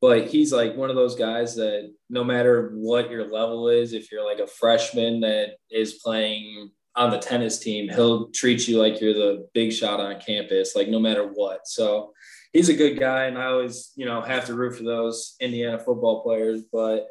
but 0.00 0.28
he's 0.28 0.52
like 0.52 0.76
one 0.76 0.88
of 0.88 0.96
those 0.96 1.14
guys 1.14 1.54
that 1.56 1.92
no 2.08 2.24
matter 2.24 2.72
what 2.74 3.10
your 3.10 3.30
level 3.30 3.68
is, 3.68 3.92
if 3.92 4.10
you're 4.10 4.24
like 4.24 4.38
a 4.38 4.46
freshman 4.46 5.20
that 5.20 5.56
is 5.70 5.94
playing 5.94 6.70
on 6.96 7.10
the 7.10 7.18
tennis 7.18 7.58
team, 7.58 7.88
he'll 7.88 8.30
treat 8.30 8.66
you 8.66 8.78
like 8.78 9.00
you're 9.00 9.12
the 9.12 9.46
big 9.52 9.72
shot 9.72 10.00
on 10.00 10.18
campus, 10.20 10.74
like 10.74 10.88
no 10.88 10.98
matter 10.98 11.24
what. 11.24 11.66
So 11.66 12.12
he's 12.52 12.68
a 12.68 12.74
good 12.74 12.98
guy, 12.98 13.24
and 13.24 13.38
I 13.38 13.46
always, 13.46 13.92
you 13.96 14.06
know, 14.06 14.20
have 14.20 14.46
to 14.46 14.54
root 14.54 14.76
for 14.76 14.84
those 14.84 15.36
Indiana 15.40 15.78
football 15.78 16.22
players, 16.22 16.62
but 16.72 17.08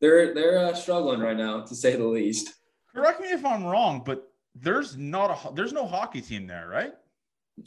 they're 0.00 0.34
they're 0.34 0.58
uh, 0.58 0.74
struggling 0.74 1.20
right 1.20 1.36
now, 1.36 1.62
to 1.62 1.74
say 1.74 1.96
the 1.96 2.04
least. 2.04 2.54
Correct 2.94 3.20
me 3.20 3.28
if 3.28 3.44
I'm 3.44 3.64
wrong, 3.64 4.02
but 4.04 4.30
there's 4.54 4.96
not 4.96 5.30
a 5.30 5.54
there's 5.54 5.72
no 5.72 5.86
hockey 5.86 6.20
team 6.20 6.46
there, 6.46 6.68
right? 6.68 6.92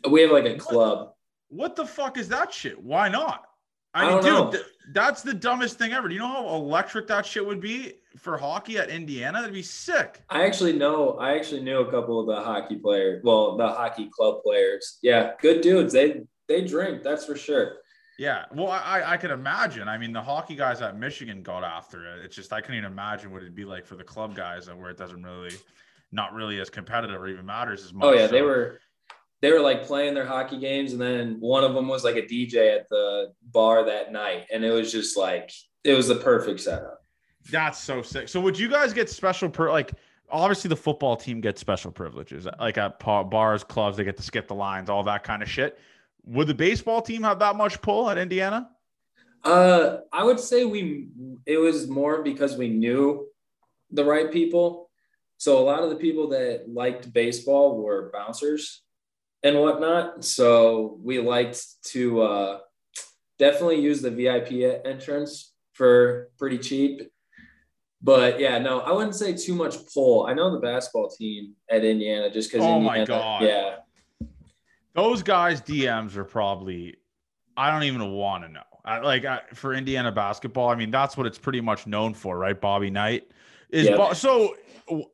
We 0.10 0.22
have 0.22 0.32
like 0.32 0.46
a 0.46 0.58
club. 0.58 0.98
What, 1.00 1.16
what 1.50 1.76
the 1.76 1.86
fuck 1.86 2.18
is 2.18 2.30
that 2.30 2.54
shit? 2.54 2.82
Why 2.82 3.10
not? 3.10 3.46
I, 3.94 4.04
I 4.04 4.04
mean, 4.04 4.12
don't 4.12 4.24
dude, 4.24 4.34
know. 4.34 4.52
th- 4.52 4.74
that's 4.94 5.22
the 5.22 5.34
dumbest 5.34 5.78
thing 5.78 5.94
ever. 5.94 6.08
Do 6.08 6.14
you 6.14 6.20
know 6.20 6.28
how 6.28 6.56
electric 6.56 7.08
that 7.08 7.26
shit 7.26 7.46
would 7.46 7.62
be 7.62 7.94
for 8.18 8.38
hockey 8.38 8.78
at 8.78 8.90
Indiana? 8.90 9.40
That'd 9.40 9.54
be 9.54 9.64
sick. 9.64 10.22
I 10.30 10.46
actually 10.46 10.74
know. 10.74 11.14
I 11.14 11.36
actually 11.36 11.62
knew 11.62 11.80
a 11.80 11.92
couple 11.92 12.20
of 12.20 12.28
the 12.28 12.44
hockey 12.44 12.76
players. 12.76 13.24
Well, 13.24 13.58
the 13.58 13.68
hockey 13.68 14.10
club 14.14 14.44
players. 14.44 15.00
Yeah, 15.02 15.32
good 15.42 15.62
dudes. 15.62 15.94
They 15.94 16.22
they 16.48 16.66
drink. 16.66 17.04
That's 17.04 17.26
for 17.26 17.36
sure. 17.36 17.78
Yeah. 18.18 18.46
Well, 18.54 18.70
I 18.70 19.04
I 19.06 19.18
could 19.18 19.32
imagine. 19.32 19.88
I 19.88 19.98
mean, 19.98 20.12
the 20.12 20.22
hockey 20.22 20.56
guys 20.56 20.82
at 20.82 20.98
Michigan 20.98 21.44
got 21.44 21.64
after 21.64 22.06
it. 22.06 22.26
It's 22.26 22.36
just 22.36 22.52
I 22.52 22.62
couldn't 22.62 22.78
even 22.78 22.92
imagine 22.92 23.32
what 23.32 23.42
it'd 23.42 23.56
be 23.56 23.66
like 23.66 23.86
for 23.86 23.96
the 23.96 24.04
club 24.04 24.36
guys 24.36 24.70
where 24.70 24.90
it 24.90 24.98
doesn't 24.98 25.22
really, 25.22 25.56
not 26.12 26.34
really 26.34 26.60
as 26.60 26.70
competitive 26.70 27.22
or 27.22 27.28
even 27.28 27.46
matters 27.46 27.84
as 27.84 27.92
oh, 27.94 27.98
much. 27.98 28.06
Oh 28.06 28.14
yeah, 28.14 28.28
they 28.28 28.42
were 28.42 28.80
they 29.42 29.52
were 29.52 29.60
like 29.60 29.86
playing 29.86 30.16
their 30.16 30.26
hockey 30.26 30.60
games, 30.60 30.94
and 30.94 31.02
then 31.02 31.38
one 31.40 31.64
of 31.64 31.76
them 31.76 31.88
was 31.88 32.04
like 32.04 32.16
a 32.16 32.24
DJ 32.24 32.76
at 32.76 32.90
the 32.90 33.34
bar 33.52 33.86
that 33.86 34.12
night, 34.12 34.46
and 34.52 34.64
it 34.64 34.72
was 34.72 34.92
just 34.92 35.16
like 35.16 35.52
it 35.84 35.94
was 35.94 36.08
the 36.08 36.16
perfect 36.16 36.60
setup. 36.60 37.02
That's 37.52 37.80
so 37.80 38.02
sick. 38.02 38.30
So 38.30 38.42
would 38.42 38.58
you 38.58 38.68
guys 38.68 38.94
get 38.94 39.10
special 39.10 39.50
per 39.50 39.72
like 39.72 39.92
obviously 40.30 40.70
the 40.70 40.76
football 40.76 41.16
team 41.16 41.40
gets 41.40 41.62
special 41.62 41.92
privileges 41.92 42.48
like 42.60 42.78
at 42.78 43.00
bars, 43.00 43.64
clubs, 43.64 43.98
they 43.98 44.04
get 44.04 44.18
to 44.18 44.24
skip 44.24 44.48
the 44.48 44.56
lines, 44.56 44.90
all 44.90 45.04
that 45.04 45.24
kind 45.24 45.42
of 45.42 45.50
shit. 45.50 45.80
Would 46.28 46.48
the 46.48 46.54
baseball 46.54 47.02
team 47.02 47.24
have 47.24 47.40
that 47.40 47.56
much 47.56 47.82
pull 47.82 48.10
at 48.10 48.18
Indiana? 48.18 48.70
Uh, 49.44 50.00
I 50.12 50.24
would 50.24 50.40
say 50.40 50.66
we 50.66 51.08
it 51.46 51.58
was 51.58 51.88
more 51.88 52.22
because 52.22 52.58
we 52.58 52.70
knew 52.70 53.28
the 53.92 54.04
right 54.04 54.32
people. 54.32 54.90
So 55.38 55.60
a 55.60 55.64
lot 55.64 55.84
of 55.84 55.90
the 55.90 55.96
people 55.96 56.30
that 56.30 56.66
liked 56.68 57.14
baseball 57.14 57.78
were 57.82 58.12
bouncers 58.12 58.82
and 59.44 59.60
whatnot. 59.60 60.26
So 60.26 60.98
we 61.02 61.20
liked 61.20 61.64
to 61.92 62.22
uh, 62.22 62.60
definitely 63.40 63.80
use 63.80 64.02
the 64.02 64.12
VIP 64.12 64.84
entrance 64.86 65.54
for 65.74 66.30
pretty 66.38 66.58
cheap. 66.58 67.04
But 68.02 68.40
yeah, 68.40 68.58
no, 68.58 68.82
I 68.82 68.92
wouldn't 68.92 69.16
say 69.16 69.34
too 69.34 69.56
much 69.56 69.76
pull. 69.94 70.28
I 70.28 70.34
know 70.34 70.52
the 70.52 70.60
basketball 70.60 71.10
team 71.10 71.56
at 71.70 71.86
Indiana 71.86 72.30
just 72.30 72.52
because. 72.52 72.66
Oh 72.66 72.80
my 72.80 73.06
God. 73.06 73.44
Yeah, 73.44 73.78
Those 74.98 75.24
guys 75.24 75.62
DMs 75.62 76.18
are 76.18 76.26
probably 76.26 76.98
I 77.56 77.72
don't 77.72 77.84
even 77.84 78.12
want 78.12 78.44
to 78.44 78.50
know. 78.50 78.62
I, 78.84 79.00
like 79.00 79.24
I, 79.26 79.42
for 79.54 79.74
Indiana 79.74 80.12
basketball, 80.12 80.68
I 80.70 80.76
mean 80.76 80.92
that's 80.92 81.16
what 81.16 81.26
it's 81.26 81.38
pretty 81.40 81.62
much 81.62 81.88
known 81.88 82.14
for, 82.14 82.38
right? 82.38 82.60
Bobby 82.60 82.90
Knight 82.90 83.32
is 83.70 83.88
Yeah. 83.88 83.96
Bo- 83.96 84.14
so. 84.14 84.56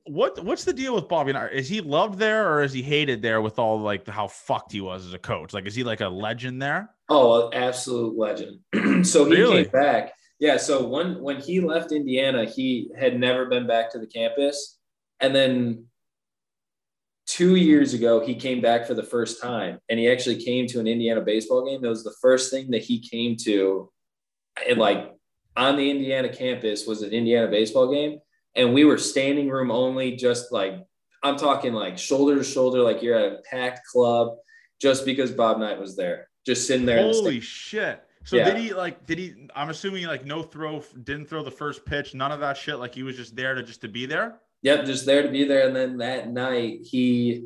What 0.05 0.43
what's 0.45 0.65
the 0.65 0.73
deal 0.73 0.93
with 0.93 1.07
Bobby 1.07 1.33
Knight? 1.33 1.51
Is 1.51 1.67
he 1.67 1.81
loved 1.81 2.19
there 2.19 2.47
or 2.53 2.61
is 2.61 2.71
he 2.73 2.83
hated 2.83 3.23
there 3.23 3.41
with 3.41 3.57
all 3.57 3.79
like 3.79 4.07
how 4.07 4.27
fucked 4.27 4.71
he 4.71 4.81
was 4.81 5.03
as 5.03 5.15
a 5.15 5.17
coach? 5.17 5.51
Like 5.51 5.65
is 5.65 5.73
he 5.73 5.83
like 5.83 6.01
a 6.01 6.07
legend 6.07 6.61
there? 6.61 6.91
Oh, 7.09 7.49
absolute 7.51 8.15
legend. 8.15 8.59
so 9.03 9.25
he 9.25 9.31
Really? 9.31 9.63
came 9.63 9.71
back. 9.71 10.13
Yeah. 10.39 10.57
So 10.57 10.85
when 10.87 11.19
when 11.23 11.41
he 11.41 11.59
left 11.59 11.91
Indiana, 11.91 12.45
he 12.45 12.91
had 12.95 13.19
never 13.19 13.47
been 13.47 13.65
back 13.65 13.91
to 13.93 13.97
the 13.99 14.05
campus, 14.05 14.77
and 15.19 15.35
then 15.35 15.85
two 17.25 17.55
years 17.55 17.93
ago 17.93 18.25
he 18.25 18.35
came 18.35 18.61
back 18.61 18.85
for 18.85 18.93
the 18.93 19.03
first 19.03 19.41
time, 19.41 19.79
and 19.89 19.99
he 19.99 20.09
actually 20.09 20.43
came 20.43 20.67
to 20.67 20.79
an 20.79 20.87
Indiana 20.87 21.21
baseball 21.21 21.65
game. 21.65 21.83
It 21.83 21.87
was 21.87 22.03
the 22.03 22.15
first 22.21 22.51
thing 22.51 22.71
that 22.71 22.83
he 22.83 22.99
came 22.99 23.35
to, 23.43 23.91
and 24.67 24.77
like 24.77 25.11
on 25.55 25.77
the 25.77 25.89
Indiana 25.89 26.29
campus 26.29 26.85
was 26.87 27.01
an 27.01 27.11
Indiana 27.11 27.47
baseball 27.47 27.91
game, 27.91 28.19
and 28.55 28.73
we 28.73 28.85
were 28.85 28.97
standing 28.97 29.49
room 29.49 29.71
only, 29.71 30.15
just 30.15 30.51
like 30.51 30.75
I'm 31.23 31.37
talking 31.37 31.73
like 31.73 31.97
shoulder 31.97 32.35
to 32.35 32.43
shoulder, 32.43 32.81
like 32.81 33.01
you're 33.01 33.17
at 33.17 33.31
a 33.33 33.37
packed 33.49 33.81
club, 33.91 34.35
just 34.81 35.05
because 35.05 35.31
Bob 35.31 35.59
Knight 35.59 35.79
was 35.79 35.95
there, 35.95 36.29
just 36.45 36.67
sitting 36.67 36.85
there. 36.85 36.97
in 36.97 37.07
the 37.07 37.13
Holy 37.13 37.39
shit. 37.39 38.03
So 38.25 38.37
Yeah. 38.37 38.45
did 38.45 38.57
he 38.57 38.73
like 38.73 39.05
did 39.05 39.17
he 39.17 39.47
I'm 39.55 39.69
assuming 39.69 40.05
like 40.05 40.25
no 40.25 40.43
throw 40.43 40.81
didn't 41.03 41.27
throw 41.27 41.43
the 41.43 41.51
first 41.51 41.85
pitch, 41.85 42.13
none 42.13 42.31
of 42.31 42.39
that 42.39 42.57
shit 42.57 42.79
like 42.79 42.95
he 42.95 43.03
was 43.03 43.15
just 43.17 43.35
there 43.35 43.53
to 43.55 43.63
just 43.63 43.81
to 43.81 43.87
be 43.87 44.05
there? 44.05 44.39
Yep, 44.63 44.85
just 44.85 45.05
there 45.05 45.23
to 45.23 45.29
be 45.29 45.43
there. 45.43 45.67
And 45.67 45.75
then 45.75 45.97
that 45.97 46.29
night, 46.29 46.79
he 46.83 47.45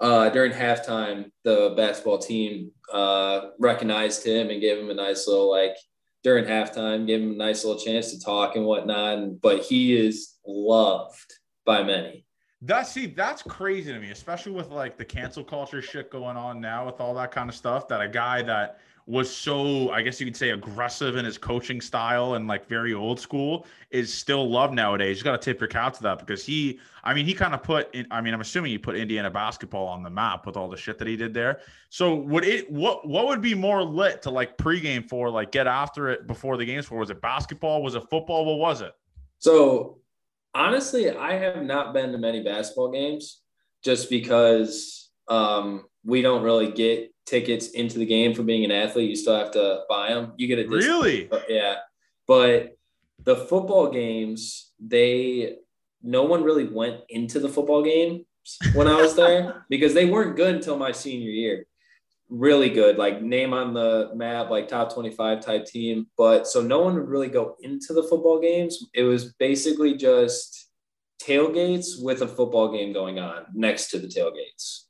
uh, 0.00 0.28
during 0.30 0.52
halftime, 0.52 1.30
the 1.44 1.74
basketball 1.76 2.18
team 2.18 2.70
uh, 2.92 3.50
recognized 3.58 4.24
him 4.24 4.50
and 4.50 4.60
gave 4.60 4.78
him 4.78 4.90
a 4.90 4.94
nice 4.94 5.26
little 5.26 5.50
like 5.50 5.76
during 6.22 6.44
halftime, 6.44 7.06
gave 7.06 7.22
him 7.22 7.32
a 7.32 7.36
nice 7.36 7.64
little 7.64 7.80
chance 7.80 8.12
to 8.12 8.20
talk 8.20 8.56
and 8.56 8.64
whatnot. 8.64 9.18
And, 9.18 9.40
but 9.40 9.62
he 9.62 9.96
is 9.96 10.36
loved 10.46 11.32
by 11.64 11.82
many. 11.82 12.24
That 12.62 12.88
see, 12.88 13.06
that's 13.06 13.42
crazy 13.42 13.92
to 13.92 14.00
me, 14.00 14.10
especially 14.10 14.52
with 14.52 14.70
like 14.70 14.98
the 14.98 15.04
cancel 15.04 15.44
culture 15.44 15.80
shit 15.80 16.10
going 16.10 16.36
on 16.36 16.60
now 16.60 16.86
with 16.86 17.00
all 17.00 17.14
that 17.14 17.30
kind 17.30 17.48
of 17.48 17.54
stuff. 17.54 17.86
That 17.86 18.00
a 18.00 18.08
guy 18.08 18.42
that 18.42 18.80
was 19.08 19.34
so, 19.34 19.90
I 19.90 20.02
guess 20.02 20.20
you 20.20 20.26
could 20.26 20.36
say, 20.36 20.50
aggressive 20.50 21.16
in 21.16 21.24
his 21.24 21.38
coaching 21.38 21.80
style 21.80 22.34
and 22.34 22.46
like 22.46 22.68
very 22.68 22.92
old 22.92 23.18
school 23.18 23.64
is 23.90 24.12
still 24.12 24.50
loved 24.50 24.74
nowadays. 24.74 25.16
You 25.16 25.24
got 25.24 25.40
to 25.40 25.42
tip 25.42 25.60
your 25.60 25.68
cap 25.68 25.94
to 25.94 26.02
that 26.02 26.18
because 26.18 26.44
he, 26.44 26.78
I 27.02 27.14
mean, 27.14 27.24
he 27.24 27.32
kind 27.32 27.54
of 27.54 27.62
put, 27.62 27.92
in, 27.94 28.06
I 28.10 28.20
mean, 28.20 28.34
I'm 28.34 28.42
assuming 28.42 28.70
he 28.70 28.76
put 28.76 28.96
Indiana 28.96 29.30
basketball 29.30 29.86
on 29.86 30.02
the 30.02 30.10
map 30.10 30.44
with 30.44 30.58
all 30.58 30.68
the 30.68 30.76
shit 30.76 30.98
that 30.98 31.08
he 31.08 31.16
did 31.16 31.32
there. 31.32 31.60
So 31.88 32.16
would 32.16 32.44
it, 32.44 32.70
what, 32.70 33.08
what 33.08 33.26
would 33.28 33.40
be 33.40 33.54
more 33.54 33.82
lit 33.82 34.20
to 34.22 34.30
like 34.30 34.58
pregame 34.58 35.08
for, 35.08 35.30
like 35.30 35.52
get 35.52 35.66
after 35.66 36.10
it 36.10 36.26
before 36.26 36.58
the 36.58 36.66
games 36.66 36.84
for? 36.84 36.98
Was 36.98 37.08
it 37.08 37.22
basketball? 37.22 37.82
Was 37.82 37.94
it 37.94 38.02
football? 38.10 38.44
What 38.44 38.58
was 38.58 38.82
it? 38.82 38.92
So 39.38 40.00
honestly, 40.54 41.10
I 41.10 41.32
have 41.32 41.62
not 41.62 41.94
been 41.94 42.12
to 42.12 42.18
many 42.18 42.42
basketball 42.42 42.92
games 42.92 43.40
just 43.82 44.10
because 44.10 45.08
um, 45.28 45.86
we 46.08 46.22
don't 46.22 46.42
really 46.42 46.72
get 46.72 47.14
tickets 47.26 47.68
into 47.68 47.98
the 47.98 48.06
game 48.06 48.32
for 48.32 48.42
being 48.42 48.64
an 48.64 48.70
athlete. 48.70 49.10
You 49.10 49.16
still 49.16 49.38
have 49.38 49.50
to 49.52 49.82
buy 49.90 50.14
them. 50.14 50.32
You 50.38 50.48
get 50.48 50.58
a 50.58 50.62
discount. 50.62 51.04
Really? 51.04 51.30
Yeah. 51.50 51.76
But 52.26 52.78
the 53.24 53.36
football 53.36 53.90
games, 53.90 54.72
they 54.80 55.56
no 56.02 56.22
one 56.22 56.44
really 56.44 56.64
went 56.64 57.00
into 57.10 57.38
the 57.40 57.48
football 57.48 57.82
games 57.82 58.24
when 58.72 58.88
I 58.88 59.02
was 59.02 59.14
there 59.16 59.66
because 59.70 59.92
they 59.92 60.06
weren't 60.06 60.36
good 60.36 60.54
until 60.54 60.78
my 60.78 60.92
senior 60.92 61.30
year. 61.30 61.66
Really 62.30 62.70
good, 62.70 62.96
like 62.96 63.20
name 63.20 63.52
on 63.52 63.74
the 63.74 64.10
map, 64.14 64.48
like 64.48 64.66
top 64.66 64.94
25 64.94 65.40
type 65.40 65.66
team. 65.66 66.06
But 66.16 66.46
so 66.46 66.62
no 66.62 66.80
one 66.80 66.94
would 66.94 67.08
really 67.08 67.28
go 67.28 67.56
into 67.60 67.92
the 67.92 68.02
football 68.02 68.40
games. 68.40 68.82
It 68.94 69.02
was 69.02 69.34
basically 69.34 69.94
just 69.98 70.70
tailgates 71.22 72.02
with 72.02 72.22
a 72.22 72.28
football 72.28 72.72
game 72.72 72.94
going 72.94 73.18
on 73.18 73.44
next 73.52 73.90
to 73.90 73.98
the 73.98 74.06
tailgates. 74.06 74.87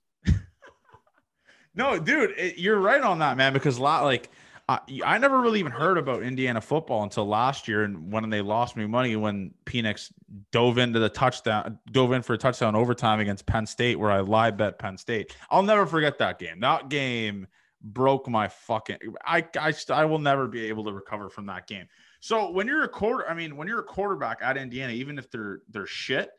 No, 1.78 1.96
dude, 1.96 2.34
it, 2.36 2.58
you're 2.58 2.80
right 2.80 3.00
on 3.00 3.20
that, 3.20 3.36
man. 3.36 3.52
Because 3.52 3.78
a 3.78 3.82
lot 3.82 4.02
like 4.02 4.30
I, 4.68 4.80
I 5.04 5.18
never 5.18 5.40
really 5.40 5.60
even 5.60 5.70
heard 5.70 5.96
about 5.96 6.24
Indiana 6.24 6.60
football 6.60 7.04
until 7.04 7.24
last 7.24 7.68
year, 7.68 7.84
and 7.84 8.12
when 8.12 8.28
they 8.28 8.42
lost 8.42 8.76
me 8.76 8.84
money 8.84 9.14
when 9.14 9.54
Penix 9.64 10.12
dove 10.50 10.78
into 10.78 10.98
the 10.98 11.08
touchdown, 11.08 11.78
dove 11.92 12.12
in 12.12 12.22
for 12.22 12.34
a 12.34 12.38
touchdown 12.38 12.74
overtime 12.74 13.20
against 13.20 13.46
Penn 13.46 13.64
State, 13.64 13.96
where 13.96 14.10
I 14.10 14.20
live 14.20 14.56
bet 14.56 14.80
Penn 14.80 14.98
State. 14.98 15.36
I'll 15.50 15.62
never 15.62 15.86
forget 15.86 16.18
that 16.18 16.40
game. 16.40 16.58
That 16.58 16.88
game 16.88 17.46
broke 17.80 18.28
my 18.28 18.48
fucking. 18.48 18.98
I 19.24 19.46
I 19.56 19.72
I 19.90 20.04
will 20.04 20.18
never 20.18 20.48
be 20.48 20.66
able 20.66 20.84
to 20.84 20.92
recover 20.92 21.30
from 21.30 21.46
that 21.46 21.68
game. 21.68 21.86
So 22.18 22.50
when 22.50 22.66
you're 22.66 22.82
a 22.82 22.88
quarter, 22.88 23.30
I 23.30 23.34
mean, 23.34 23.56
when 23.56 23.68
you're 23.68 23.80
a 23.80 23.84
quarterback 23.84 24.38
at 24.42 24.56
Indiana, 24.56 24.92
even 24.94 25.16
if 25.16 25.30
they're 25.30 25.60
they're 25.70 25.86
shit, 25.86 26.30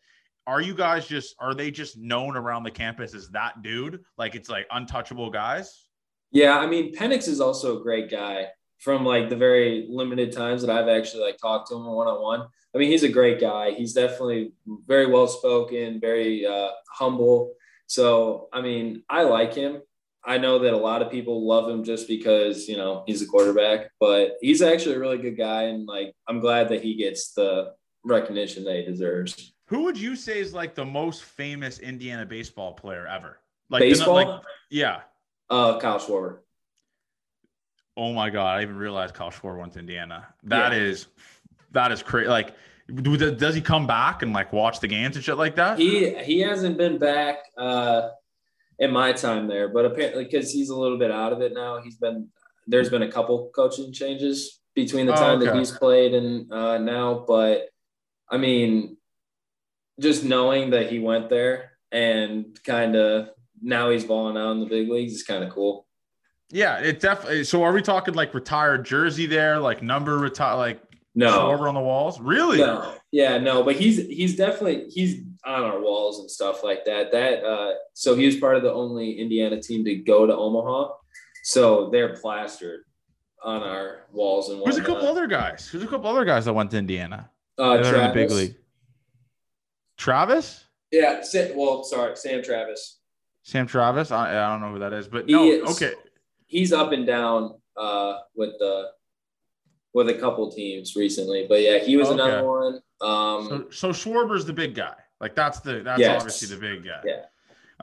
are 0.49 0.61
you 0.61 0.73
guys 0.73 1.07
just 1.07 1.35
are 1.39 1.53
they 1.53 1.69
just 1.69 1.95
known 1.95 2.35
around 2.35 2.63
the 2.63 2.71
campus 2.71 3.13
as 3.13 3.29
that 3.29 3.61
dude? 3.61 4.03
Like 4.17 4.33
it's 4.33 4.49
like 4.49 4.65
untouchable 4.71 5.29
guys? 5.29 5.85
Yeah, 6.31 6.57
I 6.57 6.65
mean, 6.65 6.95
Penix 6.95 7.27
is 7.27 7.39
also 7.39 7.79
a 7.79 7.83
great 7.83 8.09
guy 8.09 8.47
from 8.79 9.05
like 9.05 9.29
the 9.29 9.35
very 9.35 9.85
limited 9.89 10.31
times 10.31 10.61
that 10.63 10.75
I've 10.75 10.87
actually 10.87 11.23
like 11.23 11.37
talked 11.37 11.69
to 11.69 11.75
him 11.75 11.85
one 11.85 12.07
on 12.07 12.21
one. 12.21 12.47
I 12.73 12.79
mean, 12.79 12.89
he's 12.89 13.03
a 13.03 13.09
great 13.09 13.39
guy. 13.39 13.71
He's 13.71 13.93
definitely 13.93 14.53
very 14.87 15.05
well 15.05 15.27
spoken, 15.27 15.99
very 15.99 16.47
uh, 16.47 16.69
humble. 16.91 17.53
So, 17.85 18.47
I 18.51 18.61
mean, 18.61 19.03
I 19.07 19.23
like 19.23 19.53
him. 19.53 19.81
I 20.23 20.37
know 20.37 20.59
that 20.59 20.73
a 20.73 20.77
lot 20.77 21.01
of 21.01 21.11
people 21.11 21.47
love 21.47 21.69
him 21.69 21.83
just 21.83 22.07
because, 22.07 22.67
you 22.67 22.77
know, 22.77 23.03
he's 23.05 23.21
a 23.21 23.27
quarterback, 23.27 23.91
but 23.99 24.37
he's 24.41 24.61
actually 24.61 24.95
a 24.95 24.99
really 24.99 25.17
good 25.17 25.37
guy. 25.37 25.63
And 25.63 25.85
like, 25.87 26.13
I'm 26.27 26.39
glad 26.39 26.69
that 26.69 26.83
he 26.83 26.95
gets 26.95 27.33
the 27.33 27.73
recognition 28.03 28.63
that 28.65 28.75
he 28.75 28.85
deserves. 28.85 29.53
Who 29.69 29.83
would 29.83 29.97
you 29.99 30.15
say 30.15 30.39
is 30.39 30.51
like 30.53 30.73
the 30.73 30.85
most 30.85 31.23
famous 31.23 31.77
Indiana 31.79 32.25
baseball 32.25 32.73
player 32.73 33.07
ever? 33.07 33.39
Like 33.69 33.81
Baseball? 33.81 34.15
like 34.15 34.41
yeah. 34.71 35.01
Uh, 35.49 35.79
Kyle 35.79 35.99
Schwarber. 35.99 36.39
Oh 37.95 38.13
my 38.13 38.29
god, 38.31 38.57
I 38.57 38.61
even 38.63 38.77
realized 38.77 39.13
Kyle 39.13 39.29
Schwarber 39.29 39.59
went 39.59 39.73
to 39.73 39.79
Indiana. 39.79 40.27
That 40.43 40.71
Yeah. 40.73 40.79
is 40.79 41.07
that 41.71 41.91
is 41.91 42.01
crazy. 42.01 42.27
Like 42.29 42.55
do- 42.95 43.35
does 43.35 43.53
he 43.53 43.61
come 43.61 43.85
back 43.85 44.23
and 44.23 44.33
like 44.33 44.51
watch 44.51 44.79
the 44.79 44.87
games 44.87 45.15
and 45.15 45.23
shit 45.23 45.37
like 45.37 45.55
that? 45.57 45.77
He 45.77 46.15
he 46.15 46.39
hasn't 46.39 46.77
been 46.77 46.97
back 46.97 47.37
uh, 47.55 48.09
in 48.79 48.91
my 48.91 49.13
time 49.13 49.47
there, 49.47 49.67
but 49.69 49.85
apparently 49.85 50.23
because 50.23 50.51
he's 50.51 50.69
a 50.69 50.75
little 50.75 50.97
bit 50.97 51.11
out 51.11 51.31
of 51.31 51.41
it 51.41 51.53
now, 51.53 51.79
he's 51.79 51.97
been 51.97 52.27
there's 52.65 52.89
been 52.89 53.03
a 53.03 53.11
couple 53.11 53.51
coaching 53.53 53.93
changes 53.93 54.61
between 54.73 55.05
the 55.05 55.13
Oh, 55.13 55.15
time 55.15 55.39
that 55.41 55.55
he's 55.55 55.69
played 55.71 56.15
and 56.15 56.51
uh, 56.51 56.79
now. 56.79 57.23
But 57.27 57.69
I 58.31 58.37
mean, 58.37 58.97
just 59.99 60.23
knowing 60.23 60.71
that 60.71 60.91
he 60.91 60.99
went 60.99 61.29
there 61.29 61.73
and 61.91 62.57
kind 62.63 62.95
of 62.95 63.29
now 63.61 63.89
he's 63.89 64.05
balling 64.05 64.37
out 64.37 64.51
in 64.51 64.59
the 64.61 64.65
big 64.65 64.89
leagues 64.89 65.13
is 65.13 65.23
kind 65.23 65.43
of 65.43 65.51
cool. 65.51 65.85
Yeah, 66.51 66.79
it 66.79 66.99
definitely. 66.99 67.43
So 67.43 67.63
are 67.63 67.71
we 67.71 67.81
talking 67.81 68.13
like 68.15 68.33
retired 68.33 68.85
jersey 68.85 69.25
there, 69.27 69.59
like 69.59 69.83
number 69.83 70.17
retire, 70.17 70.55
like 70.55 70.81
No, 71.13 71.51
over 71.51 71.67
on 71.67 71.75
the 71.75 71.81
walls? 71.81 72.19
Really? 72.19 72.57
no, 72.57 72.95
yeah, 73.11 73.37
no. 73.37 73.61
But 73.63 73.75
he's 73.75 73.97
he's 74.07 74.35
definitely 74.35 74.85
he's 74.89 75.21
on 75.45 75.63
our 75.63 75.79
walls 75.79 76.19
and 76.19 76.31
stuff 76.31 76.63
like 76.63 76.85
that. 76.85 77.11
That 77.11 77.43
uh, 77.43 77.73
so 77.93 78.15
he 78.15 78.25
was 78.25 78.37
part 78.37 78.55
of 78.55 78.63
the 78.63 78.73
only 78.73 79.19
Indiana 79.19 79.61
team 79.61 79.85
to 79.85 79.95
go 79.95 80.25
to 80.25 80.35
Omaha, 80.35 80.93
so 81.43 81.89
they're 81.91 82.15
plastered 82.15 82.81
on 83.43 83.61
our 83.61 84.05
walls 84.11 84.49
and 84.49 84.61
Who's 84.65 84.77
a 84.77 84.81
couple 84.83 85.07
other 85.07 85.27
guys? 85.27 85.67
Who's 85.67 85.83
a 85.83 85.87
couple 85.87 86.09
other 86.09 86.25
guys 86.25 86.45
that 86.45 86.53
went 86.53 86.71
to 86.71 86.77
Indiana? 86.77 87.29
uh, 87.59 87.63
are 87.63 87.77
in 87.77 88.07
the 88.07 88.11
big 88.13 88.31
league. 88.31 88.55
Travis, 89.99 90.63
Yeah, 90.91 91.21
Sa- 91.21 91.53
well, 91.55 91.83
sorry, 91.83 92.15
Sam 92.15 92.41
Travis. 92.41 92.99
Sam 93.43 93.67
Travis. 93.67 94.11
I, 94.11 94.29
I 94.31 94.49
don't 94.49 94.61
know 94.61 94.71
who 94.73 94.79
that 94.79 94.93
is, 94.93 95.07
but 95.09 95.25
He 95.27 95.33
no. 95.33 95.43
is. 95.43 95.69
Okay, 95.75 95.93
He's 96.47 96.71
up 96.73 96.93
and 96.93 97.05
down 97.05 97.55
uh, 97.77 98.19
with 98.35 98.51
the 98.59 98.87
with 99.93 100.07
a 100.09 100.13
couple 100.13 100.49
teams 100.51 100.95
recently, 100.95 101.45
but 101.49 101.61
yeah, 101.61 101.79
he 101.79 101.97
was 101.97 102.07
Okay. 102.07 102.15
another 102.21 102.47
one. 102.47 102.75
Um, 103.01 103.47
so 103.49 103.65
so 103.71 103.89
Schwarber's 103.91 104.45
the 104.45 104.53
big 104.53 104.73
guy. 104.73 104.95
Like 105.19 105.35
that's 105.35 105.59
the 105.59 105.81
that's 105.83 105.99
Yes. 105.99 106.21
obviously 106.21 106.55
the 106.55 106.61
big 106.61 106.85
guy. 106.85 107.01
Yeah. 107.05 107.25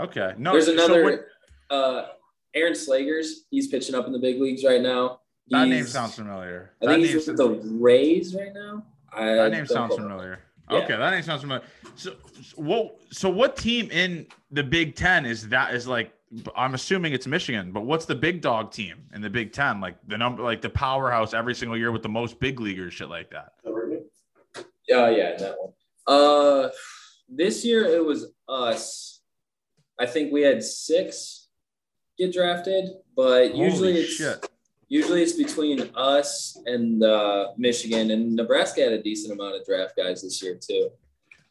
Okay. 0.02 0.32
No. 0.38 0.52
there's 0.52 0.66
so 0.66 0.72
another 0.72 1.04
what- 1.04 1.26
uh, 1.70 2.06
Aaron 2.54 2.72
Slegers. 2.72 3.26
He's 3.50 3.66
pitching 3.68 3.94
up 3.94 4.06
in 4.06 4.12
the 4.12 4.18
big 4.18 4.40
leagues 4.40 4.64
right 4.64 4.80
now. 4.80 5.20
that 5.50 5.68
name 5.68 5.84
sounds 5.86 6.14
familiar. 6.14 6.72
I 6.82 6.86
think 6.86 7.02
name 7.04 7.12
he's 7.14 7.26
with 7.26 7.36
the 7.36 7.50
Rays 7.78 8.34
right 8.34 8.54
now. 8.54 8.84
I 9.12 9.34
That 9.34 9.52
name 9.52 9.66
sounds 9.66 9.94
familiar. 9.94 10.40
Yeah. 10.70 10.78
Okay, 10.78 10.96
that 10.96 11.10
name 11.10 11.22
sounds 11.22 11.42
familiar. 11.42 11.64
So, 11.94 12.14
so 12.42 12.62
what? 12.62 12.98
So, 13.10 13.30
what 13.30 13.56
team 13.56 13.90
in 13.90 14.26
the 14.50 14.62
Big 14.62 14.96
Ten 14.96 15.24
is 15.24 15.48
that? 15.48 15.74
Is 15.74 15.86
like, 15.86 16.12
I'm 16.56 16.74
assuming 16.74 17.12
it's 17.12 17.26
Michigan, 17.26 17.70
but 17.70 17.82
what's 17.82 18.04
the 18.04 18.14
big 18.16 18.40
dog 18.40 18.72
team 18.72 19.04
in 19.14 19.20
the 19.22 19.30
Big 19.30 19.52
Ten? 19.52 19.80
Like 19.80 19.96
the 20.08 20.18
number, 20.18 20.42
like 20.42 20.60
the 20.60 20.70
powerhouse 20.70 21.34
every 21.34 21.54
single 21.54 21.76
year 21.76 21.92
with 21.92 22.02
the 22.02 22.08
most 22.08 22.40
big 22.40 22.58
leaguers, 22.58 22.94
shit 22.94 23.08
like 23.08 23.30
that. 23.30 23.52
Yeah, 24.88 25.10
yeah, 25.10 25.36
that 25.36 25.56
one. 25.58 25.72
Uh, 26.06 26.68
this 27.28 27.64
year 27.64 27.84
it 27.84 28.04
was 28.04 28.32
us. 28.48 29.20
I 29.98 30.06
think 30.06 30.32
we 30.32 30.42
had 30.42 30.62
six 30.62 31.48
get 32.18 32.32
drafted, 32.32 32.88
but 33.16 33.54
usually 33.54 33.94
it's 34.00 34.12
shit. 34.14 34.46
Usually 34.88 35.22
it's 35.22 35.32
between 35.32 35.90
us 35.94 36.58
and 36.66 37.02
uh, 37.02 37.48
Michigan 37.56 38.10
and 38.10 38.34
Nebraska 38.34 38.82
had 38.82 38.92
a 38.92 39.02
decent 39.02 39.32
amount 39.32 39.56
of 39.56 39.64
draft 39.64 39.96
guys 39.96 40.22
this 40.22 40.42
year 40.42 40.58
too. 40.60 40.90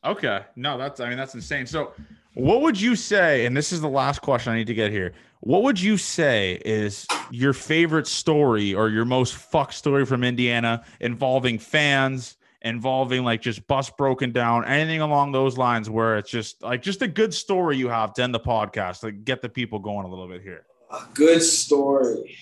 Okay, 0.04 0.42
no, 0.56 0.78
that's 0.78 1.00
I 1.00 1.10
mean 1.10 1.18
that's 1.18 1.34
insane. 1.34 1.66
So, 1.66 1.94
what 2.36 2.62
would 2.62 2.80
you 2.80 2.96
say? 2.96 3.46
And 3.46 3.56
this 3.56 3.72
is 3.72 3.82
the 3.82 3.90
last 3.90 4.22
question 4.22 4.54
I 4.54 4.58
need 4.58 4.68
to 4.68 4.74
get 4.74 4.92
here. 4.92 5.14
What 5.40 5.64
would 5.64 5.80
you 5.80 5.98
say 5.98 6.62
is 6.66 7.06
your 7.32 7.54
favorite 7.54 8.08
story 8.08 8.74
or 8.74 8.90
your 8.90 9.06
most 9.06 9.36
fuck 9.36 9.74
story 9.74 10.06
from 10.06 10.24
Indiana 10.24 10.84
involving 11.00 11.60
fans, 11.60 12.38
involving 12.62 13.24
like 13.24 13.42
just 13.42 13.66
bus 13.68 13.90
broken 13.92 14.32
down, 14.32 14.66
anything 14.66 15.02
along 15.02 15.32
those 15.32 15.58
lines 15.58 15.90
where 15.90 16.18
it's 16.18 16.30
just 16.30 16.62
like 16.64 16.82
just 16.82 17.02
a 17.02 17.08
good 17.08 17.34
story 17.34 17.78
you 17.78 17.90
have 17.90 18.14
to 18.16 18.24
end 18.24 18.34
the 18.34 18.40
podcast, 18.40 19.04
like 19.04 19.24
get 19.24 19.42
the 19.42 19.50
people 19.50 19.80
going 19.80 20.06
a 20.06 20.10
little 20.10 20.28
bit 20.28 20.42
here. 20.42 20.66
A 20.92 21.04
good 21.14 21.42
story. 21.42 22.36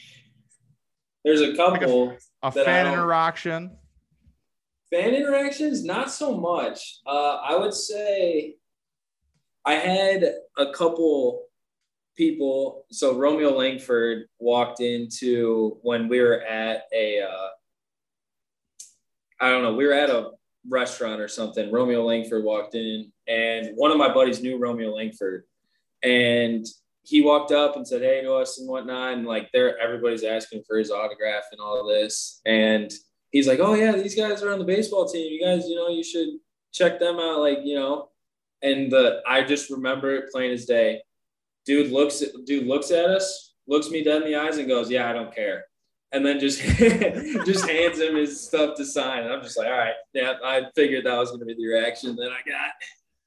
There's 1.24 1.41
a 1.41 1.55
couple 1.55 2.17
A 2.43 2.51
That 2.51 2.61
I 2.61 2.65
fan 2.65 2.93
interaction. 2.93 3.78
fan 4.89 5.13
interactions. 5.15 5.84
Not 5.84 6.11
so 6.11 6.38
much. 6.38 6.99
Uh, 7.05 7.38
I 7.38 7.55
would 7.55 7.74
say 7.74 8.55
I 9.65 9.76
had 9.76 10.24
a 10.57 10.71
couple 10.74 11.45
people. 12.15 12.86
So 12.91 13.17
Romeo 13.17 13.55
Langford 13.57 14.26
walked 14.39 14.82
into 14.82 15.78
when 15.82 16.07
we 16.09 16.19
were 16.19 16.41
at 16.41 16.84
a, 16.93 17.21
uh, 17.21 17.47
I 19.39 19.49
don't 19.49 19.63
know, 19.63 19.74
we 19.74 19.86
were 19.86 19.93
at 19.93 20.09
a 20.09 20.32
restaurant 20.69 21.21
or 21.21 21.28
something. 21.28 21.71
Romeo 21.71 22.03
Langford 22.05 22.43
walked 22.43 22.76
in, 22.76 23.11
and 23.28 23.71
one 23.76 23.91
of 23.91 23.97
my 23.97 24.13
buddies 24.13 24.41
knew 24.41 24.57
Romeo 24.57 24.93
Langford, 24.95 25.43
and 26.03 26.65
he 27.03 27.21
walked 27.21 27.51
up 27.51 27.75
and 27.75 27.87
said 27.87 28.01
hey 28.01 28.21
to 28.21 28.33
us 28.33 28.59
and 28.59 28.67
whatnot, 28.67 29.13
and 29.13 29.25
like 29.25 29.51
there, 29.51 29.77
everybody's 29.77 30.23
asking 30.23 30.63
for 30.67 30.77
his 30.77 30.89
autograph 30.89 31.43
and 31.51 31.59
all 31.59 31.85
this, 31.85 32.41
and 32.45 32.91
he's 33.31 33.47
like, 33.47 33.59
oh 33.59 33.73
yeah, 33.73 33.91
these 33.91 34.15
guys 34.15 34.41
are 34.41 34.53
on 34.53 34.59
the 34.59 34.65
baseball 34.65 35.07
team. 35.07 35.31
You 35.31 35.41
guys, 35.43 35.67
you 35.67 35.75
know, 35.75 35.89
you 35.89 36.03
should 36.03 36.29
check 36.71 36.99
them 36.99 37.19
out, 37.19 37.41
like 37.41 37.59
you 37.63 37.75
know, 37.75 38.09
and 38.61 38.89
the 38.89 39.21
I 39.27 39.43
just 39.43 39.69
remember 39.69 40.15
it 40.15 40.31
plain 40.31 40.51
as 40.51 40.65
day. 40.65 41.01
Dude 41.65 41.91
looks 41.91 42.21
at 42.21 42.29
dude 42.45 42.67
looks 42.67 42.91
at 42.91 43.05
us, 43.05 43.53
looks 43.67 43.89
me 43.89 44.03
dead 44.03 44.21
in 44.21 44.27
the 44.27 44.35
eyes, 44.35 44.57
and 44.57 44.67
goes, 44.67 44.89
"Yeah, 44.89 45.09
I 45.09 45.13
don't 45.13 45.33
care," 45.33 45.65
and 46.13 46.25
then 46.25 46.39
just 46.39 46.61
just 47.45 47.69
hands 47.69 47.99
him 47.99 48.15
his 48.15 48.41
stuff 48.41 48.75
to 48.77 48.85
sign. 48.85 49.23
And 49.23 49.33
I'm 49.33 49.41
just 49.41 49.57
like, 49.57 49.67
"All 49.67 49.77
right, 49.77 49.95
yeah." 50.13 50.33
I 50.43 50.63
figured 50.75 51.05
that 51.05 51.17
was 51.17 51.29
going 51.29 51.41
to 51.41 51.45
be 51.45 51.55
the 51.55 51.67
reaction 51.67 52.15
that 52.15 52.31
I 52.31 52.49
got. 52.49 52.71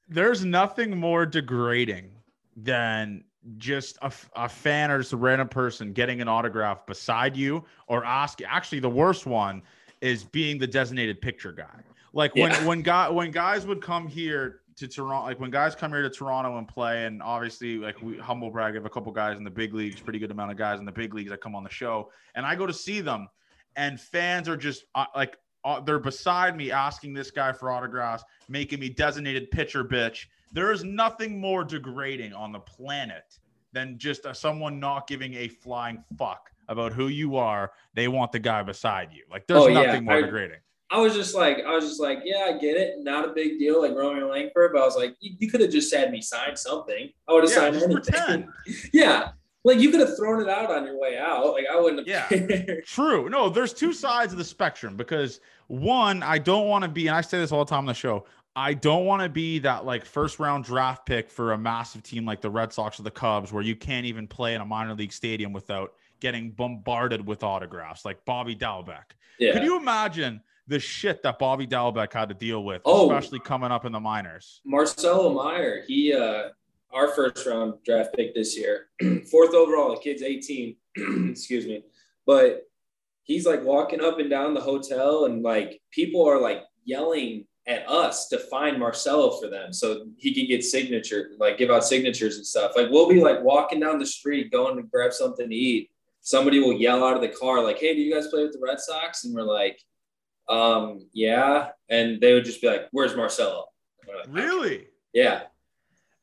there's 0.09 0.43
nothing 0.45 0.97
more 0.97 1.25
degrading 1.25 2.11
than 2.55 3.23
just 3.57 3.97
a, 4.01 4.11
a 4.35 4.49
fan 4.49 4.91
or 4.91 4.99
just 4.99 5.13
a 5.13 5.17
random 5.17 5.47
person 5.47 5.93
getting 5.93 6.21
an 6.21 6.27
autograph 6.27 6.85
beside 6.85 7.37
you 7.37 7.63
or 7.87 8.03
ask 8.03 8.41
actually 8.45 8.79
the 8.79 8.89
worst 8.89 9.25
one 9.25 9.61
is 10.01 10.23
being 10.23 10.57
the 10.57 10.67
designated 10.67 11.21
picture 11.21 11.53
guy 11.53 11.79
like 12.13 12.35
when 12.35 12.51
Yeah. 12.51 12.65
when 12.65 12.81
guy 12.81 13.09
when 13.09 13.31
guys 13.31 13.65
would 13.65 13.81
come 13.81 14.07
here 14.07 14.61
to 14.75 14.87
Toronto 14.87 15.25
like 15.25 15.39
when 15.39 15.49
guys 15.49 15.75
come 15.75 15.91
here 15.91 16.01
to 16.01 16.09
Toronto 16.09 16.57
and 16.57 16.67
play 16.67 17.05
and 17.05 17.21
obviously 17.23 17.77
like 17.77 18.01
we 18.01 18.17
humble 18.17 18.51
brag 18.51 18.75
have 18.75 18.85
a 18.85 18.89
couple 18.89 19.11
guys 19.11 19.37
in 19.37 19.43
the 19.43 19.49
big 19.49 19.73
leagues 19.73 20.01
pretty 20.01 20.19
good 20.19 20.31
amount 20.31 20.51
of 20.51 20.57
guys 20.57 20.79
in 20.79 20.85
the 20.85 20.91
big 20.91 21.13
leagues 21.13 21.29
that 21.29 21.39
come 21.41 21.55
on 21.55 21.63
the 21.63 21.69
show 21.69 22.11
and 22.35 22.45
I 22.45 22.55
go 22.55 22.65
to 22.65 22.73
see 22.73 22.99
them 23.01 23.29
and 23.77 23.99
fans 23.99 24.49
are 24.49 24.57
just 24.57 24.83
uh, 24.95 25.05
like 25.15 25.37
uh, 25.63 25.79
they're 25.79 25.99
beside 25.99 26.55
me 26.55 26.71
asking 26.71 27.13
this 27.13 27.31
guy 27.31 27.51
for 27.51 27.71
autographs 27.71 28.23
making 28.49 28.79
me 28.79 28.89
designated 28.89 29.49
pitcher 29.51 29.83
bitch. 29.83 30.25
There 30.51 30.71
is 30.71 30.83
nothing 30.83 31.39
more 31.39 31.63
degrading 31.63 32.33
on 32.33 32.51
the 32.51 32.59
planet 32.59 33.37
than 33.73 33.97
just 33.97 34.25
uh, 34.25 34.33
someone 34.33 34.79
not 34.79 35.07
giving 35.07 35.33
a 35.35 35.47
flying 35.47 36.03
fuck 36.17 36.49
about 36.69 36.93
who 36.93 37.07
you 37.07 37.35
are. 37.35 37.71
They 37.93 38.07
want 38.07 38.31
the 38.31 38.39
guy 38.39 38.63
beside 38.63 39.13
you. 39.13 39.23
Like 39.29 39.45
there's 39.47 39.63
Oh, 39.63 39.67
yeah. 39.67 39.83
nothing 39.83 40.05
more 40.05 40.15
I- 40.15 40.21
degrading. 40.21 40.57
I 40.89 40.99
was 41.01 41.13
just 41.13 41.35
like, 41.35 41.57
I 41.67 41.75
was 41.75 41.83
just 41.83 41.99
like, 41.99 42.19
yeah, 42.23 42.45
I 42.47 42.57
get 42.57 42.77
it, 42.77 42.99
not 42.99 43.27
a 43.27 43.33
big 43.33 43.59
deal, 43.59 43.81
like 43.81 43.91
Romeo 43.93 44.31
Langford. 44.31 44.71
But 44.73 44.81
I 44.83 44.85
was 44.85 44.95
like, 44.95 45.15
you, 45.19 45.35
you 45.37 45.51
could 45.51 45.59
have 45.59 45.69
just 45.69 45.93
had 45.93 46.11
me 46.11 46.21
sign 46.21 46.55
something. 46.55 47.09
I 47.27 47.33
would 47.33 47.43
have 47.43 47.51
Yeah, 47.51 47.55
signed 47.57 47.75
anything. 47.75 47.91
pretend. 47.91 48.47
yeah, 48.93 49.31
like 49.65 49.79
you 49.79 49.91
could 49.91 49.99
have 49.99 50.15
thrown 50.15 50.41
it 50.41 50.47
out 50.47 50.71
on 50.71 50.85
your 50.85 50.97
way 50.97 51.17
out. 51.17 51.51
Like 51.51 51.65
I 51.69 51.77
wouldn't 51.77 52.07
have. 52.07 52.29
cared. 52.29 52.83
True. 52.85 53.27
No, 53.27 53.49
there's 53.49 53.73
two 53.73 53.91
sides 53.91 54.31
of 54.31 54.37
the 54.39 54.45
spectrum 54.45 54.95
because 54.95 55.41
one, 55.67 56.23
I 56.23 56.37
don't 56.37 56.67
want 56.69 56.85
to 56.85 56.89
be, 56.89 57.07
and 57.07 57.17
I 57.17 57.19
say 57.19 57.37
this 57.37 57.51
all 57.51 57.65
the 57.65 57.69
time 57.69 57.79
on 57.79 57.85
the 57.87 57.93
show. 57.93 58.23
I 58.57 58.73
don't 58.73 59.05
want 59.05 59.21
to 59.21 59.29
be 59.29 59.59
that 59.59 59.85
like 59.85 60.03
first 60.03 60.39
round 60.39 60.63
draft 60.63 61.05
pick 61.05 61.29
for 61.29 61.53
a 61.53 61.57
massive 61.59 62.01
team 62.01 62.25
like 62.25 62.41
the 62.41 62.49
Red 62.49 62.73
Sox 62.73 62.99
or 62.99 63.03
the 63.03 63.11
Cubs, 63.11 63.53
where 63.53 63.61
you 63.61 63.75
can't 63.75 64.07
even 64.07 64.25
play 64.27 64.55
in 64.55 64.61
a 64.61 64.65
minor 64.65 64.95
league 64.95 65.13
stadium 65.13 65.53
without 65.53 65.93
getting 66.19 66.49
bombarded 66.49 67.25
with 67.27 67.43
autographs, 67.43 68.03
like 68.03 68.25
Bobby 68.25 68.55
Dalbec. 68.55 69.11
yeah. 69.37 69.53
Could 69.53 69.61
you 69.63 69.77
imagine 69.77 70.41
the 70.67 70.79
shit 70.79 71.21
that 71.21 71.37
Bobby 71.37 71.67
Dalbec 71.67 72.11
had 72.11 72.29
to 72.29 72.33
deal 72.35 72.63
with, 72.63 72.81
Oh. 72.83 73.11
especially 73.11 73.39
coming 73.39 73.69
up 73.71 73.85
in 73.85 73.91
the 73.91 73.99
minors? 73.99 74.59
Marcelo 74.65 75.31
Mayer, 75.31 75.83
he 75.87 76.11
uh 76.13 76.49
our 76.91 77.09
first 77.09 77.45
round 77.45 77.75
draft 77.85 78.15
pick 78.15 78.33
this 78.33 78.57
year, 78.57 78.87
fourth 79.29 79.53
overall. 79.53 79.93
The 79.93 80.01
kid's 80.01 80.23
18. 80.23 80.75
excuse 81.29 81.67
me. 81.67 81.83
But 82.25 82.63
he's 83.21 83.45
like 83.45 83.63
walking 83.63 84.01
up 84.01 84.17
and 84.17 84.31
down 84.31 84.55
the 84.55 84.61
hotel 84.61 85.25
and 85.25 85.43
like 85.43 85.79
people 85.91 86.27
are 86.27 86.41
like 86.41 86.63
yelling 86.85 87.45
at 87.67 87.87
us 87.89 88.29
to 88.29 88.39
find 88.39 88.79
Marcelo 88.79 89.37
for 89.39 89.49
them 89.49 89.73
so 89.73 90.05
he 90.17 90.33
can 90.33 90.47
get 90.47 90.63
signature, 90.63 91.31
like 91.37 91.57
give 91.57 91.69
out 91.69 91.83
signatures 91.83 92.37
and 92.37 92.45
stuff. 92.45 92.71
Like 92.75 92.89
we'll 92.89 93.09
be 93.09 93.21
like 93.21 93.43
walking 93.43 93.79
down 93.79 93.99
the 93.99 94.05
street 94.05 94.51
going 94.51 94.77
to 94.77 94.83
grab 94.83 95.11
something 95.11 95.49
to 95.49 95.55
eat. 95.55 95.91
Somebody 96.21 96.59
will 96.59 96.73
yell 96.73 97.03
out 97.03 97.15
of 97.15 97.21
the 97.21 97.29
car, 97.29 97.63
like, 97.63 97.79
hey, 97.79 97.93
do 97.93 98.01
you 98.01 98.13
guys 98.13 98.27
play 98.27 98.43
with 98.43 98.53
the 98.53 98.59
Red 98.61 98.79
Sox? 98.79 99.23
And 99.23 99.33
we're 99.33 99.43
like, 99.43 99.79
um, 100.49 101.07
yeah. 101.13 101.69
And 101.89 102.19
they 102.21 102.33
would 102.33 102.45
just 102.45 102.61
be 102.61 102.67
like, 102.67 102.87
Where's 102.91 103.15
Marcelo? 103.15 103.65
Like, 104.07 104.27
Really? 104.29 104.87
Yeah. 105.13 105.43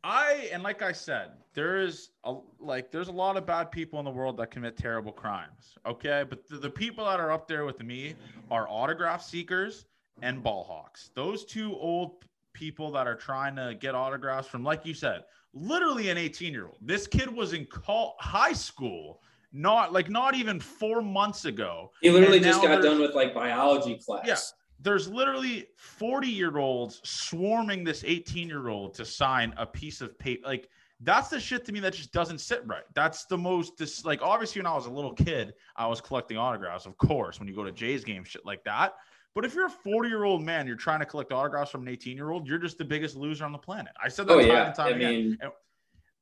I 0.03 0.49
and 0.53 0.62
like 0.62 0.82
I 0.82 0.92
said, 0.92 1.30
there 1.55 1.78
is 1.78 2.11
a 2.24 2.36
like 2.59 2.90
there's 2.90 3.09
a 3.09 3.12
lot 3.12 3.36
of 3.36 3.47
bad 3.47 3.70
people 3.70 3.99
in 3.99 4.05
the 4.05 4.11
world 4.11 4.36
that 4.38 4.51
commit 4.51 4.76
terrible 4.76 5.12
crimes. 5.12 5.76
Okay, 5.86 6.24
but 6.28 6.47
the, 6.49 6.57
the 6.57 6.70
people 6.70 7.05
that 7.07 7.20
are 7.20 7.30
up 7.30 7.49
there 7.49 7.64
with 7.64 7.82
me 7.82 8.14
are 8.51 8.66
autograph 8.68 9.22
seekers 9.22 9.86
and 10.23 10.43
ball 10.43 10.65
hawks. 10.65 11.11
Those 11.15 11.45
two 11.45 11.75
old 11.77 12.25
people 12.53 12.91
that 12.93 13.07
are 13.07 13.17
trying 13.17 13.57
to 13.57 13.75
get 13.79 13.95
autographs 13.95 14.49
from, 14.49 14.62
like 14.62 14.87
you 14.87 14.95
said, 14.95 15.25
literally 15.53 16.11
an 16.11 16.19
18 16.19 16.53
year 16.53 16.67
old. 16.67 16.79
This 16.81 17.07
kid 17.07 17.33
was 17.33 17.53
in 17.53 17.67
call, 17.67 18.17
high 18.21 18.53
school, 18.53 19.21
not 19.53 19.93
like 19.93 20.09
not 20.09 20.35
even 20.35 20.61
four 20.61 21.03
months 21.03 21.45
ago. 21.45 21.91
He 22.01 22.11
literally 22.11 22.41
just 22.41 22.62
got 22.62 22.83
done 22.83 23.01
with 23.01 23.15
like 23.15 23.35
biology 23.35 23.99
class. 24.05 24.25
Yeah. 24.27 24.37
there's 24.81 25.09
literally 25.09 25.67
40 25.77 26.29
year 26.29 26.59
olds 26.59 27.01
swarming 27.05 27.85
this 27.85 28.05
18 28.05 28.49
year 28.49 28.69
old 28.69 28.95
to 28.95 29.05
sign 29.05 29.55
a 29.57 29.67
piece 29.67 30.01
of 30.01 30.19
paper 30.19 30.47
like 30.49 30.69
That's 31.01 31.29
the 31.29 31.39
shit 31.41 31.65
to 31.67 31.73
me 31.73 31.81
that 31.81 31.93
just 31.93 32.12
doesn't 32.12 32.39
sit 32.41 32.62
right. 32.67 32.85
That's 32.95 33.27
the 33.27 33.39
most 33.39 33.77
dis- 33.77 34.05
like 34.05 34.23
obviously 34.23 34.61
when 34.61 34.67
I 34.67 34.75
was 34.75 34.87
a 34.87 34.91
little 34.91 35.12
kid, 35.12 35.55
I 35.77 35.87
was 35.87 36.01
collecting 36.01 36.37
autographs, 36.37 36.87
of 36.87 36.97
course, 36.99 37.39
when 37.39 37.49
you 37.49 37.55
go 37.55 37.65
to 37.65 37.73
Jay's 37.73 38.05
game, 38.05 38.25
shit 38.25 38.45
like 38.47 38.62
that. 38.65 38.95
But 39.35 39.45
if 39.45 39.55
you're 39.55 39.66
a 39.66 39.70
40 39.70 40.09
year 40.09 40.24
old 40.24 40.43
man, 40.43 40.66
you're 40.66 40.76
trying 40.76 41.01
to 41.01 41.07
collect 41.07 41.32
autographs 41.32 41.70
from 41.70 41.82
an 41.82 41.89
18 41.89 42.16
year 42.16 42.30
old, 42.30 42.47
you're 42.47 42.59
just 42.59 42.78
the 42.78 42.85
biggest 42.85 43.16
loser 43.16 43.45
on 43.45 43.53
the 43.53 43.59
planet. 43.59 43.93
I 44.03 44.09
said 44.09 44.26
that 44.28 44.35
Oh 44.35 44.39
time 44.41 44.47
yeah, 44.49 44.66
and 44.66 44.74
time 44.74 44.87
I 44.87 44.97
again. 44.97 45.11
mean, 45.11 45.39
And- 45.41 45.53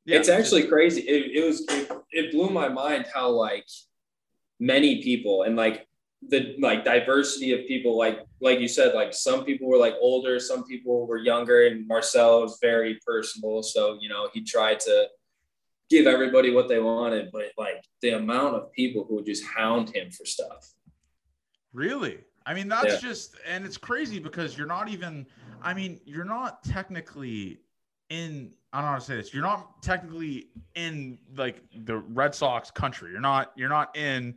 yeah, 0.05 0.19
it's 0.19 0.29
actually 0.29 0.67
crazy. 0.67 1.03
It, 1.03 1.37
it 1.43 1.47
was 1.47 1.65
it, 1.69 1.93
it 2.11 2.33
blew 2.33 2.51
my 2.51 2.69
mind 2.69 3.07
how 3.15 3.29
like 3.31 3.67
many 4.59 5.03
people 5.03 5.43
and 5.45 5.55
like 5.55 5.87
the 6.29 6.57
like 6.61 6.85
diversity 6.85 7.53
of 7.53 7.67
people 7.67 7.97
like 7.99 8.21
like 8.41 8.61
you 8.61 8.69
said 8.69 8.95
like 8.95 9.13
some 9.13 9.45
people 9.45 9.69
were 9.69 9.77
like 9.77 9.95
older 10.01 10.39
some 10.39 10.63
people 10.65 11.05
were 11.07 11.19
younger 11.19 11.67
and 11.67 11.85
marcel 11.89 12.43
was 12.43 12.59
very 12.63 12.97
personable 13.05 13.61
so 13.61 13.99
you 14.01 14.09
know 14.09 14.29
he 14.33 14.41
tried 14.45 14.79
to 14.79 15.09
give 15.91 16.07
everybody 16.07 16.53
what 16.53 16.69
they 16.69 16.79
wanted 16.79 17.29
but 17.33 17.47
like 17.59 17.85
the 18.03 18.11
amount 18.11 18.55
of 18.55 18.71
people 18.71 19.05
who 19.05 19.17
would 19.17 19.27
just 19.27 19.45
hound 19.45 19.91
him 19.95 20.11
for 20.13 20.25
stuff 20.25 20.71
Really? 21.73 22.19
I 22.47 22.55
mean, 22.55 22.69
that's 22.69 22.95
Yeah. 22.95 23.09
just, 23.09 23.37
and 23.47 23.65
it's 23.65 23.77
crazy 23.77 24.19
because 24.19 24.57
you're 24.57 24.67
not 24.67 24.89
even, 24.89 25.27
I 25.63 25.75
mean, 25.75 26.01
you're 26.05 26.25
not 26.25 26.63
technically 26.65 27.61
in, 28.11 28.53
I 28.73 28.79
don't 28.79 28.87
know 28.87 28.93
how 28.93 28.99
to 28.99 29.05
say 29.05 29.17
this, 29.17 29.33
you're 29.33 29.43
not 29.43 29.83
technically 29.83 30.49
in 30.75 31.19
like 31.37 31.63
the 31.85 31.99
Red 31.99 32.35
Sox 32.35 32.71
country. 32.71 33.11
You're 33.11 33.21
not, 33.21 33.53
you're 33.57 33.69
not 33.69 33.97
in, 33.97 34.35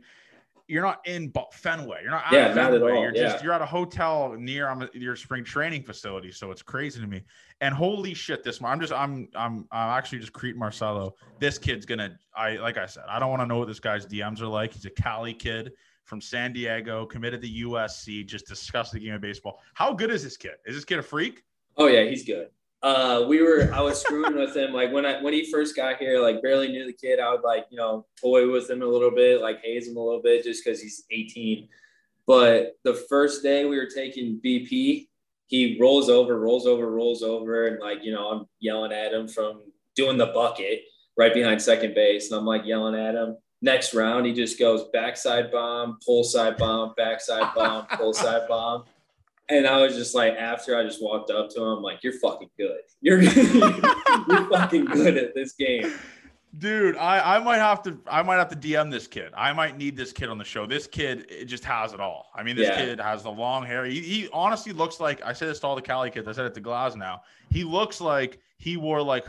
you're 0.68 0.82
not 0.82 1.06
in 1.06 1.32
Fenway. 1.52 2.00
You're 2.02 2.10
not 2.10 2.24
at 2.26 2.32
Yeah, 2.32 2.48
not 2.48 2.72
at 2.72 2.80
Fenway. 2.80 2.92
all, 2.92 3.02
You're 3.02 3.12
just, 3.12 3.36
yeah. 3.36 3.42
you're 3.44 3.52
at 3.52 3.62
a 3.62 3.66
hotel 3.66 4.34
near 4.36 4.68
um, 4.68 4.88
your 4.94 5.14
spring 5.14 5.44
training 5.44 5.84
facility. 5.84 6.32
So 6.32 6.50
it's 6.50 6.62
crazy 6.62 7.00
to 7.00 7.06
me. 7.06 7.22
And 7.60 7.72
holy 7.72 8.14
shit, 8.14 8.42
this, 8.42 8.60
I'm 8.62 8.80
just, 8.80 8.92
I'm, 8.92 9.28
I'm, 9.36 9.66
I'm 9.70 9.96
actually 9.98 10.18
just 10.18 10.32
Crete 10.32 10.56
Marcelo. 10.56 11.14
This 11.38 11.56
kid's 11.56 11.86
gonna, 11.86 12.18
I, 12.34 12.56
like 12.56 12.78
I 12.78 12.86
said, 12.86 13.04
I 13.08 13.18
don't 13.20 13.30
want 13.30 13.42
to 13.42 13.46
know 13.46 13.58
what 13.58 13.68
this 13.68 13.78
guy's 13.80 14.06
DMs 14.06 14.40
are 14.40 14.48
like. 14.48 14.74
He's 14.74 14.84
a 14.86 14.90
Cali 14.90 15.34
kid 15.34 15.72
from 16.06 16.20
San 16.20 16.52
Diego, 16.52 17.04
committed 17.04 17.42
to 17.42 17.48
USC, 17.48 18.24
just 18.24 18.46
discussed 18.46 18.92
the 18.92 19.00
game 19.00 19.14
of 19.14 19.20
baseball. 19.20 19.60
How 19.74 19.92
good 19.92 20.10
is 20.10 20.22
this 20.22 20.36
kid? 20.36 20.52
Is 20.64 20.74
this 20.74 20.84
kid 20.84 20.98
a 20.98 21.02
freak? 21.02 21.42
Oh 21.76 21.88
yeah, 21.88 22.04
he's 22.04 22.24
good. 22.24 22.48
Uh, 22.82 23.24
we 23.28 23.42
were 23.42 23.70
I 23.74 23.80
was 23.80 24.00
screwing 24.00 24.36
with 24.36 24.56
him 24.56 24.72
like 24.72 24.92
when 24.92 25.04
I 25.04 25.20
when 25.20 25.34
he 25.34 25.50
first 25.50 25.74
got 25.74 25.98
here, 25.98 26.20
like 26.20 26.40
barely 26.42 26.68
knew 26.68 26.86
the 26.86 26.92
kid. 26.92 27.18
I 27.18 27.30
would 27.32 27.42
like 27.42 27.66
you 27.70 27.76
know 27.76 28.06
toy 28.20 28.50
with 28.50 28.70
him 28.70 28.82
a 28.82 28.86
little 28.86 29.10
bit, 29.10 29.40
like 29.40 29.60
haze 29.62 29.88
him 29.88 29.96
a 29.96 30.00
little 30.00 30.22
bit, 30.22 30.44
just 30.44 30.64
because 30.64 30.80
he's 30.80 31.04
18. 31.10 31.68
But 32.26 32.76
the 32.84 32.94
first 32.94 33.42
day 33.42 33.64
we 33.64 33.76
were 33.76 33.88
taking 33.92 34.40
BP, 34.44 35.08
he 35.46 35.78
rolls 35.80 36.08
over, 36.08 36.38
rolls 36.38 36.66
over, 36.66 36.90
rolls 36.90 37.22
over, 37.22 37.66
and 37.66 37.80
like 37.80 38.04
you 38.04 38.12
know 38.12 38.28
I'm 38.30 38.46
yelling 38.60 38.92
at 38.92 39.12
him 39.12 39.26
from 39.26 39.62
doing 39.96 40.16
the 40.16 40.26
bucket 40.26 40.82
right 41.16 41.34
behind 41.34 41.60
second 41.60 41.94
base, 41.94 42.30
and 42.30 42.38
I'm 42.38 42.46
like 42.46 42.64
yelling 42.64 42.94
at 42.94 43.14
him. 43.14 43.36
Next 43.62 43.94
round, 43.94 44.26
he 44.26 44.32
just 44.32 44.58
goes 44.58 44.84
backside 44.92 45.50
bomb, 45.50 45.98
pull 46.04 46.24
side 46.24 46.56
bomb, 46.56 46.92
backside 46.96 47.54
bomb, 47.54 47.86
pull 47.92 48.12
side 48.12 48.46
bomb. 48.48 48.84
And 49.48 49.66
I 49.66 49.80
was 49.80 49.94
just 49.94 50.14
like, 50.14 50.34
after 50.34 50.76
I 50.76 50.82
just 50.82 51.02
walked 51.02 51.30
up 51.30 51.48
to 51.50 51.60
him, 51.62 51.68
I'm 51.68 51.82
like, 51.82 52.02
you're 52.02 52.18
fucking 52.18 52.50
good. 52.58 52.80
You're, 53.00 53.22
you're 53.22 54.48
fucking 54.50 54.86
good 54.86 55.16
at 55.16 55.34
this 55.34 55.52
game. 55.52 55.92
Dude, 56.58 56.96
I, 56.96 57.36
I 57.36 57.38
might 57.38 57.58
have 57.58 57.82
to 57.82 57.98
I 58.06 58.22
might 58.22 58.36
have 58.36 58.48
to 58.48 58.56
DM 58.56 58.90
this 58.90 59.06
kid. 59.06 59.30
I 59.36 59.52
might 59.52 59.76
need 59.76 59.94
this 59.94 60.10
kid 60.12 60.30
on 60.30 60.38
the 60.38 60.44
show. 60.44 60.64
This 60.64 60.86
kid 60.86 61.26
it 61.28 61.44
just 61.46 61.64
has 61.64 61.92
it 61.92 62.00
all. 62.00 62.30
I 62.34 62.42
mean, 62.42 62.56
this 62.56 62.68
Yeah. 62.68 62.76
kid 62.82 62.98
has 63.00 63.22
the 63.24 63.30
long 63.30 63.66
hair. 63.66 63.84
He, 63.84 64.00
he 64.00 64.28
honestly 64.32 64.72
looks 64.72 64.98
like 64.98 65.22
I 65.22 65.34
said 65.34 65.48
this 65.48 65.60
to 65.60 65.66
all 65.66 65.76
the 65.76 65.82
Cali 65.82 66.10
kids. 66.10 66.26
I 66.28 66.32
said 66.32 66.46
it 66.46 66.54
to 66.54 66.60
Glass 66.60 66.96
now. 66.96 67.20
He 67.50 67.62
looks 67.62 68.00
like 68.00 68.40
he 68.56 68.78
wore 68.78 69.02
like 69.02 69.26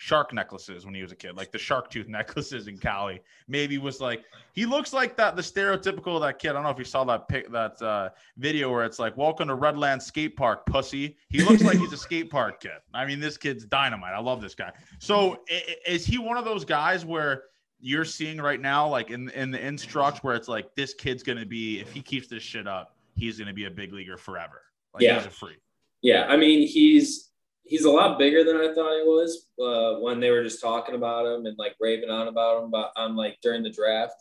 shark 0.00 0.32
necklaces 0.32 0.86
when 0.86 0.94
he 0.94 1.02
was 1.02 1.12
a 1.12 1.14
kid, 1.14 1.36
like 1.36 1.52
the 1.52 1.58
shark 1.58 1.90
tooth 1.90 2.08
necklaces 2.08 2.68
in 2.68 2.78
Cali. 2.78 3.20
Maybe 3.48 3.76
was 3.76 4.00
like 4.00 4.24
he 4.54 4.64
looks 4.64 4.94
like 4.94 5.14
that 5.18 5.36
the 5.36 5.42
stereotypical 5.42 6.14
of 6.16 6.22
that 6.22 6.38
kid. 6.38 6.50
I 6.50 6.52
don't 6.54 6.62
know 6.62 6.70
if 6.70 6.78
you 6.78 6.84
saw 6.84 7.04
that 7.04 7.28
pic 7.28 7.52
that 7.52 7.80
uh, 7.82 8.08
video 8.38 8.70
where 8.72 8.86
it's 8.86 8.98
like 8.98 9.14
welcome 9.18 9.48
to 9.48 9.56
Redland 9.56 10.00
Skate 10.00 10.36
Park, 10.36 10.64
pussy. 10.64 11.18
He 11.28 11.42
looks 11.42 11.62
like 11.62 11.76
he's 11.76 11.92
a 11.92 11.96
skate 12.08 12.30
park 12.30 12.62
kid. 12.62 12.78
I 12.94 13.04
mean, 13.04 13.20
this 13.20 13.36
kid's 13.36 13.66
dynamite. 13.66 14.14
I 14.14 14.20
love 14.20 14.40
this 14.40 14.54
guy. 14.54 14.72
So 15.00 15.40
is 15.86 16.06
he 16.06 16.16
one 16.16 16.38
of 16.38 16.46
those 16.46 16.64
guys 16.64 17.04
where 17.04 17.42
you're 17.78 18.06
seeing 18.06 18.38
right 18.38 18.60
now, 18.60 18.88
like 18.88 19.10
in 19.10 19.28
in 19.30 19.50
the 19.50 19.62
instructs, 19.64 20.24
where 20.24 20.34
it's 20.34 20.48
like 20.48 20.74
this 20.76 20.94
kid's 20.94 21.22
gonna 21.22 21.44
be 21.44 21.78
if 21.78 21.92
he 21.92 22.00
keeps 22.00 22.26
this 22.26 22.42
shit 22.42 22.66
up, 22.66 22.96
he's 23.16 23.38
gonna 23.38 23.52
be 23.52 23.66
a 23.66 23.70
big 23.70 23.92
leaguer 23.92 24.16
forever. 24.16 24.62
Like 24.94 25.02
Yeah. 25.02 25.16
he's 25.18 25.26
a 25.26 25.30
freak. 25.30 25.58
Yeah, 26.00 26.24
I 26.26 26.38
mean, 26.38 26.66
he's 26.66 27.29
he's 27.70 27.84
a 27.84 27.90
lot 27.90 28.18
bigger 28.18 28.42
than 28.42 28.56
I 28.56 28.74
thought 28.74 28.98
he 28.98 29.04
was 29.04 29.46
uh, 29.62 30.00
when 30.00 30.18
they 30.18 30.30
were 30.30 30.42
just 30.42 30.60
talking 30.60 30.96
about 30.96 31.24
him 31.24 31.46
and 31.46 31.56
like 31.56 31.76
raving 31.78 32.10
on 32.10 32.26
about 32.26 32.64
him 32.64 32.70
but 32.70 32.92
I'm 32.96 33.16
like 33.16 33.38
during 33.42 33.62
the 33.62 33.70
draft. 33.70 34.16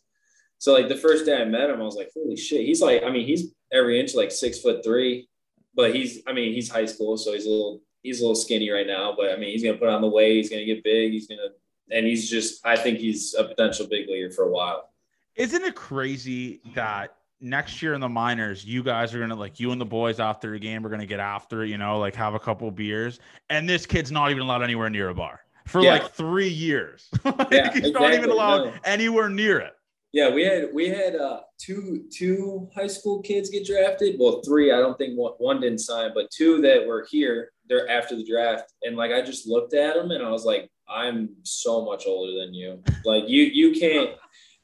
So 0.60 0.72
like 0.74 0.88
the 0.88 0.95
first 0.95 1.26
day 1.26 1.41
I 1.41 1.45
met 1.45 1.70
him, 1.70 1.82
I 1.82 1.86
was 1.86 1.95
like, 1.95 2.12
holy 2.14 2.38
shit. 2.38 2.66
He's 2.66 2.82
like, 2.82 3.02
I 3.04 3.10
mean, 3.10 3.26
he's 3.26 3.54
every 3.74 4.00
inch 4.00 4.14
like 4.14 4.32
six 4.32 4.60
foot 4.60 4.84
three, 4.84 5.30
but 5.74 5.95
he's 5.95 6.22
I 6.28 6.34
mean, 6.34 6.54
he's 6.54 6.70
high 6.70 6.86
school, 6.86 7.18
so 7.18 7.34
he's 7.34 7.47
a 7.47 7.50
little 7.50 7.82
he's 8.04 8.20
a 8.20 8.24
little 8.24 8.36
skinny 8.36 8.70
right 8.70 8.88
now, 8.88 9.16
but 9.18 9.32
I 9.32 9.36
mean 9.36 9.50
he's 9.50 9.64
gonna 9.64 9.78
put 9.78 9.89
on 9.89 10.02
the 10.02 10.08
weight, 10.08 10.38
he's 10.38 10.50
gonna 10.50 10.66
get 10.66 10.84
big, 10.84 11.12
he's 11.12 11.28
gonna 11.28 11.50
and 11.89 12.06
he's 12.06 12.30
just 12.30 12.64
I 12.66 12.76
think 12.76 13.00
he's 13.00 13.34
a 13.34 13.43
potential 13.43 13.88
big 13.89 14.08
leaguer 14.08 14.30
for 14.30 14.43
a 14.43 14.52
while. 14.52 14.91
Isn't 15.36 15.64
it 15.64 15.76
crazy 15.76 16.62
that 16.76 17.16
next 17.41 17.81
year 17.81 17.93
in 17.93 18.01
the 18.01 18.09
minors, 18.09 18.65
you 18.65 18.83
guys 18.83 19.13
are 19.13 19.19
gonna 19.19 19.35
like 19.35 19.59
you 19.59 19.71
and 19.71 19.79
the 19.79 19.85
boys 19.85 20.19
after 20.19 20.53
a 20.55 20.59
game 20.59 20.85
are 20.85 20.89
gonna 20.89 21.05
get 21.05 21.19
after 21.19 21.63
it, 21.63 21.69
you 21.69 21.77
know, 21.77 21.99
like 21.99 22.15
have 22.15 22.33
a 22.33 22.39
couple 22.39 22.69
beers, 22.71 23.19
and 23.49 23.67
this 23.67 23.85
kid's 23.85 24.11
not 24.11 24.31
even 24.31 24.43
allowed 24.43 24.63
anywhere 24.63 24.89
near 24.89 25.09
a 25.09 25.15
bar 25.15 25.41
for 25.65 25.81
Yeah. 25.81 25.93
like 25.93 26.11
three 26.11 26.49
years. 26.49 27.07
Like, 27.25 27.47
Yeah, 27.51 27.71
he's 27.73 27.91
not 27.91 28.13
even 28.13 28.29
allowed 28.29 28.65
no. 28.65 28.73
anywhere 28.83 29.29
near 29.29 29.59
it. 29.59 29.73
Yeah, 30.11 30.33
we 30.33 30.43
had 30.43 30.69
we 30.73 30.89
had 30.89 31.15
uh, 31.15 31.41
two 31.59 32.05
two 32.11 32.67
high 32.73 32.87
school 32.87 33.21
kids 33.21 33.49
get 33.51 33.65
drafted. 33.65 34.15
Well, 34.19 34.41
three. 34.41 34.71
I 34.71 34.77
don't 34.79 34.97
think 34.97 35.15
one, 35.17 35.33
one 35.37 35.61
didn't 35.61 35.79
sign, 35.79 36.11
but 36.15 36.31
two 36.31 36.61
that 36.61 36.85
were 36.87 37.05
here. 37.11 37.51
They're 37.67 37.87
after 37.87 38.15
the 38.15 38.23
draft, 38.25 38.73
and 38.81 38.97
like 38.97 39.11
I 39.11 39.21
just 39.21 39.47
looked 39.47 39.75
at 39.75 39.93
them 39.93 40.09
and 40.09 40.23
I 40.23 40.31
was 40.31 40.45
like, 40.45 40.67
I'm 40.89 41.29
so 41.43 41.85
much 41.85 42.05
older 42.07 42.31
than 42.43 42.55
you. 42.55 42.81
Like 43.05 43.25
you 43.29 43.43
you 43.43 43.79
can't 43.79 44.09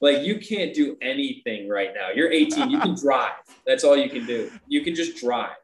like 0.05 0.23
you 0.23 0.39
can't 0.39 0.73
do 0.73 0.97
anything 1.01 1.67
right 1.67 1.91
now. 1.93 2.09
You're 2.15 2.31
18. 2.31 2.69
You 2.69 2.79
can 2.79 2.95
drive. 3.01 3.33
That's 3.65 3.83
all 3.83 3.97
you 3.97 4.09
can 4.09 4.25
do. 4.25 4.51
You 4.67 4.81
can 4.81 4.95
just 4.95 5.17
drive. 5.17 5.55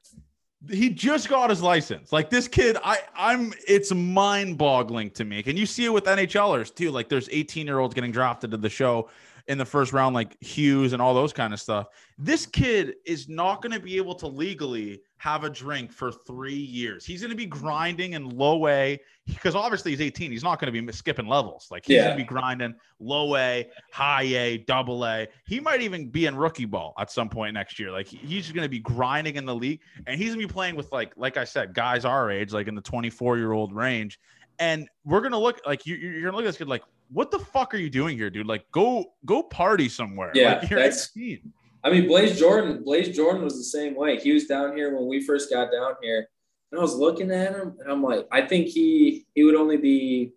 he 0.69 0.89
just 0.89 1.29
got 1.29 1.49
his 1.49 1.61
license. 1.61 2.11
Like 2.11 2.29
this 2.29 2.47
kid, 2.47 2.77
I 2.83 2.99
I'm 3.15 3.53
it's 3.67 3.93
mind-boggling 3.93 5.11
to 5.11 5.25
me. 5.25 5.41
Can 5.43 5.55
you 5.57 5.65
see 5.65 5.85
it 5.85 5.93
with 5.93 6.05
NHLers 6.05 6.73
too? 6.75 6.91
Like 6.91 7.07
there's 7.09 7.29
18-year-olds 7.29 7.93
getting 7.93 8.11
drafted 8.11 8.51
to 8.51 8.57
the 8.57 8.69
show 8.69 9.09
in 9.47 9.57
the 9.57 9.65
first 9.65 9.91
round, 9.91 10.13
like 10.13 10.41
Hughes 10.41 10.93
and 10.93 11.01
all 11.01 11.13
those 11.13 11.33
kind 11.33 11.53
of 11.53 11.59
stuff. 11.59 11.87
This 12.17 12.45
kid 12.45 12.95
is 13.05 13.27
not 13.27 13.61
going 13.61 13.73
to 13.73 13.79
be 13.79 13.97
able 13.97 14.15
to 14.15 14.27
legally 14.27 15.01
have 15.21 15.43
a 15.43 15.49
drink 15.51 15.91
for 15.91 16.11
three 16.11 16.51
years. 16.55 17.05
He's 17.05 17.21
going 17.21 17.29
to 17.29 17.37
be 17.37 17.45
grinding 17.45 18.13
in 18.13 18.27
low 18.27 18.67
A 18.67 18.99
because 19.27 19.53
obviously 19.53 19.91
he's 19.91 20.01
18. 20.01 20.31
He's 20.31 20.41
not 20.43 20.59
going 20.59 20.73
to 20.73 20.81
be 20.81 20.91
skipping 20.91 21.27
levels. 21.27 21.67
Like 21.69 21.85
he's 21.85 21.97
Yeah. 21.97 22.05
going 22.05 22.17
to 22.17 22.23
be 22.23 22.27
grinding 22.27 22.73
low 22.99 23.35
A, 23.35 23.69
high 23.91 24.23
A, 24.23 24.57
double 24.57 25.05
A. 25.05 25.27
He 25.45 25.59
might 25.59 25.81
even 25.83 26.07
be 26.09 26.25
in 26.25 26.35
rookie 26.35 26.65
ball 26.65 26.95
at 26.97 27.11
some 27.11 27.29
point 27.29 27.53
next 27.53 27.77
year. 27.77 27.91
Like 27.91 28.07
he- 28.07 28.17
he's 28.17 28.51
going 28.51 28.63
to 28.65 28.69
be 28.69 28.79
grinding 28.79 29.35
in 29.35 29.45
the 29.45 29.53
league 29.53 29.81
and 30.07 30.19
he's 30.19 30.29
going 30.29 30.41
to 30.41 30.47
be 30.47 30.51
playing 30.51 30.75
with 30.75 30.91
like 30.91 31.13
like 31.17 31.37
I 31.37 31.43
said, 31.43 31.75
guys 31.75 32.03
our 32.03 32.31
age, 32.31 32.51
like 32.51 32.67
in 32.67 32.73
the 32.73 32.81
24 32.81 33.37
year 33.37 33.51
old 33.51 33.75
range. 33.75 34.19
And 34.57 34.87
we're 35.05 35.21
gonna 35.21 35.39
look 35.39 35.59
like 35.67 35.85
you, 35.85 35.95
you're 35.97 36.21
gonna 36.23 36.35
look 36.37 36.45
at 36.45 36.49
this 36.49 36.57
kid 36.57 36.67
like, 36.67 36.83
what 37.11 37.29
the 37.29 37.39
fuck 37.39 37.73
are 37.75 37.77
you 37.77 37.89
doing 37.91 38.17
here, 38.17 38.29
dude? 38.31 38.47
Like, 38.47 38.63
go 38.71 39.13
go 39.25 39.41
party 39.43 39.87
somewhere. 39.87 40.31
Yeah, 40.33 40.59
like, 40.59 40.69
you're 40.71 40.79
that's- 40.79 41.11
18. 41.15 41.53
I 41.83 41.89
mean, 41.89 42.07
Blaze 42.07 42.37
Jordan, 42.39 42.83
Blaze 42.83 43.15
Jordan 43.15 43.43
was 43.43 43.57
the 43.57 43.63
same 43.63 43.95
way. 43.95 44.19
He 44.19 44.31
was 44.31 44.45
down 44.45 44.75
here 44.75 44.95
when 44.95 45.07
we 45.07 45.25
first 45.25 45.49
got 45.49 45.71
down 45.71 45.95
here, 46.01 46.27
and 46.71 46.79
I 46.79 46.81
was 46.81 46.95
looking 46.95 47.31
at 47.31 47.55
him, 47.55 47.75
and 47.79 47.91
I'm 47.91 48.03
like, 48.03 48.27
I 48.31 48.41
think 48.41 48.67
he 48.67 49.25
he 49.33 49.43
would 49.43 49.55
only 49.55 49.77
be 49.77 50.33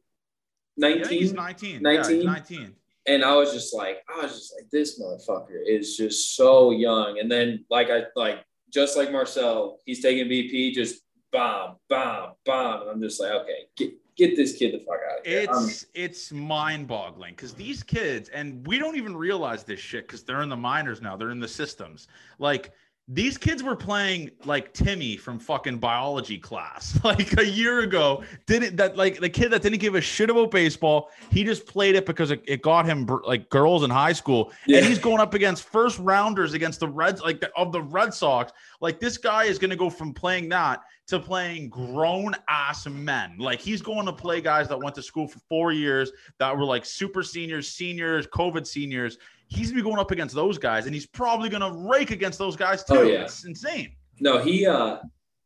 Yeah, 0.76 0.88
I 0.88 0.92
think 1.03 1.07
he's 1.09 1.32
19. 1.32 1.82
19. 1.82 2.20
Yeah, 2.20 2.26
19? 2.26 2.26
19. 2.26 2.74
and 3.07 3.24
I 3.24 3.34
was 3.36 3.53
just 3.53 3.74
like, 3.74 3.99
I 4.09 4.22
was 4.22 4.32
just 4.32 4.55
like, 4.55 4.70
this 4.70 5.01
motherfucker 5.01 5.61
is 5.66 5.97
just 5.97 6.36
so 6.36 6.70
young. 6.70 7.18
And 7.18 7.30
then 7.30 7.64
like 7.70 7.90
I 7.90 8.05
like 8.16 8.45
just 8.72 8.97
like 8.97 9.12
Marcel, 9.12 9.78
he's 9.84 10.03
taking 10.03 10.26
BP, 10.26 10.72
just 10.72 11.03
bomb, 11.30 11.76
bomb, 11.88 12.32
bomb, 12.45 12.82
and 12.82 12.90
I'm 12.90 13.03
just 13.03 13.20
like, 13.20 13.32
okay, 13.32 13.66
get 13.76 13.92
get 14.16 14.36
this 14.36 14.56
kid 14.56 14.72
the 14.74 14.78
fuck 14.78 14.98
out 15.10 15.20
of 15.20 15.26
here. 15.26 15.46
Um, 15.50 15.64
It's 15.64 15.86
it's 15.94 16.32
mind-boggling 16.32 17.32
because 17.32 17.54
these 17.54 17.82
kids, 17.82 18.28
and 18.30 18.66
we 18.66 18.78
don't 18.78 18.96
even 18.96 19.16
realize 19.16 19.64
this 19.64 19.80
shit 19.80 20.06
because 20.06 20.22
they're 20.22 20.42
in 20.42 20.48
the 20.48 20.56
minors 20.56 21.00
now. 21.00 21.16
They're 21.16 21.30
in 21.30 21.40
the 21.40 21.48
systems. 21.48 22.08
Like 22.38 22.72
these 23.06 23.36
kids 23.36 23.62
were 23.62 23.76
playing 23.76 24.30
like 24.46 24.72
Timmy 24.72 25.18
from 25.18 25.38
fucking 25.38 25.76
biology 25.76 26.38
class 26.38 26.98
like 27.04 27.38
a 27.38 27.44
year 27.44 27.80
ago. 27.80 28.24
Didn't 28.46 28.76
that 28.76 28.96
like 28.96 29.20
the 29.20 29.28
kid 29.28 29.50
that 29.50 29.60
didn't 29.60 29.80
give 29.80 29.94
a 29.94 30.00
shit 30.00 30.30
about 30.30 30.50
baseball? 30.50 31.10
He 31.30 31.44
just 31.44 31.66
played 31.66 31.96
it 31.96 32.06
because 32.06 32.30
it, 32.30 32.42
it 32.46 32.62
got 32.62 32.86
him 32.86 33.06
like 33.26 33.50
girls 33.50 33.82
in 33.84 33.90
high 33.90 34.14
school, 34.14 34.52
Yeah. 34.66 34.78
and 34.78 34.86
he's 34.86 34.98
going 34.98 35.20
up 35.20 35.34
against 35.34 35.64
first 35.64 35.98
rounders 35.98 36.54
against 36.54 36.80
the 36.80 36.88
Reds 36.88 37.20
like 37.20 37.40
the, 37.40 37.50
of 37.56 37.72
the 37.72 37.82
Red 37.82 38.14
Sox. 38.14 38.52
Like 38.80 39.00
this 39.00 39.18
guy 39.18 39.44
is 39.44 39.58
going 39.58 39.70
to 39.70 39.76
go 39.76 39.90
from 39.90 40.14
playing 40.14 40.48
that 40.50 40.80
to 41.07 41.20
playing 41.20 41.68
grown 41.68 42.34
ass 42.48 42.86
men. 42.86 43.36
Like 43.38 43.61
he's 43.61 43.82
going 43.82 44.07
to 44.07 44.12
play 44.12 44.40
guys 44.40 44.68
that 44.68 44.78
went 44.78 44.94
to 44.96 45.02
school 45.02 45.28
for 45.28 45.38
four 45.48 45.72
years 45.72 46.12
that 46.38 46.57
were 46.57 46.64
like 46.64 46.84
super 46.84 47.22
seniors, 47.22 47.68
seniors, 47.68 48.26
COVID 48.28 48.66
seniors. 48.66 49.18
He's 49.48 49.70
gonna 49.70 49.82
be 49.82 49.84
going 49.84 49.98
up 49.98 50.11
against 50.11 50.34
those 50.34 50.57
guys, 50.59 50.86
and 50.86 50.94
he's 50.94 51.07
probably 51.07 51.48
gonna 51.48 51.72
rake 51.88 52.11
against 52.11 52.38
those 52.38 52.57
guys 52.57 52.82
too. 52.82 52.96
Oh, 52.96 53.02
yeah. 53.02 53.22
It's 53.22 53.44
insane. 53.44 53.94
No, 54.20 54.38
he 54.38 54.66
uh 54.66 54.98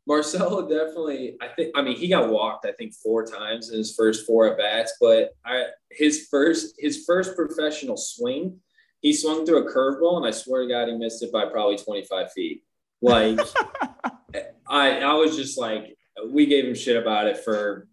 Marcelo 0.06 0.68
definitely 0.68 1.36
I 1.40 1.48
think 1.48 1.72
I 1.74 1.82
mean 1.82 1.96
he 1.96 2.08
got 2.08 2.30
walked 2.30 2.64
I 2.64 2.72
think 2.72 2.94
four 2.94 3.26
times 3.26 3.70
in 3.70 3.78
his 3.78 3.94
first 3.94 4.26
four 4.26 4.46
at 4.46 4.58
bats, 4.58 4.94
but 5.00 5.30
I 5.44 5.64
his 5.90 6.28
first 6.30 6.76
his 6.78 7.04
first 7.04 7.34
professional 7.34 7.96
swing, 7.96 8.60
he 9.00 9.12
swung 9.12 9.44
through 9.44 9.68
a 9.68 9.72
curveball 9.72 10.18
and 10.18 10.26
I 10.26 10.30
swear 10.30 10.62
to 10.62 10.68
God 10.68 10.88
he 10.88 10.94
missed 10.94 11.22
it 11.22 11.32
by 11.32 11.46
probably 11.46 11.76
25 11.76 12.32
feet. 12.32 12.62
Like 13.02 13.38
I 14.68 15.00
I 15.00 15.14
was 15.14 15.36
just 15.36 15.58
like 15.58 15.96
we 16.26 16.46
gave 16.46 16.64
him 16.64 16.74
shit 16.74 16.96
about 16.96 17.26
it 17.26 17.38
for 17.38 17.88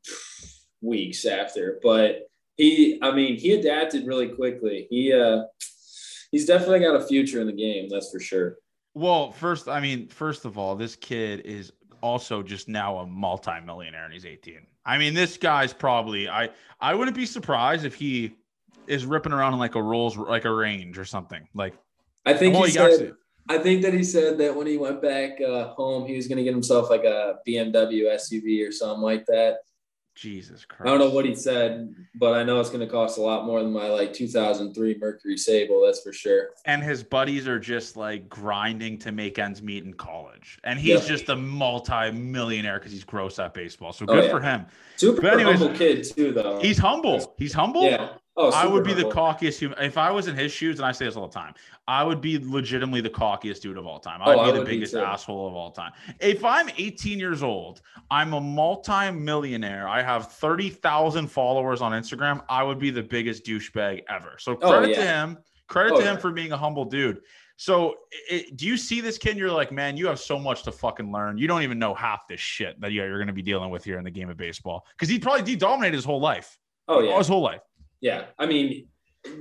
weeks 0.81 1.25
after, 1.25 1.79
but 1.83 2.27
he 2.57 2.99
I 3.01 3.11
mean 3.11 3.37
he 3.37 3.53
adapted 3.53 4.07
really 4.07 4.29
quickly. 4.29 4.87
He 4.89 5.13
uh 5.13 5.43
he's 6.31 6.45
definitely 6.45 6.79
got 6.79 6.95
a 6.95 7.05
future 7.05 7.41
in 7.41 7.47
the 7.47 7.53
game, 7.53 7.87
that's 7.89 8.11
for 8.11 8.19
sure. 8.19 8.57
Well, 8.93 9.31
first, 9.31 9.67
I 9.67 9.81
mean, 9.81 10.07
first 10.07 10.45
of 10.45 10.57
all, 10.57 10.75
this 10.75 10.95
kid 10.95 11.41
is 11.41 11.73
also 12.01 12.41
just 12.41 12.69
now 12.69 12.99
a 12.99 13.05
multimillionaire 13.05 14.05
and 14.05 14.13
he's 14.13 14.25
18. 14.25 14.59
I 14.85 14.97
mean, 14.97 15.13
this 15.13 15.37
guy's 15.37 15.73
probably 15.73 16.29
I 16.29 16.49
I 16.79 16.93
wouldn't 16.95 17.17
be 17.17 17.25
surprised 17.25 17.85
if 17.85 17.95
he 17.95 18.35
is 18.87 19.05
ripping 19.05 19.33
around 19.33 19.53
in 19.53 19.59
like 19.59 19.75
a 19.75 19.81
Rolls 19.81 20.15
like 20.17 20.45
a 20.45 20.53
range 20.53 20.97
or 20.97 21.05
something. 21.05 21.47
Like 21.53 21.73
I 22.25 22.33
think 22.33 22.53
well, 22.53 22.63
he 22.63 22.69
he 22.69 22.73
said 22.73 22.91
actually- 22.91 23.13
I 23.47 23.57
think 23.59 23.83
that 23.83 23.93
he 23.93 24.03
said 24.03 24.37
that 24.39 24.55
when 24.55 24.65
he 24.67 24.77
went 24.77 25.01
back 25.01 25.39
uh, 25.41 25.69
home, 25.69 26.07
he 26.07 26.15
was 26.15 26.27
going 26.27 26.37
to 26.37 26.43
get 26.43 26.53
himself 26.53 26.89
like 26.89 27.03
a 27.03 27.35
BMW 27.47 28.05
SUV 28.15 28.67
or 28.67 28.71
something 28.71 29.01
like 29.01 29.25
that. 29.27 29.57
Jesus 30.15 30.63
Christ. 30.63 30.83
I 30.87 30.91
don't 30.97 30.99
know 30.99 31.13
what 31.13 31.25
he 31.25 31.35
said, 31.35 31.93
but 32.15 32.33
I 32.33 32.43
know 32.43 32.61
it's 32.61 32.69
going 32.69 32.79
to 32.79 32.87
cost 32.87 33.17
a 33.17 33.21
lot 33.21 33.45
more 33.45 33.61
than 33.61 33.73
my 33.73 33.87
like 33.89 34.13
2003 34.13 34.95
Mercury 34.97 35.35
Sable. 35.37 35.83
That's 35.85 36.01
for 36.01 36.13
sure. 36.13 36.51
and 36.63 36.81
his 36.81 37.03
buddies 37.03 37.47
are 37.49 37.59
just 37.59 37.97
like 37.97 38.29
grinding 38.29 38.97
to 38.99 39.11
make 39.11 39.37
ends 39.39 39.61
meet 39.61 39.83
in 39.83 39.93
college. 39.93 40.57
And 40.63 40.79
he's 40.79 41.01
Yeah. 41.01 41.07
just 41.07 41.27
a 41.29 41.35
multi-millionaire 41.35 42.79
because 42.79 42.93
he's 42.93 43.03
gross 43.03 43.39
at 43.39 43.53
baseball. 43.53 43.91
So 43.93 44.05
Oh, 44.07 44.13
good 44.15 44.23
yeah. 44.25 44.29
for 44.29 44.39
him. 44.39 44.65
Super 44.95 45.21
But 45.21 45.33
anyways- 45.33 45.59
humble 45.59 45.77
kid 45.77 46.03
too, 46.05 46.31
though. 46.31 46.59
He's 46.61 46.77
humble. 46.77 47.35
He's 47.37 47.53
humble. 47.53 47.83
yeah. 47.83 48.09
Oh, 48.37 48.51
I 48.51 48.67
would 48.67 48.83
be 48.83 48.93
the 48.93 49.03
cockiest 49.05 49.59
human. 49.59 49.79
If 49.81 49.97
I 49.97 50.11
was 50.11 50.27
in 50.27 50.35
his 50.35 50.51
shoes, 50.51 50.77
and 50.79 50.85
I 50.85 50.91
say 50.91 51.05
this 51.05 51.15
all 51.15 51.27
the 51.27 51.33
time, 51.33 51.53
I 51.87 52.03
would 52.03 52.19
be 52.19 52.37
legitimately 52.37 52.99
the 52.99 53.09
cockiest 53.09 53.61
dude 53.61 53.77
of 53.77 53.85
all 53.87 53.99
time. 53.99 54.19
Oh, 54.23 54.29
I'd 54.31 54.35
Oh, 54.35 54.39
I 54.41 54.45
be 54.47 54.51
the 54.51 54.57
would 54.59 54.67
be 54.67 54.73
biggest 54.75 54.93
asshole 54.95 55.47
of 55.47 55.53
all 55.53 55.71
time. 55.71 55.93
If 56.19 56.43
I'm 56.43 56.69
18 56.77 57.17
years 57.17 57.43
old, 57.43 57.81
I'm 58.11 58.33
a 58.33 58.41
multi-millionaire. 58.41 59.87
I 59.87 60.01
have 60.01 60.31
30,000 60.31 61.27
followers 61.27 61.81
on 61.81 61.91
Instagram. 61.91 62.41
I 62.49 62.63
would 62.63 62.79
be 62.79 62.89
the 62.89 63.03
biggest 63.03 63.45
douchebag 63.45 64.03
ever. 64.09 64.35
So 64.39 64.57
Oh, 64.61 64.69
credit 64.79 64.95
to 64.95 65.01
him. 65.01 65.37
Credit 65.67 65.93
Oh, 65.93 65.97
to 65.99 66.03
him 66.05 66.15
yeah. 66.15 66.21
for 66.21 66.31
being 66.31 66.51
a 66.51 66.57
humble 66.57 66.85
dude. 66.85 67.21
So, 67.57 67.95
it, 68.29 68.57
do 68.57 68.65
you 68.67 68.75
see 68.75 68.99
this 68.99 69.17
kid? 69.17 69.37
You're 69.37 69.49
like, 69.49 69.71
man, 69.71 69.95
you 69.95 70.07
have 70.07 70.19
so 70.19 70.37
much 70.37 70.63
to 70.63 70.73
fucking 70.73 71.09
learn. 71.09 71.37
You 71.37 71.47
don't 71.47 71.61
even 71.63 71.79
know 71.79 71.93
half 71.93 72.27
this 72.27 72.41
shit 72.41 72.79
that 72.81 72.91
you're 72.91 73.17
going 73.17 73.27
to 73.27 73.33
be 73.33 73.41
dealing 73.41 73.69
with 73.69 73.83
here 73.85 73.97
in 73.97 74.03
the 74.03 74.11
game 74.11 74.29
of 74.29 74.35
baseball 74.35 74.85
because 74.91 75.07
he 75.07 75.19
probably 75.19 75.49
he 75.49 75.55
dominated 75.55 75.95
his 75.95 76.03
whole 76.03 76.19
life. 76.19 76.59
Oh 76.89 76.99
yeah. 76.99 77.17
his 77.17 77.29
whole 77.29 77.41
life. 77.41 77.61
Yeah, 78.01 78.25
I 78.37 78.45
mean, 78.45 78.87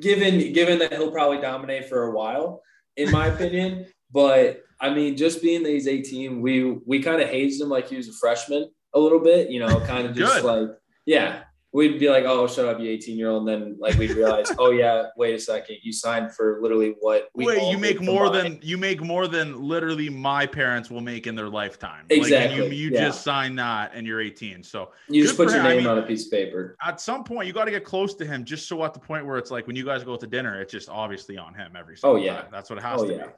given 0.01 0.53
given 0.53 0.79
that 0.79 0.93
he'll 0.93 1.11
probably 1.11 1.41
dominate 1.41 1.89
for 1.89 2.05
a 2.05 2.13
while, 2.13 2.63
in 2.97 3.11
my 3.11 3.27
opinion. 3.35 3.87
But 4.13 4.63
I 4.81 4.91
mean, 4.91 5.17
just 5.17 5.43
being 5.43 5.63
that 5.63 5.71
he's 5.71 5.89
18, 5.89 6.41
we 6.41 6.73
we 6.87 7.03
kind 7.03 7.21
of 7.21 7.29
hazed 7.29 7.61
him 7.61 7.69
like 7.69 7.89
he 7.89 7.97
was 7.97 8.09
a 8.09 8.13
freshman 8.13 8.71
a 8.95 8.99
little 8.99 9.21
bit, 9.21 9.51
you 9.51 9.61
know, 9.61 9.81
kind 9.81 10.07
of 10.07 10.15
just 10.15 10.45
like, 10.45 10.69
yeah, 11.05 11.43
we'd 11.75 11.99
be 11.99 12.09
like, 12.09 12.25
oh, 12.25 12.47
shut 12.47 12.64
up, 12.66 12.79
you 12.81 12.89
18 12.89 13.18
year 13.18 13.29
old, 13.31 13.47
and 13.49 13.62
then 13.64 13.77
like 13.81 13.97
we'd 13.99 14.12
realize, 14.12 14.51
oh 14.59 14.70
yeah, 14.70 15.09
wait 15.16 15.35
a 15.35 15.39
second, 15.39 15.77
you 15.83 15.93
signed 15.93 16.33
for 16.33 16.61
literally 16.62 16.95
what 17.01 17.29
we 17.35 17.45
Wait, 17.47 17.70
you 17.70 17.77
make 17.77 18.01
more 18.01 18.27
combined. 18.27 18.61
than 18.61 18.61
you 18.62 18.79
make 18.79 19.03
more 19.03 19.27
than 19.27 19.61
literally 19.61 20.09
my 20.09 20.47
parents 20.47 20.89
will 20.89 21.01
make 21.01 21.27
in 21.27 21.35
their 21.35 21.49
lifetime. 21.51 22.07
Exactly, 22.09 22.31
Like, 22.61 22.68
and 22.70 22.72
you 22.75 22.85
you 22.89 22.91
yeah. 22.95 23.07
just 23.07 23.22
signed 23.25 23.59
that 23.59 23.91
and 23.93 24.07
you're 24.07 24.20
18. 24.20 24.62
So 24.62 24.93
you 25.09 25.22
just 25.25 25.37
put 25.37 25.51
your 25.51 25.59
him. 25.61 25.66
I 25.66 25.68
name 25.70 25.79
mean- 25.79 25.87
on 25.89 25.99
a 25.99 26.03
piece 26.03 26.27
of 26.27 26.31
paper. 26.31 26.77
at 26.87 27.01
some 27.01 27.25
point 27.25 27.47
you 27.49 27.53
got 27.53 27.64
to 27.64 27.70
get 27.72 27.85
close 27.85 28.14
to 28.14 28.25
him 28.25 28.45
just 28.45 28.68
so 28.68 28.85
at 28.85 28.95
the 28.95 29.01
point 29.01 29.27
where 29.27 29.37
it's 29.37 29.51
like 29.51 29.66
when 29.66 29.75
you 29.77 29.85
guys 29.85 30.05
go 30.05 30.16
to 30.16 30.27
dinner, 30.27 30.61
it's 30.61 30.72
just 30.72 30.89
obviously 30.89 31.37
on 31.37 31.53
him 31.55 31.72
every 31.77 31.95
oh, 32.05 32.14
single 32.16 32.20
Oh, 32.20 32.25
yeah. 32.25 32.43
time. 32.43 32.51
That's 32.53 32.70
what 32.70 32.79
it 32.79 32.83
has 32.83 33.03
Oh 33.03 33.07
to 33.09 33.12
yeah. 33.14 33.27
be. 33.27 33.33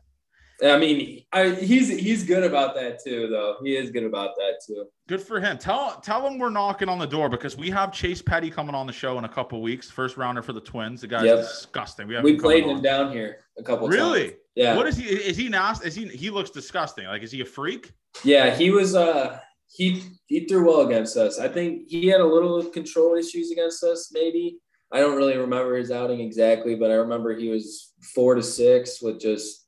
I 0.65 0.79
mean, 0.79 1.23
I, 1.33 1.51
he's 1.51 1.89
he's 1.89 2.25
good 2.25 2.43
about 2.43 2.75
that 2.77 3.03
too, 3.05 3.29
though. 3.29 3.57
He 3.63 3.77
is 3.77 3.91
good 3.91 4.05
about 4.05 4.31
that 4.37 4.55
too. 4.67 4.87
Good 5.07 5.21
for 5.21 5.39
him. 5.39 5.59
Tell 5.59 6.01
tell 6.01 6.27
him 6.27 6.39
we're 6.39 6.49
knocking 6.51 6.89
on 6.89 6.99
the 6.99 7.07
door 7.07 7.29
because 7.29 7.57
we 7.59 7.69
have 7.71 7.93
Chase 7.93 8.23
Petty 8.23 8.51
coming 8.51 8.75
on 8.75 8.87
the 8.87 8.93
show 8.93 9.19
in 9.19 9.25
a 9.25 9.29
couple 9.29 9.61
weeks. 9.61 9.91
First 9.91 10.17
rounder 10.17 10.43
for 10.43 10.55
the 10.55 10.61
Twins. 10.61 11.03
The 11.03 11.09
guy's 11.09 11.25
Yep. 11.25 11.39
disgusting. 11.41 12.09
We, 12.09 12.15
have 12.15 12.25
We 12.25 12.33
him 12.33 12.41
played 12.41 12.65
him 12.65 12.77
on. 12.79 12.83
down 12.83 13.13
here 13.13 13.45
a 13.59 13.63
couple 13.63 13.87
times. 13.89 13.97
Really? 14.01 14.37
Yeah. 14.55 14.77
What 14.77 14.87
is 14.87 14.97
he? 14.97 15.05
Is 15.05 15.37
he 15.37 15.49
nasty? 15.51 15.89
Is 15.89 15.95
he? 15.95 16.07
He 16.09 16.31
looks 16.31 16.49
disgusting. 16.51 17.07
Like, 17.07 17.23
is 17.23 17.31
he 17.31 17.43
a 17.43 17.45
freak? 17.45 17.93
Yeah, 18.25 18.55
he 18.55 18.71
was 18.71 18.95
uh 18.95 19.39
he 19.69 20.03
he 20.27 20.47
threw 20.47 20.67
well 20.67 20.87
against 20.87 21.19
us. 21.19 21.39
I 21.39 21.49
think 21.49 21.83
he 21.89 22.07
had 22.07 22.23
a 22.23 22.27
little 22.27 22.65
control 22.65 23.15
issues 23.17 23.51
against 23.51 23.85
us, 23.85 24.11
maybe. 24.13 24.59
I 24.91 25.01
don't 25.01 25.17
really 25.17 25.37
remember 25.37 25.77
his 25.77 25.91
outing 25.91 26.21
exactly, 26.21 26.77
but 26.77 26.91
I 26.91 26.95
remember 26.95 27.37
he 27.37 27.49
was 27.51 27.93
four 28.15 28.37
to 28.37 28.43
six 28.43 29.03
with 29.03 29.21
just 29.21 29.66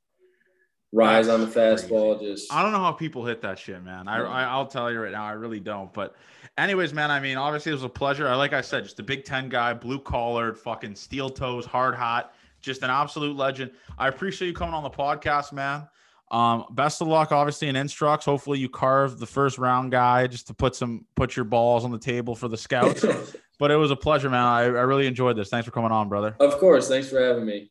rise 0.93 1.29
on 1.29 1.41
the 1.41 1.47
fastball. 1.47 2.21
Just 2.21 2.53
I 2.53 2.63
don't 2.63 2.73
know 2.73 2.79
how 2.79 2.93
people 2.93 3.25
hit 3.25 3.43
that 3.43 3.59
shit, 3.59 3.83
man. 3.83 4.09
I, 4.09 4.21
I 4.21 4.43
I'll 4.45 4.67
tell 4.67 4.91
you 4.91 5.01
right 5.01 5.13
now, 5.13 5.25
I 5.25 5.33
really 5.33 5.61
don't. 5.61 5.93
But, 5.93 6.17
anyways, 6.57 6.95
man, 6.95 7.11
I 7.11 7.21
mean, 7.21 7.37
obviously 7.37 7.71
it 7.71 7.75
was 7.75 7.85
a 7.85 7.89
pleasure. 7.89 8.29
I 8.29 8.35
like 8.35 8.53
I 8.53 8.61
said, 8.61 8.85
just 8.85 8.99
a 9.01 9.03
Big 9.03 9.25
Ten 9.25 9.49
guy, 9.49 9.75
blue 9.75 10.01
collared, 10.01 10.59
fucking 10.59 10.95
steel 10.95 11.31
toes, 11.31 11.67
hard 11.67 11.95
hat, 11.95 12.33
just 12.61 12.83
an 12.83 12.91
absolute 12.91 13.37
legend. 13.37 13.73
I 13.99 14.09
appreciate 14.09 14.49
you 14.49 14.55
coming 14.55 14.75
on 14.75 14.83
the 14.83 14.91
podcast, 14.91 15.53
man. 15.53 15.89
Um, 16.31 16.67
best 16.71 17.01
of 17.01 17.09
luck, 17.09 17.33
obviously, 17.33 17.69
in 17.69 17.77
instructs. 17.77 18.27
Hopefully, 18.27 18.59
you 18.59 18.69
carve 18.69 19.19
the 19.19 19.27
first 19.27 19.59
round 19.59 19.91
guy 19.91 20.27
just 20.27 20.49
to 20.49 20.55
put 20.55 20.75
some 20.75 21.07
put 21.15 21.37
your 21.37 21.47
balls 21.47 21.85
on 21.85 21.91
the 21.91 21.99
table 21.99 22.35
for 22.35 22.49
the 22.49 22.57
scouts. 22.57 23.05
but 23.59 23.71
it 23.71 23.77
was 23.77 23.91
a 23.91 23.97
pleasure, 23.97 24.29
man. 24.29 24.45
I, 24.45 24.63
I 24.65 24.83
really 24.83 25.07
enjoyed 25.07 25.37
this. 25.37 25.49
Thanks 25.49 25.65
for 25.65 25.71
coming 25.71 25.91
on, 25.91 26.09
brother. 26.09 26.37
of 26.39 26.59
course. 26.59 26.89
Thanks 26.89 27.09
for 27.09 27.21
having 27.21 27.47
me. 27.47 27.71